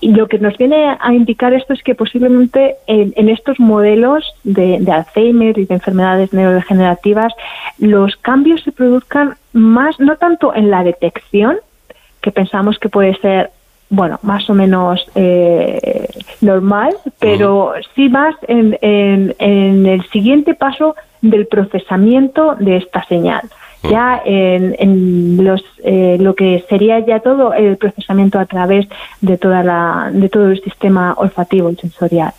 Y 0.00 0.14
lo 0.14 0.28
que 0.28 0.38
nos 0.38 0.56
viene 0.56 0.96
a 0.98 1.12
indicar 1.12 1.52
esto 1.52 1.74
es 1.74 1.82
que 1.82 1.94
posiblemente 1.94 2.76
en, 2.86 3.28
estos 3.28 3.60
modelos 3.60 4.24
de, 4.44 4.78
de, 4.80 4.92
Alzheimer 4.92 5.58
y 5.58 5.66
de 5.66 5.74
enfermedades 5.74 6.32
neurodegenerativas 6.32 7.32
los 7.78 8.16
cambios 8.16 8.62
se 8.62 8.72
produzcan 8.72 9.36
más, 9.52 10.00
no 10.00 10.16
tanto 10.16 10.54
en 10.54 10.70
la 10.70 10.84
detección, 10.84 11.58
que 12.22 12.32
pensamos 12.32 12.78
que 12.78 12.88
puede 12.88 13.14
ser 13.16 13.50
bueno, 13.92 14.18
más 14.22 14.48
o 14.48 14.54
menos 14.54 15.06
eh, 15.14 16.08
normal, 16.40 16.96
pero 17.18 17.74
sí 17.94 18.08
más 18.08 18.34
en, 18.48 18.78
en, 18.80 19.36
en, 19.38 19.84
el 19.84 20.02
siguiente 20.08 20.54
paso 20.54 20.96
del 21.20 21.46
procesamiento 21.46 22.56
de 22.58 22.78
esta 22.78 23.04
señal. 23.04 23.42
Ya 23.90 24.22
en, 24.24 24.76
en 24.78 25.44
los, 25.44 25.62
eh, 25.84 26.16
lo 26.20 26.34
que 26.34 26.64
sería 26.68 27.04
ya 27.04 27.20
todo 27.20 27.52
el 27.52 27.76
procesamiento 27.76 28.38
a 28.38 28.46
través 28.46 28.86
de 29.20 29.36
toda 29.36 29.62
la 29.64 30.10
de 30.12 30.28
todo 30.28 30.50
el 30.50 30.62
sistema 30.62 31.14
olfativo 31.16 31.70
y 31.70 31.76
sensorial. 31.76 32.32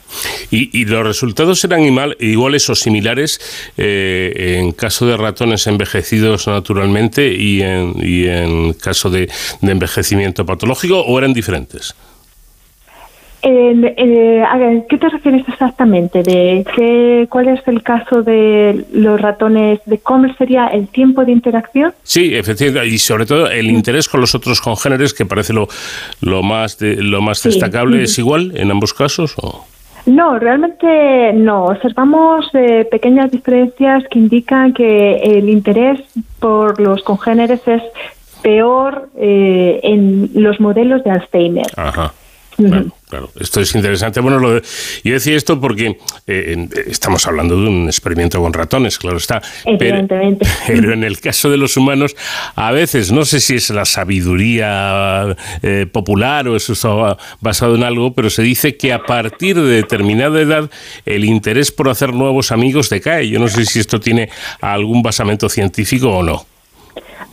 ¿Y, 0.50 0.86
los 0.86 1.04
resultados 1.06 1.60
serán 1.60 1.82
iguales 2.20 2.70
o 2.70 2.76
similares 2.76 3.40
eh, 3.78 4.60
en 4.60 4.72
caso 4.72 5.06
de 5.08 5.18
ratones 5.18 5.66
envejecidos 5.68 6.48
naturalmente 6.48 7.34
y 7.34 7.62
en, 7.62 7.94
y 8.00 8.28
en 8.28 8.74
caso 8.74 9.10
de, 9.10 9.30
envejecimiento 9.62 10.46
patológico 10.46 11.02
o 11.02 11.18
eran 11.18 11.34
diferentes? 11.34 11.96
Eh, 13.46 14.86
¿Qué 14.90 14.98
te 14.98 15.10
refieres 15.10 15.48
exactamente? 15.48 16.24
¿De 16.24 16.66
qué, 16.76 17.28
¿Cuál 17.30 17.50
es 17.50 17.68
el 17.68 17.84
caso 17.84 18.24
de 18.24 18.86
los 18.94 19.20
ratones? 19.20 19.82
¿De 19.86 19.98
cómo 19.98 20.34
sería 20.36 20.68
el 20.68 20.88
tiempo 20.88 21.26
de 21.26 21.34
interacción? 21.34 21.94
Sí, 22.04 22.34
efectivamente, 22.34 22.88
y 22.88 22.98
sobre 22.98 23.26
todo 23.26 23.50
el 23.50 23.70
interés 23.70 24.08
con 24.08 24.22
los 24.22 24.34
otros 24.34 24.62
congéneres, 24.62 25.14
que 25.14 25.26
parece 25.26 25.52
lo, 25.52 25.68
lo 26.22 26.42
más, 26.42 26.78
lo 26.80 27.22
más 27.22 27.44
destacable, 27.44 28.04
¿es 28.04 28.18
igual 28.18 28.54
en 28.56 28.72
ambos 28.72 28.94
casos? 28.94 29.36
O? 29.38 29.66
No, 30.06 30.40
realmente 30.40 31.34
no. 31.34 31.66
Observamos 31.66 32.50
eh, 32.54 32.88
pequeñas 32.90 33.32
diferencias 33.32 34.04
que 34.10 34.20
indican 34.20 34.74
que 34.74 35.16
el 35.16 35.50
interés 35.50 36.00
por 36.40 36.80
los 36.80 37.04
congéneres 37.04 37.62
es 37.68 37.82
peor 38.42 39.10
eh, 39.18 39.80
en 39.84 40.30
los 40.34 40.60
modelos 40.60 41.04
de 41.04 41.12
Alzheimer. 41.12 41.68
Ajá. 41.78 42.14
Claro, 43.10 43.30
esto 43.40 43.62
es 43.62 43.76
interesante. 43.76 44.20
Bueno, 44.22 44.40
lo 44.40 44.60
yo 44.60 45.14
decía 45.14 45.36
esto 45.36 45.62
porque 45.62 45.98
eh, 46.26 46.68
estamos 46.88 47.28
hablando 47.28 47.56
de 47.56 47.68
un 47.68 47.86
experimento 47.86 48.42
con 48.42 48.54
ratones, 48.54 48.98
claro 48.98 49.18
está. 49.18 49.42
Evidentemente. 49.66 50.48
Pero, 50.68 50.94
en 50.94 51.04
el 51.04 51.20
caso 51.20 51.52
de 51.52 51.58
los 51.58 51.78
humanos, 51.78 52.16
a 52.56 52.72
veces, 52.72 53.12
no 53.12 53.26
sé 53.26 53.40
si 53.40 53.56
es 53.56 53.70
la 53.70 53.86
sabiduría 53.86 55.36
eh, 55.62 55.86
popular 55.92 56.48
o 56.48 56.56
eso 56.56 56.74
está 56.74 57.18
basado 57.40 57.76
en 57.76 57.84
algo, 57.84 58.14
pero 58.14 58.30
se 58.30 58.42
dice 58.42 58.78
que 58.78 58.94
a 58.94 59.04
partir 59.04 59.56
de 59.56 59.76
determinada 59.76 60.42
edad 60.42 60.70
el 61.06 61.26
interés 61.26 61.72
por 61.72 61.90
hacer 61.90 62.14
nuevos 62.14 62.52
amigos 62.52 62.90
decae. 62.90 63.30
Yo 63.30 63.40
no 63.40 63.48
sé 63.48 63.66
si 63.66 63.80
esto 63.80 64.00
tiene 64.00 64.30
algún 64.62 65.04
basamento 65.04 65.50
científico 65.50 66.10
o 66.10 66.24
no. 66.24 66.46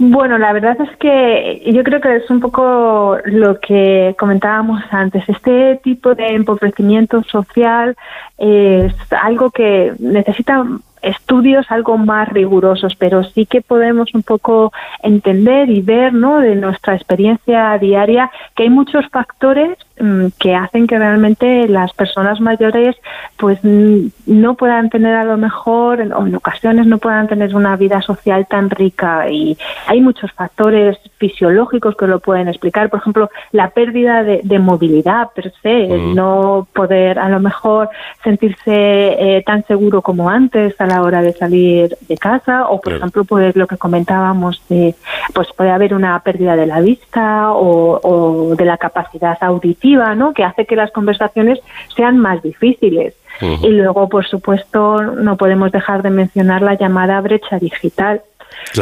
Bueno, 0.02 0.38
la 0.38 0.54
verdad 0.54 0.80
es 0.80 0.96
que 0.96 1.62
yo 1.74 1.84
creo 1.84 2.00
que 2.00 2.16
es 2.16 2.30
un 2.30 2.40
poco 2.40 3.18
lo 3.26 3.60
que 3.60 4.16
comentábamos 4.18 4.82
antes. 4.90 5.28
Este 5.28 5.78
tipo 5.84 6.14
de 6.14 6.28
empobrecimiento 6.28 7.22
social 7.24 7.94
es 8.38 8.94
algo 9.10 9.50
que 9.50 9.92
necesita 9.98 10.64
estudios 11.02 11.66
algo 11.70 11.98
más 11.98 12.28
rigurosos, 12.28 12.94
pero 12.96 13.24
sí 13.24 13.46
que 13.46 13.60
podemos 13.60 14.14
un 14.14 14.22
poco 14.22 14.72
entender 15.02 15.70
y 15.70 15.80
ver, 15.80 16.12
¿no? 16.12 16.40
De 16.40 16.54
nuestra 16.54 16.94
experiencia 16.94 17.76
diaria 17.78 18.30
que 18.54 18.64
hay 18.64 18.70
muchos 18.70 19.06
factores 19.08 19.78
mm, 19.98 20.26
que 20.38 20.54
hacen 20.54 20.86
que 20.86 20.98
realmente 20.98 21.68
las 21.68 21.92
personas 21.92 22.40
mayores 22.40 22.96
pues 23.36 23.58
no 23.62 24.54
puedan 24.54 24.90
tener 24.90 25.14
a 25.14 25.24
lo 25.24 25.36
mejor 25.36 26.00
o 26.00 26.26
en 26.26 26.34
ocasiones 26.34 26.86
no 26.86 26.98
puedan 26.98 27.28
tener 27.28 27.54
una 27.54 27.76
vida 27.76 28.02
social 28.02 28.46
tan 28.48 28.70
rica 28.70 29.30
y 29.30 29.56
hay 29.86 30.00
muchos 30.00 30.32
factores 30.32 30.98
fisiológicos 31.18 31.96
que 31.96 32.06
lo 32.06 32.20
pueden 32.20 32.48
explicar 32.48 32.90
por 32.90 33.00
ejemplo 33.00 33.30
la 33.52 33.70
pérdida 33.70 34.22
de, 34.22 34.58
movilidad 34.58 35.30
per 35.34 35.52
se 35.62 35.88
mm. 35.88 36.14
no 36.14 36.68
poder 36.74 37.18
a 37.18 37.28
lo 37.28 37.40
mejor 37.40 37.88
sentirse 38.22 38.66
eh, 38.66 39.42
tan 39.46 39.64
seguro 39.66 40.02
como 40.02 40.28
antes 40.28 40.78
a 40.80 40.86
la 40.90 41.02
hora 41.02 41.22
de 41.22 41.32
salir 41.32 41.96
de 42.08 42.16
casa 42.16 42.68
o 42.68 42.80
por 42.80 42.94
ejemplo 42.94 43.24
pues 43.24 43.56
lo 43.56 43.66
que 43.66 43.76
comentábamos 43.76 44.62
de 44.68 44.94
pues 45.32 45.48
puede 45.56 45.70
haber 45.70 45.94
una 45.94 46.18
pérdida 46.20 46.56
de 46.56 46.66
la 46.66 46.80
vista 46.80 47.52
o, 47.52 48.00
o 48.02 48.54
de 48.56 48.64
la 48.64 48.76
capacidad 48.76 49.38
auditiva 49.40 50.14
no 50.14 50.34
que 50.34 50.44
hace 50.44 50.66
que 50.66 50.76
las 50.76 50.90
conversaciones 50.90 51.58
sean 51.96 52.18
más 52.18 52.42
difíciles. 52.42 53.14
Y 53.40 53.70
luego, 53.70 54.08
por 54.08 54.26
supuesto, 54.26 55.02
no 55.02 55.36
podemos 55.36 55.72
dejar 55.72 56.02
de 56.02 56.10
mencionar 56.10 56.60
la 56.60 56.74
llamada 56.74 57.20
brecha 57.20 57.58
digital. 57.58 58.20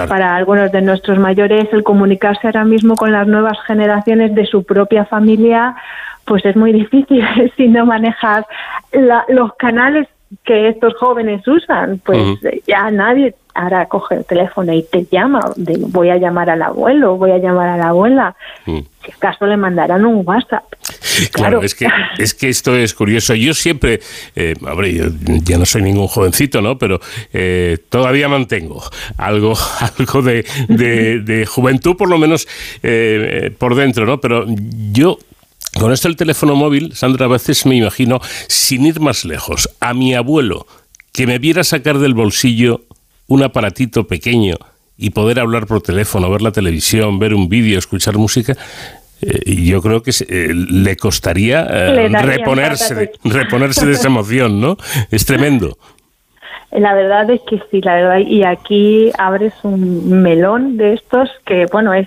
Para 0.09 0.35
algunos 0.35 0.73
de 0.73 0.83
nuestros 0.83 1.19
mayores, 1.19 1.69
el 1.73 1.85
comunicarse 1.85 2.49
ahora 2.49 2.65
mismo 2.65 2.97
con 2.97 3.13
las 3.13 3.29
nuevas 3.29 3.57
generaciones 3.67 4.35
de 4.35 4.47
su 4.47 4.65
propia 4.65 5.05
familia, 5.05 5.77
pues 6.25 6.45
es 6.45 6.57
muy 6.57 6.73
difícil 6.73 7.25
si 7.57 7.69
no 7.69 7.87
manejas 7.87 8.45
los 9.29 9.55
canales 9.55 10.09
que 10.45 10.69
estos 10.69 10.95
jóvenes 10.95 11.47
usan, 11.47 12.01
pues 12.05 12.39
ya 12.67 12.91
nadie 12.91 13.35
ahora 13.55 13.87
coge 13.87 14.17
el 14.17 14.25
teléfono 14.25 14.73
y 14.73 14.85
te 14.85 15.07
llama, 15.11 15.41
voy 15.57 16.11
a 16.11 16.17
llamar 16.17 16.49
al 16.49 16.63
abuelo, 16.63 17.17
voy 17.17 17.33
a 17.33 17.39
llamar 17.39 17.69
a 17.69 17.77
la 17.77 17.89
abuela, 17.89 18.37
mm. 18.67 18.79
si 19.05 19.13
acaso 19.13 19.47
le 19.47 19.57
mandarán 19.57 20.05
un 20.07 20.27
WhatsApp. 20.27 20.65
Claro, 21.33 21.63
es, 21.63 21.75
que, 21.75 21.89
es 22.19 22.33
que 22.33 22.49
esto 22.49 22.77
es 22.77 22.95
curioso. 22.95 23.35
Yo 23.35 23.53
siempre, 23.53 23.99
eh, 24.37 24.55
yo 24.61 25.09
ya 25.43 25.59
no 25.59 25.67
soy 25.67 25.83
ningún 25.83 26.07
jovencito, 26.07 26.61
¿no? 26.61 26.79
Pero 26.79 27.01
eh, 27.33 27.79
todavía 27.89 28.29
mantengo 28.29 28.81
algo, 29.17 29.55
algo 29.99 30.23
de, 30.23 30.45
de, 30.69 31.47
juventud, 31.47 31.97
por 31.97 32.09
lo 32.09 32.19
menos 32.19 32.47
eh, 32.85 33.53
por 33.59 33.75
dentro, 33.75 34.07
¿no? 34.07 34.21
Pero 34.21 34.47
yo 34.93 35.19
con 35.79 35.93
esto 35.93 36.09
el 36.09 36.17
teléfono 36.17 36.55
móvil, 36.55 36.95
Sandra, 36.95 37.27
a 37.27 37.29
veces 37.29 37.65
me 37.67 37.77
imagino, 37.77 38.21
sin 38.49 38.87
ir 38.87 39.01
más 39.01 39.25
lejos, 39.25 39.71
a 39.81 39.95
mi 39.95 40.15
abuelo 40.15 40.67
que 41.13 41.27
me 41.27 41.39
viera 41.39 41.65
sacar 41.65 41.99
del 41.99 42.15
bolsillo 42.15 42.83
un 43.27 43.43
aparatito 43.43 44.07
pequeño 44.07 44.57
y 44.97 45.11
poder 45.11 45.41
hablar 45.41 45.67
por 45.67 45.81
teléfono, 45.81 46.31
ver 46.31 46.43
la 46.43 46.53
televisión, 46.53 47.19
ver 47.19 47.35
un 47.35 47.49
vídeo, 47.49 47.79
escuchar 47.79 48.17
música, 48.19 48.57
eh, 49.21 49.55
yo 49.63 49.83
creo 49.83 50.03
que 50.03 50.13
eh, 50.29 50.53
le 50.55 50.97
costaría 50.97 51.67
eh, 51.69 52.09
reponerse, 52.09 53.13
reponerse 53.25 53.87
de 53.87 53.93
esa 53.93 54.09
emoción, 54.09 54.61
¿no? 54.61 54.77
Es 55.11 55.25
tremendo. 55.25 55.79
La 56.71 56.93
verdad 56.93 57.31
es 57.31 57.41
que 57.43 57.63
sí, 57.71 57.81
la 57.81 57.95
verdad, 57.95 58.19
y 58.19 58.45
aquí 58.45 59.11
abres 59.17 59.55
un 59.63 60.21
melón 60.23 60.77
de 60.77 60.93
estos 60.93 61.31
que, 61.47 61.65
bueno, 61.73 61.95
es 61.95 62.07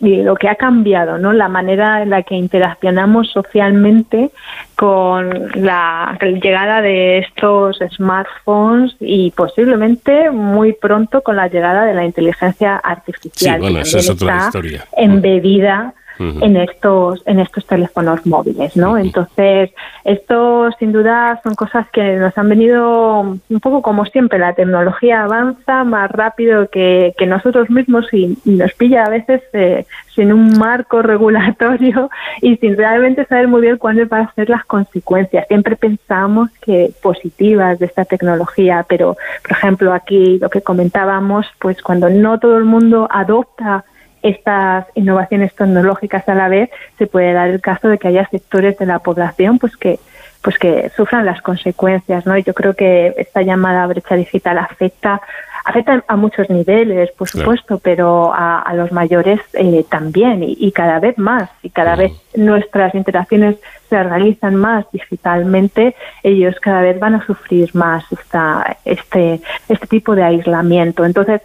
lo 0.00 0.34
que 0.34 0.50
ha 0.50 0.54
cambiado, 0.56 1.16
¿no? 1.16 1.32
La 1.32 1.48
manera 1.48 2.02
en 2.02 2.10
la 2.10 2.22
que 2.22 2.34
interaccionamos 2.34 3.30
socialmente 3.30 4.30
con 4.76 5.50
la 5.54 6.18
llegada 6.20 6.82
de 6.82 7.18
estos 7.20 7.78
smartphones 7.96 8.94
y 9.00 9.30
posiblemente 9.30 10.30
muy 10.30 10.74
pronto 10.74 11.22
con 11.22 11.36
la 11.36 11.48
llegada 11.48 11.86
de 11.86 11.94
la 11.94 12.04
inteligencia 12.04 12.76
artificial. 12.76 13.54
Sí, 13.56 13.60
bueno, 13.62 13.78
esa 13.78 13.98
es 13.98 14.10
otra 14.10 14.44
historia. 14.44 14.84
Embebida 14.94 15.94
en 16.40 16.56
estos 16.56 17.22
en 17.26 17.40
estos 17.40 17.66
teléfonos 17.66 18.24
móviles, 18.26 18.76
¿no? 18.76 18.96
Entonces, 18.98 19.70
esto 20.04 20.70
sin 20.78 20.92
duda 20.92 21.40
son 21.42 21.54
cosas 21.54 21.88
que 21.90 22.16
nos 22.16 22.36
han 22.36 22.48
venido 22.48 23.20
un 23.20 23.60
poco 23.60 23.82
como 23.82 24.04
siempre, 24.06 24.38
la 24.38 24.54
tecnología 24.54 25.24
avanza 25.24 25.84
más 25.84 26.10
rápido 26.10 26.68
que, 26.68 27.14
que 27.16 27.26
nosotros 27.26 27.70
mismos 27.70 28.06
y, 28.12 28.38
nos 28.44 28.72
pilla 28.74 29.04
a 29.04 29.10
veces 29.10 29.42
eh, 29.52 29.86
sin 30.14 30.32
un 30.32 30.58
marco 30.58 31.02
regulatorio 31.12 32.10
y 32.40 32.56
sin 32.56 32.76
realmente 32.76 33.24
saber 33.26 33.48
muy 33.48 33.60
bien 33.62 33.78
cuáles 33.78 34.08
van 34.08 34.22
a 34.22 34.34
ser 34.34 34.48
las 34.48 34.64
consecuencias. 34.64 35.46
Siempre 35.48 35.76
pensamos 35.76 36.50
que 36.60 36.92
positivas 37.02 37.78
de 37.78 37.86
esta 37.86 38.04
tecnología, 38.04 38.84
pero 38.88 39.16
por 39.42 39.52
ejemplo 39.52 39.92
aquí 39.92 40.38
lo 40.38 40.50
que 40.50 40.62
comentábamos, 40.62 41.46
pues 41.58 41.82
cuando 41.82 42.08
no 42.08 42.38
todo 42.38 42.56
el 42.56 42.64
mundo 42.64 43.08
adopta 43.10 43.84
estas 44.22 44.86
innovaciones 44.94 45.54
tecnológicas 45.54 46.28
a 46.28 46.34
la 46.34 46.48
vez, 46.48 46.70
se 46.98 47.06
puede 47.06 47.32
dar 47.32 47.48
el 47.48 47.60
caso 47.60 47.88
de 47.88 47.98
que 47.98 48.08
haya 48.08 48.28
sectores 48.28 48.78
de 48.78 48.86
la 48.86 49.00
población 49.00 49.58
pues 49.58 49.76
que 49.76 49.98
pues 50.42 50.58
que 50.58 50.90
sufran 50.96 51.24
las 51.24 51.40
consecuencias, 51.40 52.26
¿no? 52.26 52.36
Y 52.36 52.42
yo 52.42 52.52
creo 52.52 52.74
que 52.74 53.14
esta 53.16 53.42
llamada 53.42 53.86
brecha 53.86 54.16
digital 54.16 54.58
afecta 54.58 55.20
afecta 55.64 56.02
a 56.08 56.16
muchos 56.16 56.50
niveles, 56.50 57.10
por 57.12 57.28
supuesto, 57.28 57.78
pero 57.78 58.32
a, 58.34 58.72
los 58.74 58.90
mayores 58.92 59.40
eh, 59.52 59.84
también 59.88 60.42
y, 60.42 60.72
cada 60.72 60.98
vez 60.98 61.18
más. 61.18 61.50
Y 61.62 61.70
cada 61.70 61.94
vez 61.94 62.12
nuestras 62.34 62.94
interacciones 62.94 63.56
se 63.88 64.02
realizan 64.02 64.56
más 64.56 64.86
digitalmente, 64.92 65.94
ellos 66.22 66.56
cada 66.60 66.80
vez 66.80 66.98
van 66.98 67.14
a 67.14 67.26
sufrir 67.26 67.70
más 67.74 68.04
esta, 68.10 68.78
este, 68.84 69.40
este 69.68 69.86
tipo 69.86 70.14
de 70.14 70.24
aislamiento. 70.24 71.04
Entonces, 71.04 71.42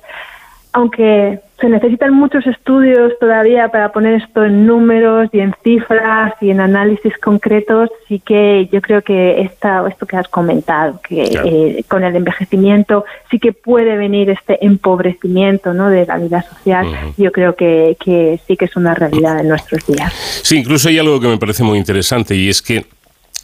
aunque 0.73 1.41
se 1.60 1.70
necesitan 1.70 2.14
muchos 2.14 2.45
estudios 2.45 3.14
todavía 3.20 3.70
para 3.70 3.91
poner 3.91 4.22
esto 4.22 4.43
en 4.43 4.68
números 4.68 5.30
y 5.34 5.39
en 5.39 5.55
cifras 5.64 6.34
y 6.39 6.51
en 6.51 6.60
análisis 6.60 7.18
concretos, 7.18 7.89
sí 8.08 8.20
que 8.20 8.70
yo 8.72 8.82
creo 8.82 9.01
que 9.01 9.41
esta, 9.41 9.84
esto 9.88 10.05
que 10.05 10.18
has 10.18 10.28
comentado, 10.28 10.99
que 11.08 11.24
eh, 11.24 11.84
con 11.88 12.03
el 12.03 12.16
envejecimiento 12.16 13.05
sí 13.32 13.39
que 13.39 13.53
puede 13.53 13.97
venir 13.97 14.30
este 14.30 14.64
empobrecimiento 14.64 15.74
¿no? 15.74 15.89
de 15.89 16.05
la 16.05 16.18
vida 16.18 16.43
social, 16.43 16.86
yo 17.18 17.32
creo 17.32 17.55
que, 17.55 17.97
que 17.99 18.39
sí 18.47 18.55
que 18.55 18.66
es 18.66 18.76
una 18.76 18.93
realidad 18.93 19.39
en 19.39 19.47
nuestros 19.47 19.86
días. 19.88 20.14
Sí, 20.43 20.58
incluso 20.60 20.89
hay 20.89 20.99
algo 20.99 21.20
que 21.20 21.28
me 21.28 21.38
parece 21.38 21.64
muy 21.64 21.80
interesante 21.80 22.36
y 22.36 22.49
es 22.49 22.62
que 22.62 22.86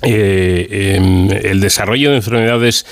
eh, 0.01 0.95
em, 0.97 1.31
el 1.31 1.61
desarrollo 1.61 2.09
de 2.11 2.17
enfermedades 2.17 2.85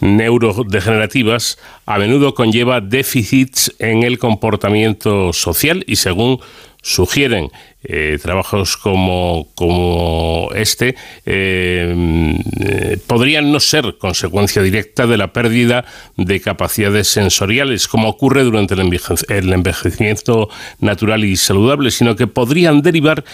neurodegenerativas 0.00 1.58
a 1.84 1.98
menudo 1.98 2.34
conlleva 2.34 2.80
déficits 2.80 3.74
en 3.78 4.02
el 4.02 4.18
comportamiento 4.18 5.32
social 5.32 5.84
y 5.86 5.96
según 5.96 6.40
sugieren 6.80 7.50
eh, 7.82 8.18
trabajos 8.22 8.76
como, 8.76 9.48
como 9.54 10.50
este 10.54 10.94
em, 11.26 12.36
eh, 12.60 12.98
podrían 13.06 13.50
no 13.52 13.58
ser 13.58 13.96
consecuencia 13.98 14.62
directa 14.62 15.06
de 15.06 15.16
la 15.16 15.32
pérdida 15.32 15.84
de 16.16 16.40
capacidades 16.40 17.08
sensoriales, 17.08 17.88
como 17.88 18.08
ocurre 18.08 18.42
durante 18.42 18.74
el 18.74 19.52
envejecimiento 19.52 20.48
natural 20.78 21.24
y 21.24 21.36
saludable, 21.36 21.90
sino 21.90 22.16
que 22.16 22.26
podrían 22.26 22.80
derivar 22.80 23.24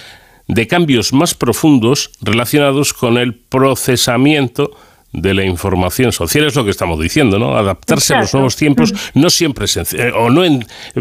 de 0.50 0.66
cambios 0.66 1.12
más 1.12 1.34
profundos 1.34 2.10
relacionados 2.20 2.92
con 2.92 3.18
el 3.18 3.34
procesamiento 3.34 4.72
de 5.12 5.34
la 5.34 5.44
información 5.44 6.12
social 6.12 6.46
es 6.46 6.54
lo 6.54 6.64
que 6.64 6.70
estamos 6.70 7.00
diciendo, 7.00 7.38
¿no? 7.38 7.56
Adaptarse 7.56 8.14
a 8.14 8.20
los 8.20 8.34
nuevos 8.34 8.56
tiempos 8.56 8.92
no 9.14 9.30
siempre 9.30 9.64
es 9.64 9.76
eh, 9.76 10.12
o 10.12 10.30
no 10.30 10.42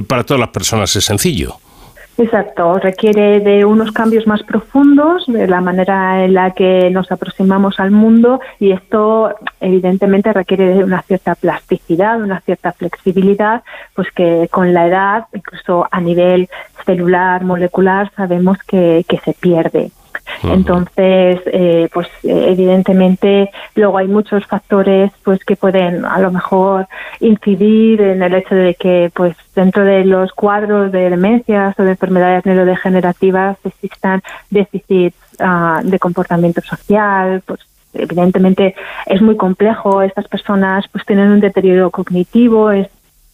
para 0.07 0.23
todas 0.23 0.39
las 0.39 0.49
personas 0.49 0.95
es 0.95 1.05
sencillo. 1.05 1.59
Exacto, 2.19 2.73
requiere 2.73 3.39
de 3.39 3.63
unos 3.63 3.93
cambios 3.93 4.27
más 4.27 4.43
profundos, 4.43 5.25
de 5.27 5.47
la 5.47 5.61
manera 5.61 6.25
en 6.25 6.33
la 6.33 6.51
que 6.51 6.89
nos 6.89 7.09
aproximamos 7.13 7.79
al 7.79 7.91
mundo 7.91 8.41
y 8.59 8.73
esto 8.73 9.33
evidentemente 9.61 10.33
requiere 10.33 10.75
de 10.75 10.83
una 10.83 11.01
cierta 11.01 11.35
plasticidad, 11.35 12.21
una 12.21 12.41
cierta 12.41 12.73
flexibilidad, 12.73 13.63
pues 13.95 14.11
que 14.11 14.49
con 14.51 14.73
la 14.73 14.87
edad, 14.87 15.27
incluso 15.33 15.87
a 15.89 16.01
nivel 16.01 16.49
celular, 16.85 17.45
molecular, 17.45 18.11
sabemos 18.17 18.57
que, 18.67 19.05
que 19.07 19.19
se 19.19 19.33
pierde. 19.33 19.91
Entonces, 20.43 21.41
eh, 21.45 21.89
pues 21.93 22.07
evidentemente 22.23 23.49
luego 23.75 23.97
hay 23.97 24.07
muchos 24.07 24.45
factores 24.45 25.11
pues 25.23 25.43
que 25.43 25.55
pueden 25.55 26.05
a 26.05 26.19
lo 26.19 26.31
mejor 26.31 26.87
incidir 27.19 28.01
en 28.01 28.21
el 28.23 28.33
hecho 28.33 28.55
de 28.55 28.75
que 28.75 29.11
pues 29.13 29.35
dentro 29.55 29.83
de 29.83 30.05
los 30.05 30.31
cuadros 30.33 30.91
de 30.91 31.09
demencias 31.09 31.77
o 31.79 31.83
de 31.83 31.91
enfermedades 31.91 32.45
neurodegenerativas 32.45 33.57
existan 33.63 34.21
déficits 34.49 35.17
ah, 35.39 35.81
de 35.83 35.99
comportamiento 35.99 36.61
social, 36.61 37.41
pues 37.45 37.59
evidentemente 37.93 38.75
es 39.05 39.21
muy 39.21 39.35
complejo, 39.35 40.01
estas 40.01 40.27
personas 40.27 40.85
pues 40.91 41.05
tienen 41.05 41.31
un 41.31 41.39
deterioro 41.39 41.89
cognitivo, 41.89 42.71
es 42.71 42.87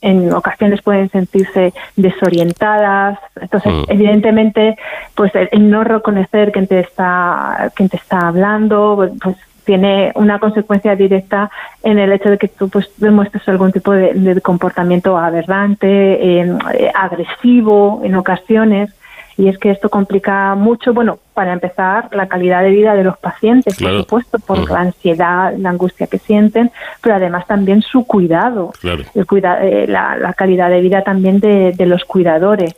en 0.06 0.32
ocasiones 0.34 0.82
pueden 0.84 1.10
sentirse 1.10 1.74
desorientadas. 1.96 3.18
Entonces, 3.42 3.74
mm. 3.74 3.84
evidentemente, 3.90 4.78
pues 5.16 5.32
el, 5.34 5.70
no 5.70 5.84
reconocer 5.84 6.52
quién 6.52 6.68
te 6.68 6.80
está, 6.80 7.72
quién 7.76 7.90
te 7.90 7.98
está 7.98 8.28
hablando, 8.28 9.10
pues 9.22 9.36
tiene 9.64 10.12
una 10.14 10.38
consecuencia 10.38 10.96
directa 10.96 11.50
en 11.82 11.98
el 11.98 12.12
hecho 12.12 12.30
de 12.30 12.38
que 12.38 12.48
tú 12.48 12.70
pues 12.70 12.88
demuestres 12.98 13.50
algún 13.50 13.72
tipo 13.72 13.92
de, 13.94 14.40
comportamiento 14.42 15.18
aberrante, 15.18 15.88
eh, 15.88 16.58
agresivo 16.94 18.02
en 18.04 18.14
ocasiones 18.14 18.94
y 19.38 19.50
es 19.50 19.58
que 19.58 19.72
esto 19.72 19.90
complica 19.90 20.56
mucho, 20.56 20.94
bueno, 20.94 21.20
para 21.34 21.52
empezar, 21.52 22.10
la 22.14 22.28
calidad 22.28 22.64
de 22.64 22.70
vida 22.70 22.96
de 22.96 23.04
los 23.04 23.18
pacientes, 23.18 23.78
por 23.78 23.98
supuesto, 23.98 24.40
por 24.40 24.72
la 24.72 24.80
ansiedad, 24.80 25.54
la 25.58 25.70
angustia 25.70 26.08
que 26.08 26.20
sienten, 26.20 26.72
pero 27.02 27.16
además 27.16 27.46
también 27.46 27.82
su 27.82 28.06
cuidado, 28.06 28.72
el 29.14 29.26
cuida 29.26 29.62
eh, 29.62 29.88
la, 29.88 30.34
calidad 30.38 30.70
de 30.70 30.80
vida 30.80 31.02
también 31.04 31.40
de, 31.40 31.74
los 31.86 32.06
cuidadores. 32.06 32.76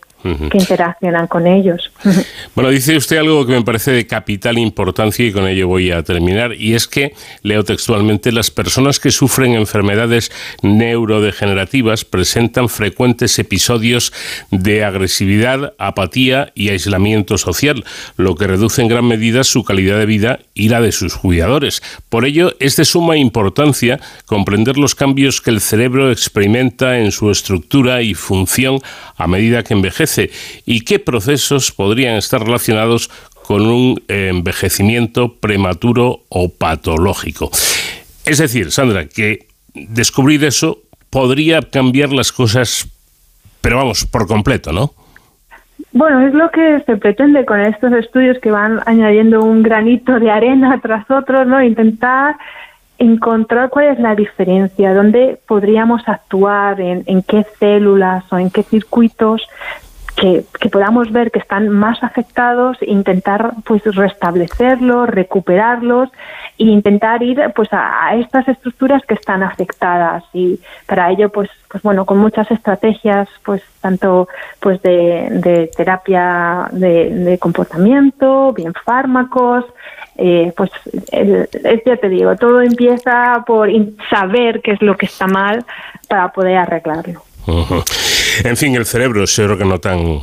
Que 0.49 0.57
interaccionan 0.57 1.27
con 1.27 1.47
ellos. 1.47 1.91
Bueno, 2.55 2.71
dice 2.71 2.97
usted 2.97 3.17
algo 3.17 3.45
que 3.45 3.53
me 3.53 3.61
parece 3.61 3.91
de 3.91 4.07
capital 4.07 4.57
importancia 4.57 5.23
y 5.23 5.31
con 5.31 5.47
ello 5.47 5.67
voy 5.67 5.91
a 5.91 6.01
terminar, 6.01 6.53
y 6.53 6.73
es 6.73 6.87
que, 6.87 7.13
leo 7.43 7.63
textualmente, 7.63 8.31
las 8.31 8.49
personas 8.49 8.99
que 8.99 9.11
sufren 9.11 9.53
enfermedades 9.53 10.31
neurodegenerativas 10.63 12.03
presentan 12.03 12.67
frecuentes 12.67 13.37
episodios 13.37 14.11
de 14.49 14.83
agresividad, 14.83 15.73
apatía 15.77 16.51
y 16.55 16.69
aislamiento 16.69 17.37
social, 17.37 17.85
lo 18.15 18.35
que 18.35 18.47
reduce 18.47 18.81
en 18.81 18.87
gran 18.87 19.05
medida 19.05 19.43
su 19.43 19.63
calidad 19.63 19.99
de 19.99 20.05
vida 20.07 20.39
y 20.55 20.69
la 20.69 20.81
de 20.81 20.91
sus 20.91 21.15
cuidadores. 21.15 21.83
Por 22.09 22.25
ello, 22.25 22.55
es 22.59 22.75
de 22.75 22.85
suma 22.85 23.17
importancia 23.17 23.99
comprender 24.25 24.77
los 24.77 24.95
cambios 24.95 25.41
que 25.41 25.51
el 25.51 25.61
cerebro 25.61 26.11
experimenta 26.11 26.99
en 26.99 27.11
su 27.11 27.29
estructura 27.29 28.01
y 28.01 28.13
función 28.13 28.79
a 29.15 29.27
medida 29.27 29.63
que 29.63 29.73
envejece 29.73 30.16
y 30.65 30.81
qué 30.81 30.99
procesos 30.99 31.71
podrían 31.71 32.15
estar 32.15 32.43
relacionados 32.43 33.09
con 33.47 33.65
un 33.65 34.03
envejecimiento 34.07 35.35
prematuro 35.35 36.21
o 36.29 36.49
patológico. 36.49 37.49
Es 38.25 38.39
decir, 38.39 38.71
Sandra, 38.71 39.07
que 39.07 39.47
descubrir 39.73 40.43
eso 40.43 40.79
podría 41.09 41.61
cambiar 41.61 42.11
las 42.11 42.31
cosas, 42.33 42.87
pero 43.61 43.77
vamos, 43.77 44.05
por 44.05 44.27
completo, 44.27 44.73
¿no? 44.73 44.91
Bueno, 45.93 46.27
es 46.27 46.33
lo 46.33 46.51
que 46.51 46.81
se 46.85 46.97
pretende 46.97 47.45
con 47.45 47.61
estos 47.61 47.93
estudios 47.93 48.37
que 48.39 48.51
van 48.51 48.81
añadiendo 48.85 49.41
un 49.43 49.63
granito 49.63 50.19
de 50.19 50.29
arena 50.29 50.79
tras 50.83 51.09
otro, 51.09 51.45
¿no? 51.45 51.63
Intentar 51.63 52.35
encontrar 52.99 53.69
cuál 53.69 53.93
es 53.93 53.99
la 53.99 54.15
diferencia, 54.15 54.93
dónde 54.93 55.39
podríamos 55.47 56.01
actuar, 56.07 56.81
en, 56.81 57.03
en 57.05 57.21
qué 57.21 57.45
células 57.59 58.25
o 58.33 58.39
en 58.39 58.49
qué 58.49 58.63
circuitos 58.63 59.47
que, 60.17 60.43
podamos 60.71 61.11
ver 61.11 61.31
que 61.31 61.39
están 61.39 61.69
más 61.69 62.03
afectados, 62.03 62.77
intentar 62.81 63.53
pues 63.63 63.83
restablecerlos, 63.83 65.07
recuperarlos 65.09 66.09
e 66.57 66.63
intentar 66.63 67.21
ir 67.21 67.39
pues 67.55 67.69
a, 67.71 68.15
estas 68.15 68.47
estructuras 68.47 69.03
que 69.05 69.13
están 69.13 69.43
afectadas 69.43 70.23
y 70.33 70.59
para 70.87 71.11
ello 71.11 71.29
pues 71.29 71.49
pues 71.69 71.83
bueno 71.83 72.05
con 72.05 72.17
muchas 72.17 72.49
estrategias 72.49 73.29
pues 73.45 73.61
tanto 73.79 74.27
pues 74.59 74.81
de, 74.81 75.69
terapia 75.77 76.67
de, 76.71 77.37
comportamiento, 77.39 78.53
bien 78.53 78.73
fármacos, 78.73 79.65
eh, 80.17 80.51
pues 80.57 80.71
ya 81.85 81.97
te 81.97 82.09
digo, 82.09 82.35
todo 82.37 82.61
empieza 82.61 83.43
por 83.45 83.69
saber 84.09 84.61
qué 84.61 84.71
es 84.71 84.81
lo 84.81 84.97
que 84.97 85.05
está 85.05 85.27
mal 85.27 85.63
para 86.09 86.29
poder 86.29 86.57
arreglarlo. 86.57 87.26
En 88.43 88.57
fin, 88.57 88.75
el 88.75 88.85
cerebro 88.85 89.23
es 89.23 89.37
no 89.39 89.79
tan 89.79 90.21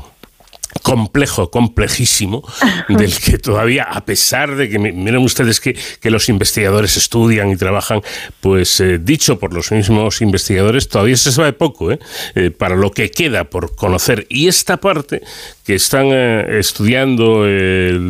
complejo, 0.83 1.51
complejísimo, 1.51 2.43
del 2.89 3.19
que 3.19 3.39
todavía, 3.39 3.85
a 3.85 4.05
pesar 4.05 4.57
de 4.57 4.69
que, 4.69 4.79
miren 4.79 5.23
ustedes 5.23 5.61
que, 5.61 5.75
los 6.11 6.29
investigadores 6.29 6.97
estudian 6.97 7.51
y 7.51 7.57
trabajan, 7.57 8.03
pues 8.41 8.79
eh, 8.81 8.99
dicho 8.99 9.39
por 9.39 9.53
los 9.53 9.73
mismos 9.73 10.21
investigadores, 10.21 10.89
todavía 10.89 11.17
se 11.17 11.33
sabe 11.33 11.53
poco 11.53 11.91
¿eh? 11.91 11.99
Eh, 12.35 12.51
para 12.51 12.77
lo 12.77 12.91
que 12.91 13.11
queda 13.11 13.45
por 13.45 13.75
conocer. 13.75 14.27
Y 14.29 14.47
esta 14.47 14.77
parte 14.77 15.23
que 15.65 15.75
están 15.75 16.09
estudiando 16.13 17.47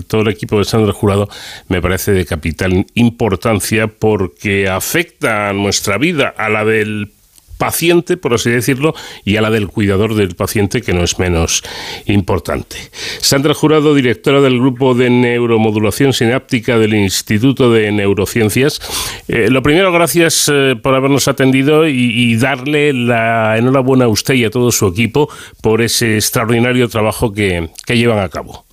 todo 0.07 0.23
el 0.23 0.29
equipo 0.29 0.59
de 0.59 0.65
Sandra 0.65 0.93
Jurado 0.93 1.29
me 1.69 1.81
parece 1.81 2.13
de 2.13 2.27
capital 2.27 2.85
importancia 2.95 3.87
porque 3.87 4.69
afecta 4.69 5.51
a 5.51 5.53
nuestra 5.53 5.97
vida, 5.97 6.35
a 6.37 6.49
la 6.49 6.65
del 6.65 7.13
paciente, 7.59 8.17
por 8.17 8.35
así 8.35 8.51
decirlo, 8.51 8.95
y 9.25 9.37
a 9.37 9.43
la 9.43 9.51
del 9.51 9.69
cuidador 9.69 10.15
del 10.15 10.35
paciente, 10.35 10.83
que 10.83 10.93
no 10.93 11.03
es 11.03 11.19
menos 11.19 11.63
importante. 12.07 12.77
Sandra 13.21 13.55
Jurado, 13.55 13.95
directora 13.95 14.41
del 14.41 14.59
Grupo 14.59 14.95
de 14.95 15.11
Neuromodulación 15.11 16.13
Sináptica 16.13 16.79
del 16.79 16.95
Instituto 16.95 17.73
de 17.73 17.93
Neurociencias. 17.93 18.81
Eh, 19.29 19.49
lo 19.51 19.63
primero, 19.63 19.93
gracias 19.93 20.51
eh, 20.53 20.77
por 20.81 20.95
habernos 20.95 21.29
atendido 21.29 21.87
y, 21.87 22.35
darle 22.35 22.93
la 22.93 23.57
enhorabuena 23.57 24.07
a 24.07 24.09
usted 24.09 24.35
y 24.35 24.45
a 24.45 24.51
todo 24.51 24.73
su 24.73 24.89
equipo 24.89 25.29
por 25.63 25.81
ese 25.83 26.17
extraordinario 26.17 26.89
trabajo 26.89 27.33
que, 27.33 27.71
que 27.87 27.97
llevan 27.97 28.19
a 28.19 28.29
cabo. 28.29 28.65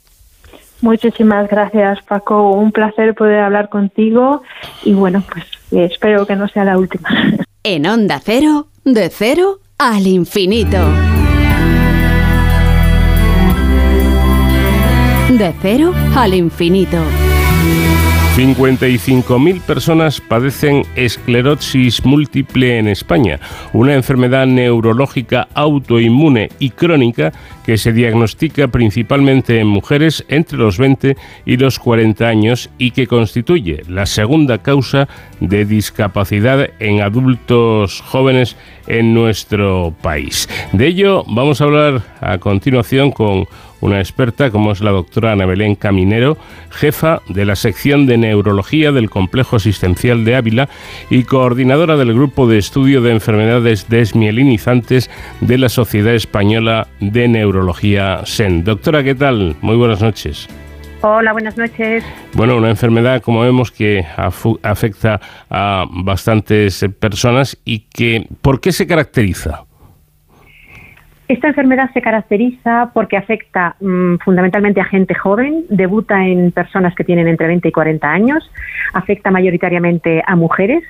Muchísimas 0.82 1.47
gracias, 1.47 2.01
Paco. 2.03 2.51
Un 2.51 2.71
placer 2.71 3.13
poder 3.13 3.39
hablar 3.39 3.69
contigo 3.69 4.41
y 4.84 4.93
bueno, 4.93 5.23
pues 5.32 5.45
espero 5.71 6.25
que 6.25 6.36
no 6.36 6.47
sea 6.47 6.65
la 6.65 6.77
última. 6.77 7.09
En 7.64 7.86
Onda 7.86 8.20
Cero, 8.20 8.70
de 8.84 9.12
cero 9.12 9.59
al 9.78 10.07
infinito. 10.07 10.80
De 15.30 15.53
cero 15.62 15.93
al 16.16 16.34
infinito. 16.34 16.97
55.000 18.36 19.59
personas 19.59 20.21
padecen 20.21 20.84
esclerosis 20.95 22.05
múltiple 22.05 22.79
en 22.79 22.88
España, 22.88 23.41
una 23.73 23.93
enfermedad 23.93 24.47
neurológica 24.47 25.49
autoinmune 25.53 26.49
y 26.57 26.69
crónica 26.69 27.34
que 27.65 27.77
se 27.77 27.91
diagnostica 27.91 28.69
principalmente 28.69 29.59
en 29.59 29.67
mujeres 29.67 30.23
entre 30.29 30.57
los 30.57 30.77
20 30.77 31.17
y 31.45 31.57
los 31.57 31.77
40 31.77 32.25
años 32.25 32.69
y 32.77 32.91
que 32.91 33.05
constituye 33.05 33.82
la 33.89 34.05
segunda 34.05 34.59
causa 34.59 35.09
de 35.41 35.65
discapacidad 35.65 36.69
en 36.79 37.01
adultos 37.01 37.99
jóvenes 37.99 38.55
en 38.88 39.13
nuestro 39.13 39.93
país. 40.01 40.47
De 40.71 40.88
ello 40.88 41.25
vamos 41.27 41.59
a 41.59 41.65
hablar 41.65 42.01
a 42.21 42.38
continuación 42.38 43.11
con 43.11 43.45
una 43.82 43.99
experta 43.99 44.51
como 44.51 44.71
es 44.71 44.82
la 44.82 44.91
doctora 44.91 45.34
Ana 45.34 45.45
Belén 45.45 45.75
Caminero, 45.75 46.38
jefa 46.69 47.21
de 47.27 47.45
la 47.45 47.55
sección 47.55 48.05
de 48.05 48.17
neurología 48.17 48.91
del 48.91 49.09
Complejo 49.09 49.57
Asistencial 49.57 50.23
de 50.23 50.36
Ávila 50.36 50.69
y 51.09 51.23
coordinadora 51.23 51.97
del 51.97 52.13
grupo 52.13 52.47
de 52.47 52.57
estudio 52.57 53.01
de 53.01 53.11
enfermedades 53.11 53.89
desmielinizantes 53.89 55.09
de 55.41 55.57
la 55.57 55.69
Sociedad 55.69 56.15
Española 56.15 56.88
de 56.99 57.27
Neurología 57.27 58.21
SEN. 58.25 58.63
Doctora, 58.63 59.03
¿qué 59.03 59.15
tal? 59.15 59.55
Muy 59.61 59.75
buenas 59.75 60.01
noches. 60.01 60.47
Hola, 61.03 61.32
buenas 61.32 61.57
noches. 61.57 62.03
Bueno, 62.34 62.55
una 62.57 62.69
enfermedad, 62.69 63.23
como 63.23 63.41
vemos, 63.41 63.71
que 63.71 64.05
afecta 64.61 65.19
a 65.49 65.86
bastantes 65.89 66.86
personas 66.99 67.57
y 67.65 67.79
que, 67.79 68.27
¿por 68.41 68.61
qué 68.61 68.71
se 68.71 68.86
caracteriza? 68.86 69.65
Esta 71.32 71.47
enfermedad 71.47 71.89
se 71.93 72.01
caracteriza 72.01 72.91
porque 72.93 73.15
afecta 73.15 73.77
mm, 73.79 74.17
fundamentalmente 74.17 74.82
a 74.82 74.84
gente 74.84 75.15
joven, 75.15 75.63
debuta 75.69 76.27
en 76.27 76.51
personas 76.51 76.93
que 76.93 77.05
tienen 77.05 77.29
entre 77.29 77.47
20 77.47 77.69
y 77.69 77.71
40 77.71 78.05
años, 78.05 78.51
afecta 78.91 79.32
mayoritariamente 79.32 80.21
a 80.27 80.36
mujeres, 80.36 80.84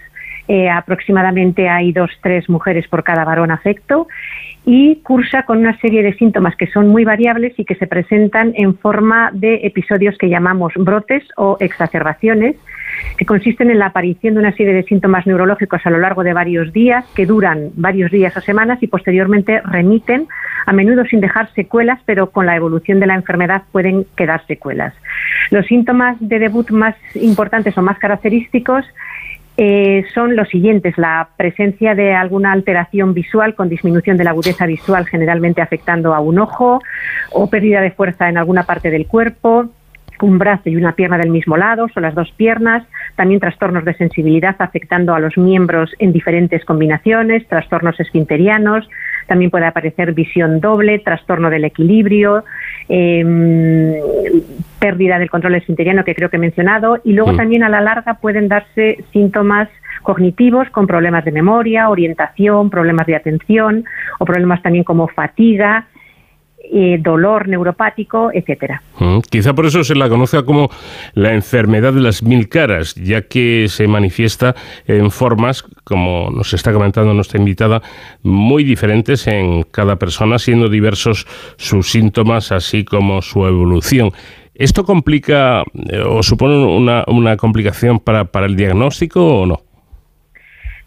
eh, 0.47 0.67
aproximadamente 0.67 1.69
hay 1.69 1.91
dos, 1.91 2.09
tres 2.23 2.49
mujeres 2.49 2.87
por 2.87 3.03
cada 3.03 3.23
varón 3.23 3.51
afecto 3.51 4.07
y 4.65 4.95
cursa 5.03 5.43
con 5.43 5.59
una 5.59 5.77
serie 5.77 6.01
de 6.01 6.13
síntomas 6.15 6.55
que 6.55 6.65
son 6.65 6.87
muy 6.87 7.05
variables 7.05 7.53
y 7.59 7.63
que 7.63 7.75
se 7.75 7.85
presentan 7.85 8.53
en 8.55 8.75
forma 8.75 9.29
de 9.33 9.59
episodios 9.67 10.17
que 10.17 10.27
llamamos 10.27 10.73
brotes 10.75 11.23
o 11.37 11.57
exacerbaciones 11.59 12.55
que 13.17 13.25
consisten 13.25 13.69
en 13.69 13.79
la 13.79 13.87
aparición 13.87 14.33
de 14.33 14.39
una 14.39 14.51
serie 14.53 14.73
de 14.73 14.83
síntomas 14.83 15.25
neurológicos 15.27 15.81
a 15.85 15.89
lo 15.89 15.99
largo 15.99 16.23
de 16.23 16.33
varios 16.33 16.73
días, 16.73 17.05
que 17.15 17.25
duran 17.25 17.69
varios 17.75 18.11
días 18.11 18.35
o 18.35 18.41
semanas 18.41 18.81
y 18.81 18.87
posteriormente 18.87 19.61
remiten, 19.61 20.27
a 20.65 20.73
menudo 20.73 21.05
sin 21.05 21.21
dejar 21.21 21.51
secuelas, 21.53 21.99
pero 22.05 22.31
con 22.31 22.45
la 22.45 22.55
evolución 22.55 22.99
de 22.99 23.07
la 23.07 23.15
enfermedad 23.15 23.63
pueden 23.71 24.05
quedar 24.15 24.45
secuelas. 24.47 24.93
Los 25.49 25.65
síntomas 25.65 26.17
de 26.19 26.39
debut 26.39 26.69
más 26.71 26.95
importantes 27.15 27.77
o 27.77 27.81
más 27.81 27.97
característicos 27.99 28.85
eh, 29.57 30.05
son 30.13 30.35
los 30.35 30.49
siguientes. 30.49 30.97
La 30.97 31.29
presencia 31.37 31.93
de 31.93 32.13
alguna 32.13 32.51
alteración 32.51 33.13
visual 33.13 33.53
con 33.53 33.69
disminución 33.69 34.17
de 34.17 34.23
la 34.23 34.31
agudeza 34.31 34.65
visual, 34.65 35.05
generalmente 35.07 35.61
afectando 35.61 36.15
a 36.15 36.19
un 36.19 36.39
ojo, 36.39 36.81
o 37.31 37.49
pérdida 37.49 37.81
de 37.81 37.91
fuerza 37.91 38.29
en 38.29 38.37
alguna 38.37 38.63
parte 38.63 38.89
del 38.89 39.07
cuerpo, 39.07 39.69
un 40.21 40.37
brazo 40.37 40.69
y 40.69 40.75
una 40.75 40.93
pierna 40.93 41.17
del 41.17 41.29
mismo 41.29 41.57
lado, 41.57 41.87
o 41.93 41.99
las 41.99 42.15
dos 42.15 42.31
piernas, 42.37 42.83
también 43.15 43.39
trastornos 43.39 43.85
de 43.85 43.93
sensibilidad 43.95 44.55
afectando 44.59 45.13
a 45.13 45.19
los 45.19 45.37
miembros 45.37 45.93
en 45.99 46.11
diferentes 46.13 46.63
combinaciones, 46.65 47.47
trastornos 47.47 47.99
esfinterianos, 47.99 48.89
también 49.27 49.51
puede 49.51 49.65
aparecer 49.65 50.13
visión 50.13 50.59
doble, 50.59 50.99
trastorno 50.99 51.49
del 51.49 51.65
equilibrio, 51.65 52.43
em, 52.89 53.93
pérdida 54.79 55.19
del 55.19 55.29
control 55.29 55.55
esfinteriano 55.55 56.03
que 56.03 56.15
creo 56.15 56.29
que 56.29 56.37
he 56.37 56.39
mencionado, 56.39 56.99
y 57.03 57.13
luego 57.13 57.33
mm. 57.33 57.37
también 57.37 57.63
a 57.63 57.69
la 57.69 57.81
larga 57.81 58.15
pueden 58.15 58.47
darse 58.47 59.03
síntomas 59.13 59.69
cognitivos 60.01 60.69
con 60.69 60.87
problemas 60.87 61.23
de 61.25 61.31
memoria, 61.31 61.89
orientación, 61.89 62.69
problemas 62.69 63.05
de 63.07 63.15
atención 63.15 63.85
o 64.19 64.25
problemas 64.25 64.61
también 64.61 64.83
como 64.83 65.07
fatiga, 65.07 65.85
eh, 66.73 66.97
dolor 67.01 67.49
neuropático, 67.49 68.31
etcétera. 68.33 68.81
Mm, 68.99 69.19
quizá 69.29 69.53
por 69.53 69.65
eso 69.65 69.83
se 69.83 69.93
la 69.93 70.07
conozca 70.07 70.43
como 70.43 70.69
la 71.13 71.33
enfermedad 71.33 71.91
de 71.91 71.99
las 71.99 72.23
mil 72.23 72.47
caras, 72.47 72.95
ya 72.95 73.23
que 73.23 73.65
se 73.67 73.87
manifiesta 73.87 74.55
en 74.87 75.11
formas, 75.11 75.63
como 75.83 76.29
nos 76.31 76.53
está 76.53 76.71
comentando 76.71 77.13
nuestra 77.13 77.39
invitada, 77.39 77.81
muy 78.23 78.63
diferentes 78.63 79.27
en 79.27 79.63
cada 79.63 79.97
persona, 79.97 80.39
siendo 80.39 80.69
diversos 80.69 81.27
sus 81.57 81.91
síntomas, 81.91 82.51
así 82.51 82.85
como 82.85 83.21
su 83.21 83.45
evolución. 83.45 84.11
¿Esto 84.55 84.85
complica 84.85 85.63
eh, 85.89 85.99
o 85.99 86.23
supone 86.23 86.55
una, 86.63 87.37
complicación 87.37 87.99
para 87.99 88.45
el 88.45 88.55
diagnóstico 88.55 89.41
o 89.41 89.45
no? 89.45 89.70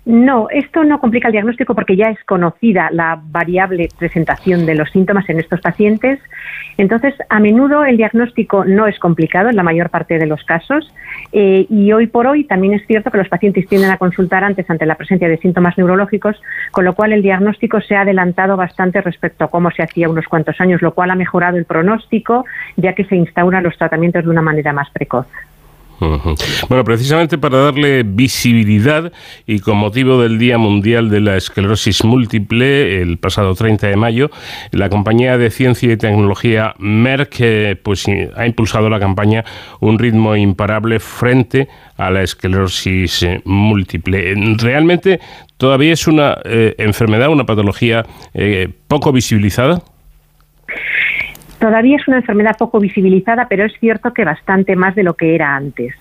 No, 0.07 0.49
esto 0.51 0.85
no 0.85 1.01
complica 1.01 1.29
el 1.29 1.33
diagnóstico 1.33 1.75
porque 1.75 1.97
ya 1.97 2.11
es 2.11 2.23
conocida 2.25 2.91
la 2.93 3.19
variable 3.23 3.89
presentación 3.99 4.67
de 4.67 4.75
los 4.75 4.91
síntomas 4.91 5.27
en 5.31 5.41
estos 5.41 5.63
pacientes. 5.63 6.21
Entonces, 6.77 7.15
a 7.31 7.41
menudo 7.41 7.85
el 7.85 7.97
diagnóstico 7.97 8.67
no 8.67 8.87
es 8.87 8.99
complicado 8.99 9.49
en 9.49 9.57
la 9.57 9.63
mayor 9.63 9.89
parte 9.89 10.19
de 10.19 10.27
los 10.27 10.45
casos 10.45 10.93
eh, 11.33 11.67
y 11.71 11.93
hoy 11.93 12.07
por 12.07 12.27
hoy 12.27 12.45
también 12.45 12.75
es 12.75 12.87
cierto 12.87 13.11
que 13.11 13.17
los 13.17 13.31
pacientes 13.31 13.67
tienden 13.67 13.91
a 13.91 13.97
consultar 13.97 14.45
antes 14.45 14.69
ante 14.69 14.85
la 14.85 14.97
presencia 14.97 15.29
de 15.29 15.39
síntomas 15.39 15.79
neurológicos, 15.79 16.37
con 16.71 16.85
lo 16.85 16.93
cual 16.95 17.15
el 17.15 17.23
diagnóstico 17.23 17.81
se 17.81 17.97
ha 17.97 18.03
adelantado 18.03 18.59
bastante 18.59 19.01
respecto 19.01 19.45
a 19.45 19.51
cómo 19.51 19.71
se 19.71 19.83
hacía 19.83 20.11
unos 20.11 20.27
cuantos 20.27 20.61
años, 20.61 20.83
lo 20.83 20.93
cual 20.93 21.13
ha 21.13 21.15
mejorado 21.15 21.57
el 21.57 21.65
pronóstico 21.65 22.45
ya 22.77 22.93
que 22.93 23.05
se 23.05 23.17
instauran 23.17 23.63
los 23.63 23.79
tratamientos 23.79 24.25
de 24.25 24.31
una 24.31 24.43
manera 24.43 24.75
más 24.75 24.91
precoz. 24.91 25.27
Bueno, 26.01 26.85
precisamente 26.85 27.39
para 27.39 27.59
darle 27.59 28.03
visibilidad 28.03 29.13
y 29.47 29.61
con 29.61 29.79
motivo 29.79 30.21
del 30.21 30.39
Día 30.39 30.59
Mundial 30.59 31.09
de 31.09 31.21
la 31.21 31.37
Esclerosis 31.37 32.05
Múltiple, 32.05 33.01
el 33.01 33.19
pasado 33.19 33.55
30 33.55 33.89
de 33.89 33.97
mayo, 33.97 34.31
la 34.73 34.89
compañía 34.89 35.39
de 35.39 35.51
ciencia 35.51 35.93
y 35.93 35.97
tecnología 35.97 36.75
Merck 36.79 37.37
eh, 37.41 37.77
pues, 37.83 38.07
ha 38.37 38.47
impulsado 38.47 38.91
la 38.91 38.99
campaña 38.99 39.45
Un 39.81 39.99
ritmo 39.99 40.37
imparable 40.37 41.01
frente 41.01 41.69
a 41.97 42.11
la 42.11 42.23
esclerosis 42.23 43.23
eh, 43.23 43.41
múltiple. 43.45 44.35
¿Realmente 44.59 45.21
todavía 45.57 45.93
es 45.93 46.07
una 46.07 46.39
eh, 46.45 46.75
enfermedad, 46.79 47.29
una 47.29 47.47
patología 47.47 48.05
poco 48.89 49.13
visibilizada? 49.13 49.83
Todavía 51.65 51.97
es 51.97 52.07
una 52.07 52.19
enfermedad 52.19 52.59
poco 52.59 52.79
visibilizada, 52.79 53.49
pero 53.49 53.65
es 53.65 53.73
cierto 53.81 54.13
que 54.13 54.23
bastante 54.23 54.77
más 54.77 54.95
de 54.95 55.03
lo 55.03 55.15
que 55.15 55.35
era 55.35 55.57
antes. 55.57 55.95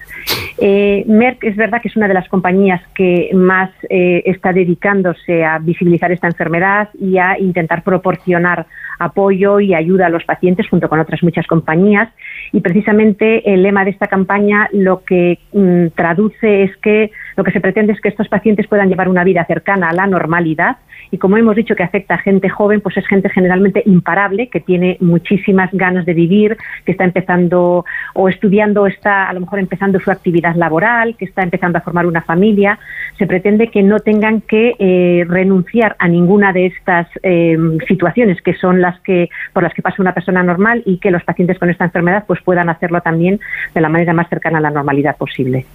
Eh, 0.60 1.04
Merck 1.08 1.43
es 1.43 1.56
verdad 1.56 1.82
que 1.82 1.88
es 1.88 1.95
una 1.95 2.08
de 2.08 2.14
las 2.14 2.30
compañías 2.30 2.82
que 2.93 3.32
más 3.34 3.72
eh, 3.89 4.22
está 4.26 4.54
dedicándose 4.54 5.43
a 5.43 5.58
visibilizar 5.60 6.12
esta 6.12 6.28
enfermedad 6.28 6.89
y 6.99 7.18
a 7.18 7.39
intentar 7.39 7.84
proporcionar 7.84 8.68
apoyo 8.99 9.60
y 9.60 9.74
ayuda 9.74 10.06
a 10.06 10.10
los 10.10 10.24
pacientes 10.24 10.70
junto 10.70 10.89
con 10.89 10.99
otras 10.99 11.24
muchas 11.24 11.47
compañías. 11.47 12.10
Y 12.51 12.62
precisamente 12.62 13.51
el 13.51 13.64
lema 13.64 13.84
de 13.84 13.91
esta 13.91 14.08
campaña 14.08 14.70
lo 14.72 15.04
que 15.04 15.39
mm, 15.54 15.88
traduce 15.95 16.64
es 16.64 16.78
que 16.78 17.12
lo 17.36 17.43
que 17.43 17.51
se 17.51 17.62
pretende 17.62 17.93
es 17.93 18.01
que 18.01 18.10
estos 18.10 18.28
pacientes 18.28 18.68
puedan 18.68 18.89
llevar 18.89 19.10
una 19.10 19.24
vida 19.24 19.43
cercana 19.45 19.89
a 19.89 19.93
la 19.93 20.06
normalidad 20.06 20.78
y 21.14 21.20
como 21.20 21.38
hemos 21.38 21.56
dicho 21.56 21.76
que 21.76 21.84
afecta 21.84 22.16
a 22.16 22.18
gente 22.18 22.49
joven, 22.49 22.82
pues 22.82 22.97
es 22.97 23.06
gente 23.08 23.30
generalmente 23.30 23.84
imparable, 23.86 24.47
que 24.47 24.60
tiene 24.60 24.97
muchísimas 24.99 25.70
ganas 25.72 26.08
de 26.08 26.14
vivir, 26.16 26.58
que 26.86 26.91
está 26.91 27.04
empezando 27.04 27.86
o 28.16 28.30
estudiando, 28.30 28.88
está 28.88 29.30
a 29.30 29.34
lo 29.34 29.41
mejor 29.41 29.60
empezando 29.60 29.99
su 29.99 30.10
actividad 30.10 30.43
laboral, 30.52 31.16
que 31.18 31.26
está 31.26 31.41
empezando 31.41 31.78
a 31.78 31.82
formar 31.82 32.06
una 32.06 32.22
familia. 32.22 32.80
Se 33.18 33.26
pretende 33.26 33.70
que 33.70 33.82
no 33.82 34.00
tengan 34.00 34.41
que 34.41 34.76
eh, 34.78 35.26
renunciar 35.28 35.96
a 36.00 36.08
ninguna 36.08 36.52
de 36.52 36.68
estas 36.68 37.08
eh, 37.24 37.58
situaciones 37.88 38.41
que 38.41 38.54
son 38.56 38.82
las 38.82 39.00
que 39.02 39.30
por 39.54 39.64
las 39.64 39.74
que 39.74 39.82
pasa 39.82 40.02
una 40.02 40.14
persona 40.14 40.44
normal 40.44 40.84
y 40.86 40.98
que 40.98 41.12
los 41.12 41.24
pacientes 41.24 41.58
con 41.58 41.70
esta 41.70 41.86
enfermedad 41.86 42.26
pues 42.28 42.41
puedan 42.44 42.70
hacerlo 42.70 43.02
también 43.02 43.39
de 43.74 43.82
la 43.82 43.89
manera 43.89 44.14
más 44.14 44.30
cercana 44.30 44.58
a 44.58 44.62
la 44.62 44.70
normalidad 44.70 45.16
posible. 45.18 45.66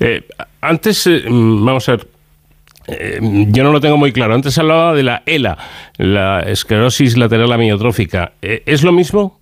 Eh, 0.00 0.22
antes, 0.60 1.08
vamos 1.28 1.88
a 1.88 1.96
ver, 1.96 2.06
yo 3.50 3.62
no 3.64 3.72
lo 3.72 3.80
tengo 3.80 3.96
muy 3.96 4.12
claro. 4.12 4.34
Antes 4.34 4.58
hablaba 4.58 4.94
de 4.94 5.02
la 5.02 5.22
ELA, 5.26 5.58
la 5.98 6.40
esclerosis 6.40 7.16
lateral 7.16 7.52
amiotrófica. 7.52 8.32
¿Es 8.40 8.82
lo 8.82 8.92
mismo? 8.92 9.38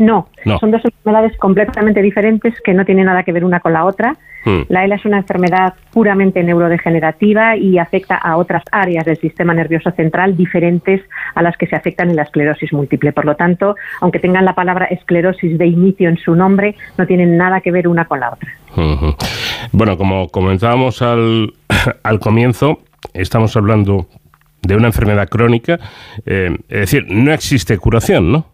No, 0.00 0.28
son 0.58 0.70
dos 0.70 0.82
enfermedades 0.82 1.36
completamente 1.36 2.00
diferentes 2.00 2.58
que 2.62 2.72
no 2.72 2.86
tienen 2.86 3.04
nada 3.04 3.22
que 3.22 3.32
ver 3.32 3.44
una 3.44 3.60
con 3.60 3.74
la 3.74 3.84
otra. 3.84 4.16
Hmm. 4.46 4.62
La 4.70 4.82
ELA 4.82 4.94
es 4.94 5.04
una 5.04 5.18
enfermedad 5.18 5.74
puramente 5.92 6.42
neurodegenerativa 6.42 7.54
y 7.58 7.76
afecta 7.76 8.16
a 8.16 8.38
otras 8.38 8.62
áreas 8.72 9.04
del 9.04 9.18
sistema 9.18 9.52
nervioso 9.52 9.90
central 9.90 10.38
diferentes 10.38 11.02
a 11.34 11.42
las 11.42 11.54
que 11.58 11.66
se 11.66 11.76
afectan 11.76 12.08
en 12.08 12.16
la 12.16 12.22
esclerosis 12.22 12.72
múltiple. 12.72 13.12
Por 13.12 13.26
lo 13.26 13.36
tanto, 13.36 13.76
aunque 14.00 14.20
tengan 14.20 14.46
la 14.46 14.54
palabra 14.54 14.86
esclerosis 14.86 15.58
de 15.58 15.66
inicio 15.66 16.08
en 16.08 16.16
su 16.16 16.34
nombre, 16.34 16.76
no 16.96 17.06
tienen 17.06 17.36
nada 17.36 17.60
que 17.60 17.70
ver 17.70 17.86
una 17.86 18.06
con 18.06 18.20
la 18.20 18.30
otra. 18.30 18.48
Bueno, 19.72 19.98
como 19.98 20.30
comentábamos 20.30 21.02
al, 21.02 21.52
al 22.02 22.20
comienzo, 22.20 22.78
estamos 23.12 23.54
hablando 23.54 24.06
de 24.62 24.76
una 24.76 24.86
enfermedad 24.86 25.28
crónica, 25.28 25.78
eh, 26.24 26.56
es 26.70 26.80
decir, 26.80 27.04
no 27.10 27.34
existe 27.34 27.76
curación, 27.76 28.32
¿no? 28.32 28.46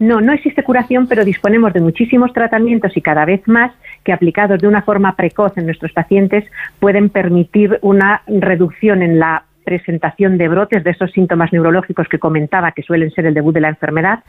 No, 0.00 0.22
no 0.22 0.32
existe 0.32 0.64
curación, 0.64 1.06
pero 1.06 1.26
disponemos 1.26 1.74
de 1.74 1.80
muchísimos 1.80 2.32
tratamientos 2.32 2.96
y 2.96 3.02
cada 3.02 3.26
vez 3.26 3.46
más 3.46 3.70
que 4.02 4.14
aplicados 4.14 4.58
de 4.58 4.66
una 4.66 4.80
forma 4.80 5.14
precoz 5.14 5.56
en 5.58 5.66
nuestros 5.66 5.92
pacientes 5.92 6.44
pueden 6.78 7.10
permitir 7.10 7.78
una 7.82 8.22
reducción 8.26 9.02
en 9.02 9.18
la 9.18 9.44
presentación 9.62 10.38
de 10.38 10.48
brotes 10.48 10.82
de 10.84 10.90
esos 10.90 11.12
síntomas 11.12 11.52
neurológicos 11.52 12.08
que 12.08 12.18
comentaba, 12.18 12.72
que 12.72 12.82
suelen 12.82 13.10
ser 13.10 13.26
el 13.26 13.34
debut 13.34 13.54
de 13.54 13.60
la 13.60 13.68
enfermedad, 13.68 14.20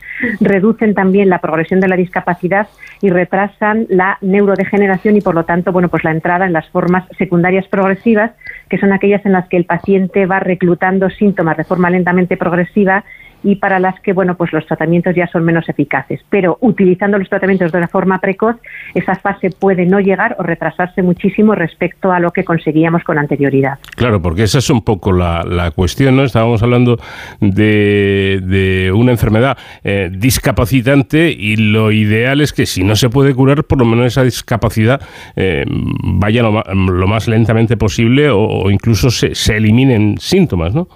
reducen 0.41 0.93
también 0.93 1.29
la 1.29 1.39
progresión 1.39 1.79
de 1.79 1.87
la 1.87 1.95
discapacidad 1.95 2.67
y 3.01 3.09
retrasan 3.09 3.87
la 3.89 4.17
neurodegeneración 4.21 5.15
y, 5.15 5.21
por 5.21 5.35
lo 5.35 5.45
tanto, 5.45 5.71
bueno, 5.71 5.87
pues 5.87 6.03
la 6.03 6.11
entrada 6.11 6.45
en 6.45 6.53
las 6.53 6.69
formas 6.69 7.05
secundarias 7.17 7.65
progresivas, 7.69 8.31
que 8.69 8.77
son 8.77 8.91
aquellas 8.91 9.25
en 9.25 9.31
las 9.31 9.47
que 9.47 9.57
el 9.57 9.65
paciente 9.65 10.25
va 10.25 10.39
reclutando 10.39 11.09
síntomas 11.09 11.55
de 11.55 11.63
forma 11.63 11.89
lentamente 11.89 12.35
progresiva 12.35 13.05
y 13.43 13.55
para 13.55 13.79
las 13.79 13.99
que 14.01 14.13
bueno 14.13 14.35
pues 14.35 14.51
los 14.53 14.65
tratamientos 14.65 15.15
ya 15.15 15.27
son 15.27 15.43
menos 15.43 15.67
eficaces. 15.69 16.21
Pero 16.29 16.57
utilizando 16.61 17.17
los 17.17 17.29
tratamientos 17.29 17.71
de 17.71 17.77
una 17.77 17.87
forma 17.87 18.19
precoz, 18.19 18.55
esa 18.93 19.15
fase 19.15 19.49
puede 19.49 19.85
no 19.85 19.99
llegar 19.99 20.35
o 20.39 20.43
retrasarse 20.43 21.01
muchísimo 21.01 21.55
respecto 21.55 22.11
a 22.11 22.19
lo 22.19 22.31
que 22.31 22.43
conseguíamos 22.43 23.03
con 23.03 23.17
anterioridad. 23.17 23.79
Claro, 23.95 24.21
porque 24.21 24.43
esa 24.43 24.59
es 24.59 24.69
un 24.69 24.81
poco 24.81 25.11
la, 25.11 25.71
cuestión, 25.75 26.15
¿no? 26.15 26.23
Estábamos 26.23 26.63
hablando 26.63 26.97
de, 27.39 28.91
una 28.93 29.11
enfermedad 29.11 29.57
eh, 29.83 30.09
discapacitante 30.11 31.31
y 31.31 31.55
lo 31.55 31.91
ideal 31.91 32.41
es 32.41 32.53
que 32.53 32.65
si 32.65 32.83
no 32.83 32.95
se 32.95 33.09
puede 33.09 33.33
curar, 33.33 33.63
por 33.63 33.79
lo 33.79 33.85
menos 33.85 34.07
esa 34.07 34.23
discapacidad 34.23 35.01
eh, 35.35 35.65
vaya 36.03 36.43
lo, 36.43 37.07
más 37.07 37.27
lentamente 37.27 37.77
posible 37.77 38.29
o, 38.29 38.69
incluso 38.69 39.09
se, 39.09 39.35
se 39.35 39.57
eliminen 39.57 40.17
síntomas, 40.19 40.73
¿no? 40.73 40.87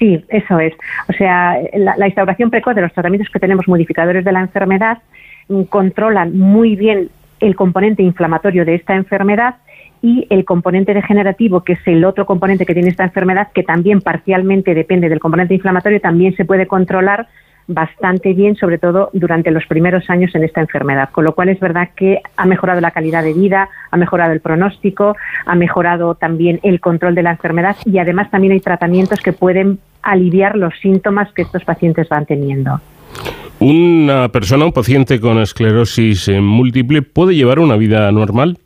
Sí, 0.00 0.24
eso 0.30 0.58
es. 0.58 0.72
O 1.10 1.12
sea, 1.12 1.58
la, 1.74 2.06
instauración 2.06 2.48
precoz 2.48 2.74
de 2.74 2.80
los 2.80 2.92
tratamientos 2.92 3.28
que 3.30 3.38
tenemos 3.38 3.68
modificadores 3.68 4.24
de 4.24 4.32
la 4.32 4.40
enfermedad 4.40 4.98
mm, 5.48 5.64
controlan 5.64 6.36
muy 6.36 6.74
bien 6.74 7.10
el 7.38 7.54
componente 7.54 8.02
inflamatorio 8.02 8.64
de 8.64 8.76
esta 8.76 8.94
enfermedad 8.94 9.56
y 10.00 10.26
el 10.30 10.46
componente 10.46 10.94
degenerativo, 10.94 11.64
que 11.64 11.74
es 11.74 11.86
el 11.86 12.02
otro 12.06 12.24
componente 12.24 12.64
que 12.64 12.72
tiene 12.72 12.88
esta 12.88 13.04
enfermedad, 13.04 13.48
que 13.54 13.62
también 13.62 14.00
parcialmente 14.00 14.74
depende 14.74 15.10
del 15.10 15.20
componente 15.20 15.52
inflamatorio, 15.52 16.00
también 16.00 16.34
se 16.34 16.46
puede 16.46 16.66
controlar 16.66 17.28
bastante 17.66 18.32
bien, 18.32 18.56
sobre 18.56 18.78
todo 18.78 19.10
durante 19.12 19.50
los 19.50 19.66
primeros 19.66 20.08
años 20.08 20.34
en 20.34 20.44
esta 20.44 20.62
enfermedad. 20.62 21.10
Con 21.10 21.24
lo 21.24 21.34
cual 21.34 21.50
es 21.50 21.60
verdad 21.60 21.90
que 21.94 22.22
ha 22.38 22.46
mejorado 22.46 22.80
la 22.80 22.90
calidad 22.90 23.22
de 23.22 23.34
vida, 23.34 23.68
ha 23.90 23.96
mejorado 23.98 24.32
el 24.32 24.40
pronóstico, 24.40 25.14
ha 25.44 25.54
mejorado 25.54 26.14
también 26.14 26.58
el 26.62 26.80
control 26.80 27.14
de 27.14 27.22
la 27.22 27.32
enfermedad 27.32 27.76
y 27.84 27.98
además 27.98 28.30
también 28.30 28.54
hay 28.54 28.60
tratamientos 28.60 29.20
que 29.20 29.34
pueden 29.34 29.78
aliviar 30.02 30.56
los 30.56 30.74
síntomas 30.80 31.32
que 31.32 31.42
estos 31.42 31.64
pacientes 31.64 32.08
van 32.08 32.26
teniendo. 32.26 32.80
¿Una 33.58 34.30
persona, 34.30 34.64
un 34.64 34.72
paciente 34.72 35.20
con 35.20 35.38
esclerosis 35.38 36.30
múltiple, 36.40 37.02
puede 37.02 37.34
llevar 37.34 37.58
una 37.58 37.76
vida 37.76 38.10
normal? 38.10 38.58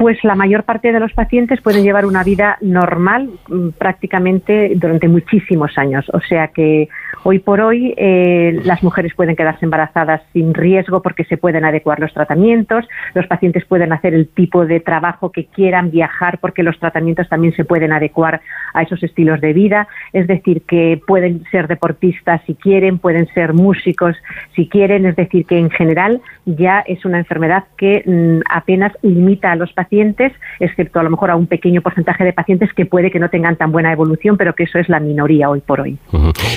Pues 0.00 0.16
la 0.24 0.34
mayor 0.34 0.64
parte 0.64 0.92
de 0.92 0.98
los 0.98 1.12
pacientes 1.12 1.60
pueden 1.60 1.82
llevar 1.82 2.06
una 2.06 2.24
vida 2.24 2.56
normal 2.62 3.28
mm, 3.50 3.68
prácticamente 3.76 4.72
durante 4.74 5.08
muchísimos 5.08 5.76
años. 5.76 6.06
O 6.14 6.20
sea 6.20 6.48
que 6.48 6.88
hoy 7.22 7.38
por 7.38 7.60
hoy 7.60 7.92
eh, 7.98 8.58
las 8.64 8.82
mujeres 8.82 9.12
pueden 9.14 9.36
quedarse 9.36 9.66
embarazadas 9.66 10.22
sin 10.32 10.54
riesgo 10.54 11.02
porque 11.02 11.24
se 11.24 11.36
pueden 11.36 11.66
adecuar 11.66 12.00
los 12.00 12.14
tratamientos, 12.14 12.88
los 13.12 13.26
pacientes 13.26 13.66
pueden 13.66 13.92
hacer 13.92 14.14
el 14.14 14.28
tipo 14.28 14.64
de 14.64 14.80
trabajo 14.80 15.32
que 15.32 15.44
quieran, 15.44 15.90
viajar 15.90 16.38
porque 16.38 16.62
los 16.62 16.78
tratamientos 16.78 17.28
también 17.28 17.54
se 17.54 17.66
pueden 17.66 17.92
adecuar 17.92 18.40
a 18.72 18.80
esos 18.80 19.02
estilos 19.02 19.42
de 19.42 19.52
vida. 19.52 19.86
Es 20.14 20.26
decir, 20.26 20.62
que 20.62 20.98
pueden 21.06 21.44
ser 21.50 21.68
deportistas 21.68 22.40
si 22.46 22.54
quieren, 22.54 23.00
pueden 23.00 23.26
ser 23.34 23.52
músicos 23.52 24.16
si 24.56 24.66
quieren. 24.66 25.04
Es 25.04 25.16
decir, 25.16 25.44
que 25.44 25.58
en 25.58 25.68
general 25.68 26.22
ya 26.46 26.80
es 26.86 27.04
una 27.04 27.18
enfermedad 27.18 27.64
que 27.76 28.02
mm, 28.06 28.40
apenas 28.48 28.94
limita 29.02 29.52
a 29.52 29.56
los 29.56 29.70
pacientes 29.74 29.89
pacientes, 29.90 30.32
excepto 30.60 31.00
a 31.00 31.02
lo 31.02 31.10
mejor 31.10 31.30
a 31.30 31.36
un 31.36 31.46
pequeño 31.46 31.80
porcentaje 31.82 32.24
de 32.24 32.32
pacientes 32.32 32.72
que 32.74 32.86
puede 32.86 33.10
que 33.10 33.18
no 33.18 33.28
tengan 33.28 33.56
tan 33.56 33.72
buena 33.72 33.92
evolución, 33.92 34.36
pero 34.36 34.54
que 34.54 34.64
eso 34.64 34.78
es 34.78 34.88
la 34.88 35.00
minoría 35.00 35.50
hoy 35.50 35.60
por 35.60 35.80
hoy. 35.80 35.98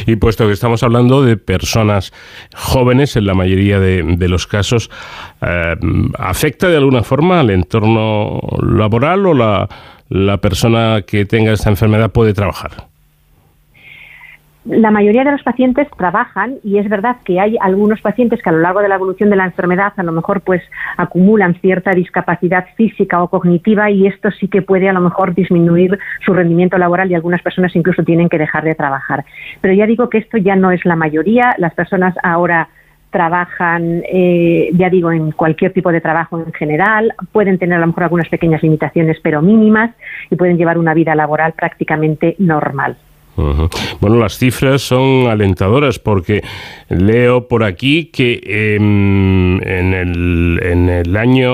Y 0.06 0.16
puesto 0.18 0.46
que 0.46 0.54
estamos 0.54 0.84
hablando 0.84 1.24
de 1.24 1.38
personas 1.38 2.14
jóvenes, 2.56 3.16
en 3.16 3.26
la 3.26 3.34
mayoría 3.34 3.80
de, 3.80 4.28
los 4.28 4.48
casos, 4.48 4.90
eh, 5.42 5.76
¿afecta 6.18 6.70
de 6.70 6.78
alguna 6.78 7.04
forma 7.04 7.40
al 7.40 7.50
entorno 7.50 8.40
laboral 8.62 9.26
o 9.26 9.34
la, 9.34 9.68
la 10.10 10.38
persona 10.38 11.02
que 11.06 11.26
tenga 11.26 11.54
esta 11.54 11.70
enfermedad 11.70 12.12
puede 12.12 12.34
trabajar? 12.34 12.93
La 14.66 14.92
mayoría 14.92 15.24
de 15.24 15.32
los 15.32 15.44
pacientes 15.44 15.88
trabajan 15.98 16.56
y 16.64 16.78
es 16.78 16.88
verdad 16.88 17.18
que 17.26 17.40
hay 17.40 17.58
algunos 17.60 18.02
pacientes 18.02 18.42
que 18.42 18.50
a 18.50 18.54
lo 18.54 18.60
largo 18.60 18.82
de 18.82 18.88
la 18.88 18.96
evolución 18.96 19.30
de 19.30 19.36
la 19.36 19.46
enfermedad 19.46 19.94
a 19.98 20.04
lo 20.04 20.12
mejor 20.12 20.42
pues 20.42 20.62
acumulan 20.96 21.56
cierta 21.56 21.92
discapacidad 21.92 22.68
física 22.76 23.22
o 23.22 23.28
cognitiva 23.28 23.92
y 23.92 24.08
esto 24.08 24.32
sí 24.32 24.48
que 24.48 24.62
puede 24.62 24.88
a 24.88 24.94
lo 24.94 25.02
mejor 25.02 25.36
disminuir 25.36 26.00
su 26.26 26.34
rendimiento 26.34 26.78
laboral 26.78 27.12
y 27.12 27.16
algunas 27.16 27.42
personas 27.42 27.76
incluso 27.76 28.04
tienen 28.04 28.30
que 28.30 28.38
dejar 28.38 28.64
de 28.64 28.76
trabajar. 28.76 29.26
Pero 29.60 29.74
ya 29.74 29.86
digo 29.86 30.10
que 30.10 30.20
esto 30.20 30.38
ya 30.38 30.56
no 30.56 30.72
es 30.72 30.86
la 30.86 30.96
mayoría, 30.96 31.56
las 31.58 31.74
personas 31.74 32.16
ahora 32.24 32.70
trabajan, 33.10 34.02
eh, 34.12 34.72
ya 34.74 34.90
digo, 34.90 35.12
en 35.12 35.32
cualquier 35.32 35.72
tipo 35.72 35.92
de 35.92 36.02
trabajo 36.02 36.40
en 36.40 36.52
general, 36.54 37.14
pueden 37.32 37.60
tener 37.60 37.78
a 37.78 37.82
lo 37.82 37.88
mejor 37.88 38.04
algunas 38.04 38.30
pequeñas 38.30 38.64
limitaciones 38.64 39.18
pero 39.22 39.42
mínimas 39.42 39.92
y 40.32 40.36
pueden 40.36 40.58
llevar 40.58 40.78
una 40.78 40.94
vida 40.94 41.14
laboral 41.14 41.54
prácticamente 41.54 42.36
normal. 42.40 42.98
Bueno, 43.36 44.20
las 44.20 44.38
cifras 44.38 44.84
son 44.84 45.28
alentadoras 45.28 45.98
porque 45.98 46.44
leo 46.90 47.48
por 47.48 47.64
aquí 47.64 48.06
que 48.06 48.40
em, 48.46 49.56
en, 49.64 49.94
el, 49.94 50.60
en, 50.62 50.90
el, 50.90 51.18
año 51.18 51.50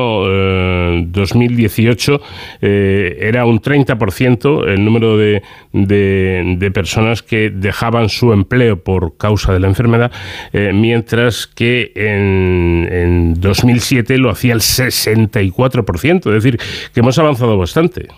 2018 1.05 2.15
eh, 2.15 2.19
eh, 2.61 3.17
era 3.21 3.45
un 3.45 3.61
30% 3.61 4.67
el 4.67 4.83
número 4.83 5.17
de, 5.17 5.41
de, 5.71 6.71
personas 6.71 7.23
que 7.23 7.49
dejaban 7.49 8.09
su 8.09 8.33
empleo 8.33 8.83
por 8.83 9.15
causa 9.17 9.53
de 9.53 9.61
la 9.61 9.67
enfermedad, 9.67 10.11
eh, 10.51 10.71
mientras 10.73 11.47
que 11.47 11.93
en, 11.95 12.89
en 12.91 13.33
2007 13.39 14.17
lo 14.17 14.29
hacía 14.29 14.53
el 14.53 14.59
64%, 14.59 16.17
es 16.17 16.43
decir, 16.43 16.59
que 16.93 16.99
hemos 16.99 17.17
avanzado 17.17 17.57
bastante. 17.57 18.09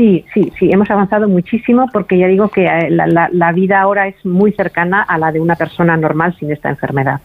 Sí, 0.00 0.24
sí, 0.32 0.50
sí, 0.58 0.70
hemos 0.72 0.90
avanzado 0.90 1.28
muchísimo 1.28 1.86
porque 1.92 2.16
ya 2.16 2.26
digo 2.26 2.48
que 2.48 2.64
eh, 2.64 2.88
la, 2.88 3.52
vida 3.52 3.82
ahora 3.82 4.08
es 4.08 4.14
muy 4.24 4.50
cercana 4.52 5.02
a 5.02 5.18
la 5.18 5.30
de 5.30 5.40
una 5.40 5.56
persona 5.56 5.94
normal 5.94 6.34
sin 6.40 6.50
esta 6.50 6.70
enfermedad. 6.70 7.20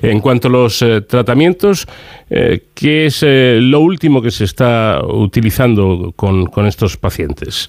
En 0.00 0.20
cuanto 0.20 0.48
a 0.48 0.50
los 0.50 0.80
eh, 0.80 1.02
tratamientos, 1.02 1.86
eh, 2.30 2.68
¿qué 2.74 3.04
es 3.04 3.22
lo 3.22 3.80
último 3.80 4.22
que 4.22 4.30
se 4.30 4.44
está 4.44 5.02
utilizando 5.04 6.14
con, 6.16 6.46
con 6.46 6.64
estos 6.66 6.96
pacientes? 6.96 7.68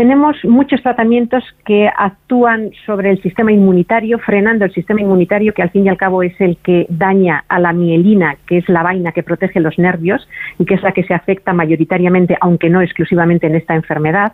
Tenemos 0.00 0.34
muchos 0.44 0.82
tratamientos 0.82 1.44
que 1.66 1.86
actúan 1.94 2.70
sobre 2.86 3.10
el 3.10 3.20
sistema 3.20 3.52
inmunitario, 3.52 4.18
frenando 4.18 4.64
el 4.64 4.72
sistema 4.72 5.02
inmunitario, 5.02 5.52
que 5.52 5.60
al 5.60 5.68
fin 5.68 5.84
y 5.84 5.90
al 5.90 5.98
cabo 5.98 6.22
es 6.22 6.32
el 6.40 6.56
que 6.56 6.86
daña 6.88 7.44
a 7.48 7.60
la 7.60 7.74
mielina, 7.74 8.38
que 8.46 8.56
es 8.56 8.68
la 8.70 8.82
vaina 8.82 9.12
que 9.12 9.22
protege 9.22 9.60
los 9.60 9.78
nervios 9.78 10.26
y 10.58 10.64
que 10.64 10.72
es 10.72 10.82
la 10.82 10.92
que 10.92 11.04
se 11.04 11.12
afecta 11.12 11.52
mayoritariamente, 11.52 12.34
aunque 12.40 12.70
no 12.70 12.80
exclusivamente 12.80 13.46
en 13.46 13.56
esta 13.56 13.74
enfermedad 13.74 14.32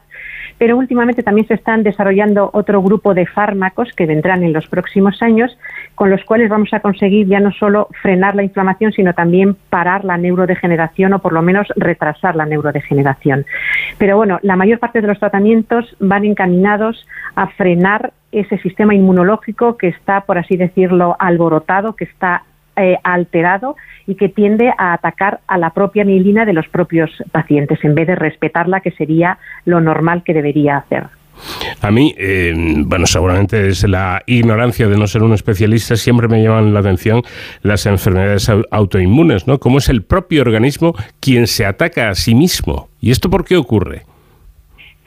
pero 0.58 0.76
últimamente 0.76 1.22
también 1.22 1.46
se 1.46 1.54
están 1.54 1.82
desarrollando 1.82 2.50
otro 2.52 2.82
grupo 2.82 3.14
de 3.14 3.26
fármacos 3.26 3.92
que 3.92 4.06
vendrán 4.06 4.42
en 4.42 4.52
los 4.52 4.66
próximos 4.66 5.22
años, 5.22 5.56
con 5.94 6.10
los 6.10 6.24
cuales 6.24 6.48
vamos 6.48 6.72
a 6.72 6.80
conseguir 6.80 7.26
ya 7.26 7.40
no 7.40 7.52
solo 7.52 7.88
frenar 8.02 8.34
la 8.34 8.42
inflamación, 8.42 8.92
sino 8.92 9.14
también 9.14 9.56
parar 9.70 10.04
la 10.04 10.16
neurodegeneración 10.16 11.12
o 11.12 11.18
por 11.18 11.32
lo 11.32 11.42
menos 11.42 11.68
retrasar 11.76 12.36
la 12.36 12.46
neurodegeneración. 12.46 13.44
Pero 13.98 14.16
bueno, 14.16 14.38
la 14.42 14.56
mayor 14.56 14.78
parte 14.78 15.00
de 15.00 15.08
los 15.08 15.18
tratamientos 15.18 15.96
van 16.00 16.24
encaminados 16.24 17.06
a 17.34 17.48
frenar 17.48 18.12
ese 18.32 18.58
sistema 18.58 18.94
inmunológico 18.94 19.76
que 19.76 19.88
está, 19.88 20.22
por 20.22 20.38
así 20.38 20.56
decirlo, 20.56 21.16
alborotado, 21.18 21.94
que 21.94 22.04
está 22.04 22.42
eh, 22.76 22.98
alterado 23.02 23.76
y 24.06 24.14
que 24.14 24.28
tiende 24.28 24.72
a 24.78 24.92
atacar 24.92 25.40
a 25.46 25.58
la 25.58 25.70
propia 25.70 26.04
mielina 26.04 26.44
de 26.44 26.52
los 26.52 26.68
propios 26.68 27.10
pacientes 27.32 27.82
en 27.84 27.94
vez 27.94 28.06
de 28.06 28.14
respetarla, 28.14 28.80
que 28.80 28.92
sería 28.92 29.38
lo 29.64 29.80
normal 29.80 30.22
que 30.24 30.34
debería 30.34 30.78
hacer. 30.78 31.04
A 31.82 31.90
mí, 31.90 32.14
eh, 32.16 32.54
bueno, 32.78 33.06
seguramente 33.06 33.68
es 33.68 33.86
la 33.86 34.22
ignorancia 34.26 34.88
de 34.88 34.96
no 34.96 35.06
ser 35.06 35.22
un 35.22 35.34
especialista, 35.34 35.96
siempre 35.96 36.28
me 36.28 36.42
llaman 36.42 36.72
la 36.72 36.80
atención 36.80 37.22
las 37.62 37.84
enfermedades 37.84 38.50
autoinmunes, 38.70 39.46
¿no? 39.46 39.58
Cómo 39.58 39.78
es 39.78 39.90
el 39.90 40.02
propio 40.02 40.40
organismo 40.40 40.94
quien 41.20 41.46
se 41.46 41.66
ataca 41.66 42.08
a 42.08 42.14
sí 42.14 42.34
mismo. 42.34 42.88
¿Y 43.00 43.10
esto 43.10 43.28
por 43.28 43.44
qué 43.44 43.56
ocurre? 43.56 44.05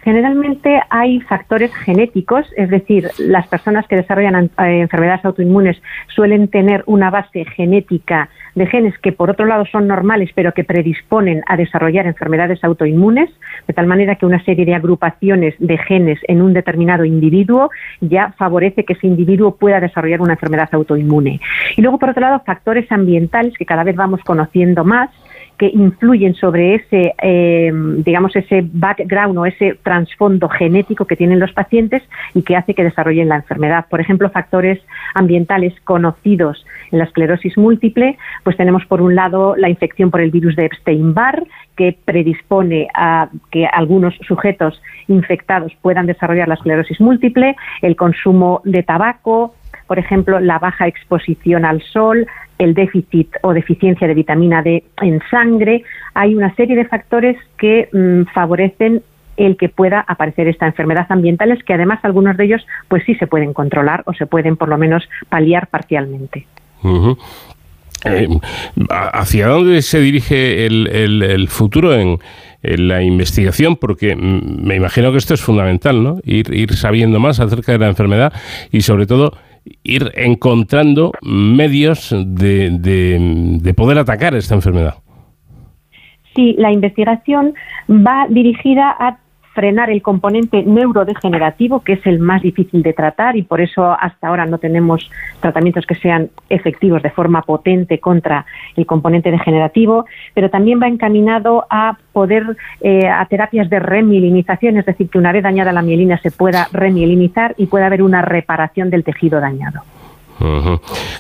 Generalmente 0.04 0.82
hay 0.90 1.20
factores 1.22 1.74
genéticos, 1.76 2.46
es 2.56 2.70
decir, 2.70 3.10
las 3.18 3.48
personas 3.48 3.86
que 3.88 3.98
desarrollan 3.98 4.46
eh, 4.46 4.80
enfermedades 4.82 5.26
autoinmunes 5.26 5.82
suelen 6.08 6.48
tener 6.48 6.84
una 6.86 7.10
base 7.10 7.46
genética 7.46 8.30
de 8.56 8.66
genes 8.66 8.98
que 9.00 9.12
por 9.12 9.30
otro 9.30 9.46
lado 9.46 9.66
son 9.72 9.88
normales 9.88 10.32
pero 10.34 10.54
que 10.54 10.64
predisponen 10.64 11.44
a 11.48 11.58
desarrollar 11.58 12.08
enfermedades 12.08 12.64
autoinmunes, 12.64 13.30
de 13.68 13.74
tal 13.74 13.88
manera 13.88 14.16
que 14.16 14.26
una 14.26 14.44
serie 14.44 14.66
de 14.66 14.74
agrupaciones 14.74 15.56
de 15.60 15.78
genes 15.78 16.20
en 16.28 16.42
un 16.42 16.54
determinado 16.54 17.06
individuo 17.06 17.70
ya 18.02 18.34
favorece 18.38 18.86
que 18.86 18.94
ese 18.94 19.08
individuo 19.08 19.56
pueda 19.56 19.80
desarrollar 19.80 20.22
una 20.22 20.34
enfermedad 20.34 20.70
autoinmune. 20.72 21.40
Y 21.76 21.82
luego 21.82 22.00
por 22.00 22.10
otro 22.10 22.22
lado 22.22 22.42
factores 22.46 22.92
ambientales 22.92 23.54
que 23.58 23.66
cada 23.66 23.84
vez 23.84 23.96
vamos 23.96 24.22
conociendo 24.24 24.84
más 24.84 25.10
que 25.60 25.70
influyen 25.74 26.36
sobre 26.36 26.76
ese, 26.76 27.14
eh, 27.22 27.70
digamos, 27.98 28.34
ese 28.34 28.64
background 28.66 29.38
o 29.38 29.46
ese 29.46 29.78
trasfondo 29.84 30.48
genético 30.48 31.06
que 31.06 31.18
tienen 31.18 31.40
los 31.40 31.52
pacientes 31.52 32.02
y 32.34 32.44
que 32.44 32.56
hace 32.56 32.74
que 32.74 32.84
desarrollen 32.86 33.28
la 33.28 33.36
enfermedad. 33.36 33.86
Por 33.90 34.00
ejemplo, 34.00 34.30
factores 34.30 34.80
ambientales 35.14 35.74
conocidos 35.84 36.66
en 36.92 37.00
la 37.00 37.04
esclerosis 37.04 37.58
múltiple, 37.58 38.18
pues 38.44 38.56
tenemos 38.56 38.86
por 38.86 39.02
un 39.02 39.16
lado 39.16 39.58
la 39.58 39.70
infección 39.70 40.12
por 40.12 40.22
el 40.22 40.32
virus 40.32 40.56
de 40.56 40.66
Epstein-Barr, 40.66 41.46
que 41.76 41.98
predispone 42.06 42.88
a 42.94 43.28
que 43.52 43.66
algunos 43.66 44.16
sujetos 44.28 44.82
infectados 45.10 45.74
puedan 45.82 46.06
desarrollar 46.06 46.48
la 46.48 46.54
esclerosis 46.54 47.02
múltiple, 47.02 47.58
el 47.82 47.98
consumo 47.98 48.62
de 48.64 48.82
tabaco, 48.82 49.56
por 49.88 50.00
ejemplo, 50.00 50.40
la 50.40 50.58
baja 50.58 50.88
exposición 50.88 51.66
al 51.66 51.82
sol, 51.82 52.28
el 52.60 52.74
déficit 52.76 53.30
o 53.42 53.54
deficiencia 53.54 54.08
de 54.08 54.14
vitamina 54.14 54.62
D 54.62 54.84
en 55.02 55.22
sangre. 55.32 55.84
Hay 56.14 56.36
una 56.36 56.54
serie 56.56 56.76
de 56.76 56.86
factores 56.86 57.38
que 57.58 57.90
mm, 57.92 58.32
favorecen 58.34 59.02
el 59.38 59.56
que 59.56 59.70
pueda 59.70 60.02
aparecer 60.06 60.50
esta 60.50 60.68
enfermedad 60.68 61.08
ambiental, 61.10 61.58
que 61.64 61.74
además 61.74 62.00
algunos 62.04 62.36
de 62.36 62.44
ellos 62.44 62.68
pues 62.90 63.04
sí 63.06 63.16
se 63.16 63.26
pueden 63.26 63.54
controlar 63.54 64.04
o 64.06 64.14
se 64.14 64.26
pueden 64.26 64.58
por 64.58 64.68
lo 64.68 64.78
menos 64.78 65.08
paliar 65.30 65.68
parcialmente. 65.68 66.46
Eh, 68.06 68.28
¿Hacia 68.90 69.48
dónde 69.48 69.82
se 69.82 70.02
dirige 70.02 70.66
el, 70.66 71.48
futuro 71.48 71.94
en, 71.94 72.20
la 72.62 73.02
investigación? 73.02 73.78
Porque 73.78 74.14
mm, 74.14 74.66
me 74.66 74.76
imagino 74.76 75.14
que 75.14 75.18
esto 75.18 75.34
es 75.34 75.42
fundamental, 75.42 76.04
¿no? 76.04 76.20
Ir 76.26 76.74
sabiendo 76.74 77.22
más 77.22 77.40
acerca 77.40 77.72
de 77.72 77.78
la 77.78 77.88
enfermedad 77.88 78.34
y 78.72 78.82
sobre 78.82 79.06
todo 79.06 79.38
ir 79.84 80.12
encontrando 80.16 81.12
medios 81.22 82.16
de, 82.16 82.70
de, 83.62 83.74
poder 83.74 83.98
atacar 83.98 84.36
esta 84.36 84.56
enfermedad. 84.56 84.96
Sí, 86.36 86.56
la 86.58 86.72
investigación 86.72 87.54
va 87.90 88.28
dirigida 88.30 88.96
a 89.00 89.18
frenar 89.54 89.90
el 89.90 90.02
componente 90.02 90.64
neurodegenerativo, 90.64 91.82
que 91.82 91.94
es 91.94 92.06
el 92.06 92.20
más 92.20 92.42
difícil 92.42 92.84
de 92.84 92.94
tratar 92.94 93.36
y 93.36 93.44
por 93.44 93.62
eso 93.62 93.92
hasta 93.92 94.28
ahora 94.28 94.46
no 94.46 94.58
tenemos 94.58 95.10
tratamientos 95.40 95.86
que 95.86 95.96
sean 95.96 96.30
efectivos 96.50 97.02
de 97.02 97.10
forma 97.10 97.42
potente 97.42 98.00
contra 98.00 98.46
el 98.76 98.86
componente 98.86 99.32
degenerativo, 99.32 100.06
pero 100.34 100.50
también 100.50 100.80
va 100.82 100.88
encaminado 100.88 101.66
a 101.70 101.98
poder, 102.14 102.58
eh, 102.82 103.08
a 103.08 103.26
terapias 103.26 103.70
de 103.70 103.80
remilinización, 103.80 104.78
es 104.78 104.86
decir, 104.86 105.10
que 105.10 105.18
una 105.18 105.32
vez 105.32 105.44
dañada 105.44 105.72
la 105.72 105.82
mielina 105.82 106.18
se 106.20 106.32
pueda 106.32 106.68
remilinizar 106.72 107.56
y 107.58 107.66
pueda 107.66 107.88
haber 107.88 108.04
una 108.04 108.22
reparación 108.22 108.90
del 108.90 109.04
tejido 109.04 109.40
dañado. 109.40 109.82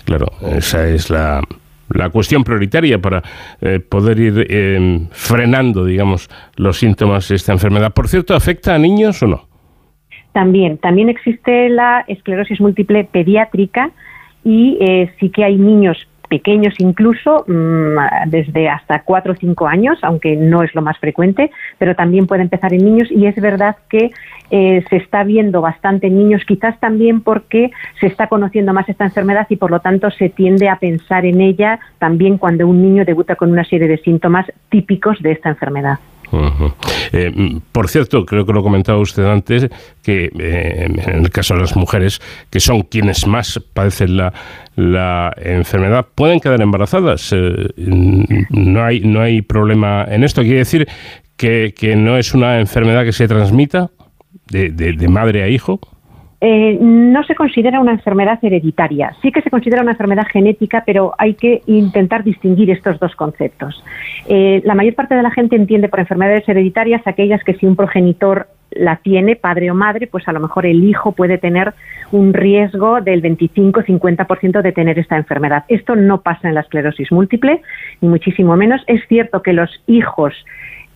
Claro, 0.05 0.27
esa 0.41 0.87
es 0.87 1.09
la, 1.09 1.41
la 1.89 2.09
cuestión 2.09 2.43
prioritaria 2.43 2.99
para 2.99 3.23
eh, 3.61 3.79
poder 3.79 4.19
ir 4.19 4.45
eh, 4.49 4.99
frenando, 5.11 5.85
digamos, 5.85 6.29
los 6.55 6.77
síntomas 6.77 7.29
de 7.29 7.35
esta 7.35 7.51
enfermedad. 7.51 7.93
Por 7.93 8.07
cierto, 8.07 8.35
¿afecta 8.35 8.75
a 8.75 8.77
niños 8.77 9.21
o 9.23 9.27
no? 9.27 9.47
También, 10.33 10.77
también 10.77 11.09
existe 11.09 11.69
la 11.69 12.05
esclerosis 12.07 12.61
múltiple 12.61 13.03
pediátrica 13.03 13.91
y 14.43 14.77
eh, 14.79 15.11
sí 15.19 15.29
que 15.29 15.43
hay 15.43 15.57
niños 15.57 16.08
pequeños 16.29 16.73
incluso, 16.77 17.43
mm, 17.47 18.29
desde 18.29 18.69
hasta 18.69 19.01
cuatro 19.01 19.33
o 19.33 19.35
cinco 19.35 19.67
años, 19.67 19.97
aunque 20.03 20.35
no 20.35 20.63
es 20.63 20.73
lo 20.75 20.81
más 20.81 20.97
frecuente, 20.99 21.51
pero 21.77 21.95
también 21.95 22.27
puede 22.27 22.43
empezar 22.43 22.73
en 22.73 22.85
niños 22.85 23.11
y 23.11 23.25
es 23.25 23.35
verdad 23.35 23.75
que 23.89 24.11
eh, 24.51 24.83
se 24.89 24.97
está 24.97 25.23
viendo 25.23 25.61
bastante 25.61 26.07
en 26.07 26.17
niños, 26.17 26.43
quizás 26.45 26.79
también 26.79 27.21
porque 27.21 27.71
se 27.99 28.07
está 28.07 28.27
conociendo 28.27 28.73
más 28.73 28.87
esta 28.87 29.05
enfermedad 29.05 29.47
y 29.49 29.57
por 29.57 29.71
lo 29.71 29.79
tanto 29.79 30.09
se 30.11 30.29
tiende 30.29 30.69
a 30.69 30.77
pensar 30.77 31.25
en 31.25 31.41
ella 31.41 31.79
también 31.97 32.37
cuando 32.37 32.67
un 32.67 32.81
niño 32.81 33.05
debuta 33.05 33.35
con 33.35 33.51
una 33.51 33.63
serie 33.63 33.87
de 33.87 33.97
síntomas 33.97 34.45
típicos 34.69 35.21
de 35.21 35.31
esta 35.31 35.49
enfermedad. 35.49 35.99
Eh, 37.11 37.59
por 37.71 37.89
cierto, 37.89 38.25
creo 38.25 38.45
que 38.45 38.53
lo 38.53 38.63
comentaba 38.63 38.99
usted 38.99 39.25
antes, 39.25 39.69
que 40.03 40.31
eh, 40.39 40.85
en 40.87 41.25
el 41.25 41.29
caso 41.29 41.55
de 41.55 41.61
las 41.61 41.75
mujeres, 41.75 42.21
que 42.49 42.59
son 42.59 42.83
quienes 42.83 43.25
más 43.27 43.59
padecen 43.73 44.17
la, 44.17 44.33
enfermedad, 45.37 46.07
pueden 46.15 46.39
quedar 46.39 46.61
embarazadas. 46.61 47.33
no, 47.77 48.83
hay, 48.83 49.01
no 49.01 49.21
hay 49.21 49.41
problema 49.41 50.05
en 50.09 50.23
esto. 50.23 50.41
Quiere 50.41 50.59
decir 50.59 50.87
que, 51.35 51.73
que 51.77 51.95
no 51.95 52.17
es 52.17 52.33
una 52.33 52.59
enfermedad 52.59 53.03
que 53.03 53.11
se 53.11 53.27
transmita 53.27 53.89
de, 54.49 55.07
madre 55.07 55.43
a 55.43 55.47
hijo? 55.47 55.79
Eh, 56.41 56.77
no 56.79 57.23
se 57.23 57.35
considera 57.35 57.81
una 57.81 57.91
enfermedad 57.91 58.39
hereditaria. 58.41 59.13
Sí 59.21 59.31
que 59.31 59.41
se 59.41 59.49
considera 59.49 59.81
una 59.81 59.91
enfermedad 59.91 60.25
genética, 60.31 60.83
pero 60.85 61.13
hay 61.17 61.33
que 61.33 61.61
intentar 61.65 62.23
distinguir 62.23 62.71
estos 62.71 62.97
dos 62.99 63.13
conceptos. 63.15 63.83
Eh, 64.27 64.61
la 64.63 64.75
mayor 64.75 64.95
parte 64.95 65.15
de 65.15 65.23
la 65.23 65.31
gente 65.31 65.57
entiende 65.57 65.89
por 65.89 65.99
enfermedades 65.99 66.47
hereditarias 66.47 67.05
aquellas 67.05 67.43
que 67.43 67.55
si 67.55 67.65
un 67.65 67.75
progenitor 67.75 68.47
la 68.71 68.97
tiene, 68.97 69.35
padre 69.35 69.71
o 69.71 69.75
madre, 69.75 70.07
pues 70.07 70.27
a 70.27 70.31
lo 70.31 70.39
mejor 70.39 70.65
el 70.65 70.83
hijo 70.83 71.11
puede 71.11 71.37
tener 71.37 71.73
un 72.11 72.33
riesgo 72.33 73.01
del 73.01 73.21
25-50% 73.21 74.61
de 74.61 74.71
tener 74.71 74.99
esta 74.99 75.17
enfermedad. 75.17 75.65
Esto 75.67 75.95
no 75.95 76.21
pasa 76.21 76.47
en 76.47 76.55
la 76.55 76.61
esclerosis 76.61 77.11
múltiple, 77.11 77.61
ni 77.99 78.07
muchísimo 78.07 78.55
menos. 78.55 78.81
Es 78.87 79.01
cierto 79.07 79.41
que 79.41 79.53
los 79.53 79.69
hijos 79.87 80.33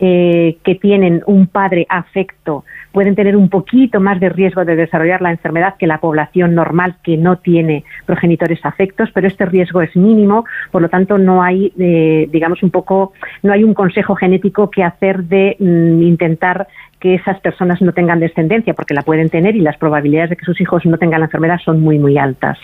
eh, 0.00 0.56
que 0.64 0.74
tienen 0.74 1.22
un 1.26 1.46
padre 1.46 1.86
afecto 1.88 2.64
pueden 2.94 3.16
tener 3.16 3.36
un 3.36 3.48
poquito 3.48 4.00
más 4.00 4.20
de 4.20 4.28
riesgo 4.28 4.64
de 4.64 4.76
desarrollar 4.76 5.20
la 5.20 5.32
enfermedad 5.32 5.74
que 5.78 5.88
la 5.88 5.98
población 5.98 6.54
normal 6.54 6.94
que 7.02 7.16
no 7.16 7.38
tiene 7.38 7.84
progenitores 8.06 8.64
afectos, 8.64 9.10
pero 9.12 9.26
este 9.26 9.44
riesgo 9.44 9.82
es 9.82 9.94
mínimo, 9.96 10.44
por 10.70 10.80
lo 10.80 10.88
tanto 10.88 11.18
no 11.18 11.42
hay, 11.42 11.72
eh, 11.76 12.28
digamos, 12.30 12.62
un 12.62 12.70
poco, 12.70 13.12
no 13.42 13.52
hay 13.52 13.64
un 13.64 13.74
consejo 13.74 14.14
genético 14.14 14.70
que 14.70 14.84
hacer 14.84 15.24
de 15.24 15.56
mm, 15.58 16.02
intentar 16.02 16.68
que 17.00 17.16
esas 17.16 17.40
personas 17.40 17.82
no 17.82 17.92
tengan 17.92 18.20
descendencia, 18.20 18.74
porque 18.74 18.94
la 18.94 19.02
pueden 19.02 19.28
tener 19.28 19.56
y 19.56 19.60
las 19.60 19.76
probabilidades 19.76 20.30
de 20.30 20.36
que 20.36 20.44
sus 20.44 20.60
hijos 20.60 20.86
no 20.86 20.96
tengan 20.96 21.20
la 21.20 21.26
enfermedad 21.26 21.58
son 21.62 21.80
muy, 21.80 21.98
muy 21.98 22.16
altas. 22.16 22.58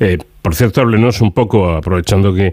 Eh, 0.00 0.18
por 0.42 0.54
cierto, 0.54 0.80
háblenos 0.80 1.20
un 1.20 1.32
poco, 1.32 1.70
aprovechando 1.70 2.34
que 2.34 2.52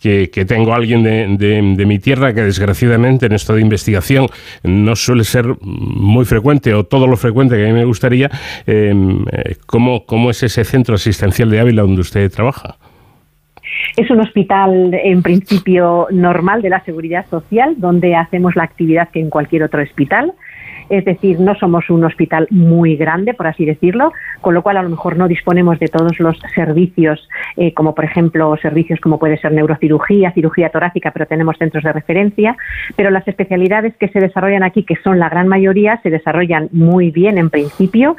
que, 0.00 0.44
tengo 0.46 0.72
a 0.72 0.76
alguien 0.76 1.02
de, 1.02 1.86
mi 1.86 1.98
tierra 1.98 2.34
que 2.34 2.42
desgraciadamente 2.42 3.26
en 3.26 3.32
esto 3.32 3.54
de 3.54 3.60
investigación 3.60 4.26
no 4.62 4.94
suele 4.96 5.24
ser 5.24 5.46
muy 5.60 6.24
frecuente 6.24 6.74
o 6.74 6.84
todo 6.84 7.06
lo 7.06 7.16
frecuente 7.16 7.56
que 7.56 7.64
a 7.64 7.66
mí 7.66 7.72
me 7.72 7.84
gustaría. 7.84 8.30
Em, 8.66 9.24
eh, 9.32 9.56
¿cómo, 9.66 10.06
¿Cómo 10.06 10.30
es 10.30 10.42
ese 10.42 10.64
centro 10.64 10.94
asistencial 10.94 11.50
de 11.50 11.60
Ávila 11.60 11.82
donde 11.82 12.00
usted 12.00 12.30
trabaja? 12.30 12.76
Es 13.96 14.10
un 14.10 14.20
hospital 14.20 14.94
en 14.94 15.22
principio 15.22 16.06
normal 16.10 16.62
de 16.62 16.70
la 16.70 16.84
seguridad 16.84 17.26
social, 17.28 17.74
donde 17.78 18.14
hacemos 18.14 18.54
la 18.56 18.64
actividad 18.64 19.08
que 19.10 19.20
en 19.20 19.30
cualquier 19.30 19.62
otro 19.64 19.82
hospital 19.82 20.32
es 20.88 21.04
decir, 21.04 21.40
no 21.40 21.54
somos 21.54 21.90
un 21.90 22.04
hospital 22.04 22.46
muy 22.50 22.96
grande, 22.96 23.34
por 23.34 23.46
así 23.46 23.64
decirlo, 23.64 24.12
con 24.40 24.54
lo 24.54 24.62
cual 24.62 24.76
a 24.76 24.82
lo 24.82 24.88
mejor 24.88 25.16
no 25.16 25.28
disponemos 25.28 25.78
de 25.78 25.88
todos 25.88 26.18
los 26.20 26.38
servicios, 26.54 27.28
eh, 27.56 27.72
como 27.74 27.94
por 27.94 28.04
ejemplo 28.04 28.56
servicios 28.60 29.00
como 29.00 29.18
puede 29.18 29.38
ser 29.38 29.52
neurocirugía, 29.52 30.32
cirugía 30.32 30.70
torácica, 30.70 31.10
pero 31.10 31.26
tenemos 31.26 31.56
centros 31.58 31.84
de 31.84 31.92
referencia, 31.92 32.56
pero 32.96 33.10
las 33.10 33.26
especialidades 33.26 33.96
que 33.96 34.08
se 34.08 34.20
desarrollan 34.20 34.62
aquí, 34.62 34.84
que 34.84 34.96
son 34.96 35.18
la 35.18 35.28
gran 35.28 35.48
mayoría, 35.48 36.00
se 36.02 36.10
desarrollan 36.10 36.68
muy 36.72 37.10
bien 37.10 37.38
en 37.38 37.50
principio. 37.50 38.16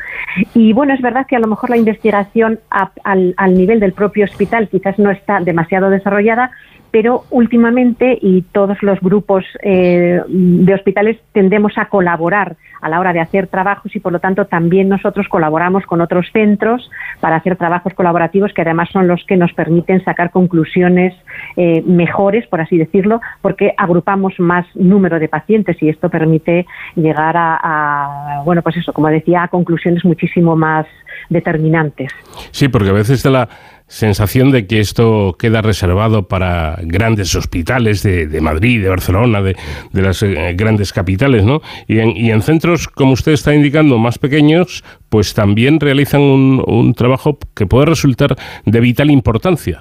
Y 0.54 0.74
bueno, 0.74 0.94
es 0.94 1.02
verdad 1.02 1.26
que 1.28 1.36
a 1.36 1.40
lo 1.40 1.48
mejor 1.48 1.70
la 1.70 1.78
investigación 1.78 2.60
al, 2.70 3.34
al 3.38 3.54
nivel 3.54 3.80
del 3.80 3.94
propio 3.94 4.26
hospital 4.26 4.68
quizás 4.70 4.98
no 5.00 5.12
está 5.12 5.40
demasiado 5.40 5.90
desarrollada, 5.90 6.52
pero 6.92 7.26
últimamente 7.30 8.18
y 8.22 8.42
todos 8.42 8.82
los 8.82 9.00
grupos 9.00 9.46
eh, 9.62 10.22
de 10.28 10.74
hospitales 10.74 11.18
tendemos 11.34 11.78
a 11.78 11.86
colaborar 11.86 12.56
a 12.82 12.90
la 12.90 13.00
hora 13.00 13.14
de 13.14 13.20
hacer 13.20 13.48
trabajos 13.48 13.96
y 13.96 14.00
por 14.00 14.12
lo 14.12 14.20
tanto 14.20 14.46
también 14.46 14.90
nosotros 14.90 15.28
colaboramos 15.30 15.86
con 15.86 16.02
otros 16.02 16.28
centros 16.32 16.90
para 17.20 17.38
hacer 17.38 17.56
trabajos 17.56 17.94
colaborativos 17.94 18.54
que 18.54 18.62
además 18.62 18.90
son 18.92 19.08
los 19.08 19.24
que 19.26 19.38
nos 19.38 19.52
permiten 19.54 20.04
sacar 20.04 20.32
conclusiones 20.32 21.14
eh, 21.56 21.82
mejores, 21.86 22.46
por 22.48 22.62
así 22.62 22.78
decirlo, 22.78 23.22
porque 23.42 23.74
agrupamos 23.78 24.34
más 24.40 24.66
número 24.76 25.20
de 25.20 25.28
pacientes 25.28 25.82
y 25.82 25.90
esto 25.90 26.10
permite 26.10 26.66
llegar 26.96 27.36
a, 27.36 27.60
a 27.62 28.44
bueno, 28.44 28.62
pues 28.62 28.78
eso, 28.78 28.94
como 28.94 29.08
decía, 29.08 29.44
a 29.44 29.48
conclusiones 29.48 30.06
muchísimo 30.06 30.56
más 30.56 30.86
determinantes. 31.30 32.12
Sí, 32.52 32.68
porque 32.68 32.90
a 32.90 32.94
veces 32.94 33.24
de 33.24 33.30
la 33.30 33.50
sensación 33.88 34.52
de 34.52 34.68
que 34.68 34.80
esto 34.80 35.36
queda 35.40 35.62
reservado 35.62 36.28
para 36.28 36.78
grandes 36.82 37.34
hospitales 37.36 38.04
de, 38.04 38.42
Madrid, 38.42 38.84
de 38.84 38.90
Barcelona, 38.90 39.42
de, 39.42 39.56
las 39.94 40.22
eh, 40.24 40.54
grandes 40.56 40.94
capitales, 40.94 41.44
¿no? 41.44 41.62
Y 41.88 42.00
en, 42.00 42.42
centros, 42.42 42.88
como 42.88 43.14
usted 43.14 43.32
está 43.32 43.56
indicando, 43.56 43.98
más 43.98 44.20
pequeños, 44.20 44.84
pues 45.10 45.34
también 45.34 45.80
realizan 45.80 46.22
un 46.22 46.94
trabajo 46.96 47.38
que 47.56 47.66
puede 47.66 47.86
resultar 47.86 48.36
de 48.66 48.80
vital 48.80 49.10
importancia. 49.10 49.80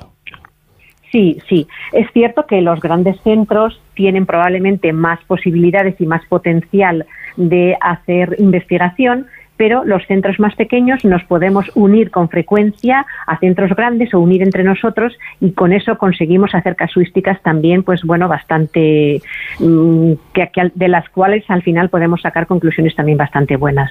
Sí, 1.12 1.40
sí. 1.48 1.66
Es 1.92 2.08
cierto 2.12 2.46
que 2.46 2.60
los 2.60 2.80
grandes 2.80 3.16
centros 3.22 3.80
tienen 3.94 4.26
probablemente 4.26 4.92
más 4.92 5.18
posibilidades 5.24 6.00
y 6.00 6.06
más 6.06 6.22
potencial 6.26 7.06
de 7.36 7.76
hacer 7.80 8.36
investigación, 8.38 9.26
pero 9.56 9.84
los 9.84 10.04
centros 10.06 10.38
más 10.38 10.54
pequeños 10.54 11.04
nos 11.04 11.22
podemos 11.24 11.70
unir 11.74 12.10
con 12.10 12.28
frecuencia 12.28 13.06
a 13.26 13.38
centros 13.38 13.70
grandes 13.70 14.12
o 14.14 14.20
unir 14.20 14.42
entre 14.42 14.64
nosotros 14.64 15.12
y 15.40 15.52
con 15.52 15.72
eso 15.72 15.98
conseguimos 15.98 16.54
hacer 16.54 16.76
casuísticas 16.76 17.40
también, 17.42 17.82
pues 17.82 18.02
bueno, 18.02 18.28
bastante, 18.28 19.20
mm, 19.58 20.12
que, 20.32 20.50
de 20.74 20.88
las 20.88 21.08
cuales 21.10 21.44
al 21.48 21.62
final 21.62 21.88
podemos 21.88 22.20
sacar 22.22 22.46
conclusiones 22.46 22.94
también 22.94 23.18
bastante 23.18 23.56
buenas. 23.56 23.90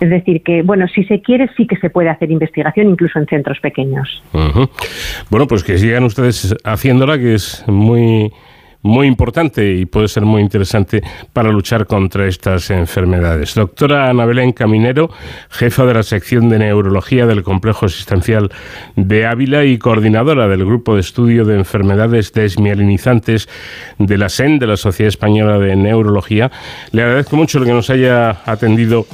Es 0.00 0.10
decir, 0.10 0.42
que 0.42 0.62
bueno, 0.62 0.86
si 0.88 1.04
se 1.04 1.20
quiere 1.20 1.48
sí 1.56 1.66
que 1.66 1.76
se 1.76 1.90
puede 1.90 2.08
hacer 2.08 2.30
investigación 2.30 2.88
incluso 2.88 3.18
en 3.18 3.26
centros 3.26 3.60
pequeños. 3.60 4.22
Bueno, 5.30 5.46
pues 5.46 5.64
que 5.64 5.78
sigan 5.78 6.04
ustedes 6.04 6.54
haciéndola, 6.64 7.18
que 7.18 7.34
es 7.34 7.64
muy 7.66 8.32
muy 8.86 9.06
importante 9.06 9.74
y 9.74 9.86
puede 9.86 10.08
ser 10.08 10.24
muy 10.24 10.42
interesante 10.42 11.02
para 11.32 11.50
luchar 11.50 11.86
contra 11.86 12.26
estas 12.26 12.70
enfermedades. 12.70 13.54
Doctora 13.54 14.08
Ana 14.08 14.24
Belén 14.24 14.52
Caminero, 14.52 15.10
jefa 15.50 15.84
de 15.84 15.94
la 15.94 16.02
sección 16.02 16.48
de 16.48 16.58
neurología 16.58 17.26
del 17.26 17.42
Complejo 17.42 17.86
Asistencial 17.86 18.50
de 18.96 19.26
Ávila 19.26 19.64
y 19.64 19.78
coordinadora 19.78 20.48
del 20.48 20.64
Grupo 20.64 20.94
de 20.94 21.00
Estudio 21.00 21.44
de 21.44 21.56
Enfermedades 21.56 22.32
Desmielinizantes 22.32 23.48
de 23.98 24.18
la 24.18 24.28
SEN, 24.28 24.58
de 24.58 24.66
la 24.66 24.76
Sociedad 24.76 25.08
Española 25.08 25.58
de 25.58 25.76
Neurología. 25.76 26.50
Le 26.92 27.02
agradezco 27.02 27.36
mucho 27.36 27.62
que 27.62 27.72
nos 27.72 27.90
haya 27.90 28.42
atendido 28.46 29.06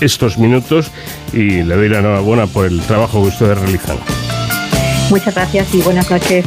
estos 0.00 0.38
minutos 0.38 0.90
y 1.32 1.62
le 1.62 1.76
doy 1.76 1.88
la 1.88 1.98
enhorabuena 1.98 2.46
por 2.46 2.66
el 2.66 2.80
trabajo 2.80 3.22
que 3.22 3.28
ustedes 3.28 3.58
realizan. 3.58 3.96
Muchas 5.10 5.34
gracias 5.34 5.74
y 5.74 5.82
buenas 5.82 6.10
noches. 6.10 6.44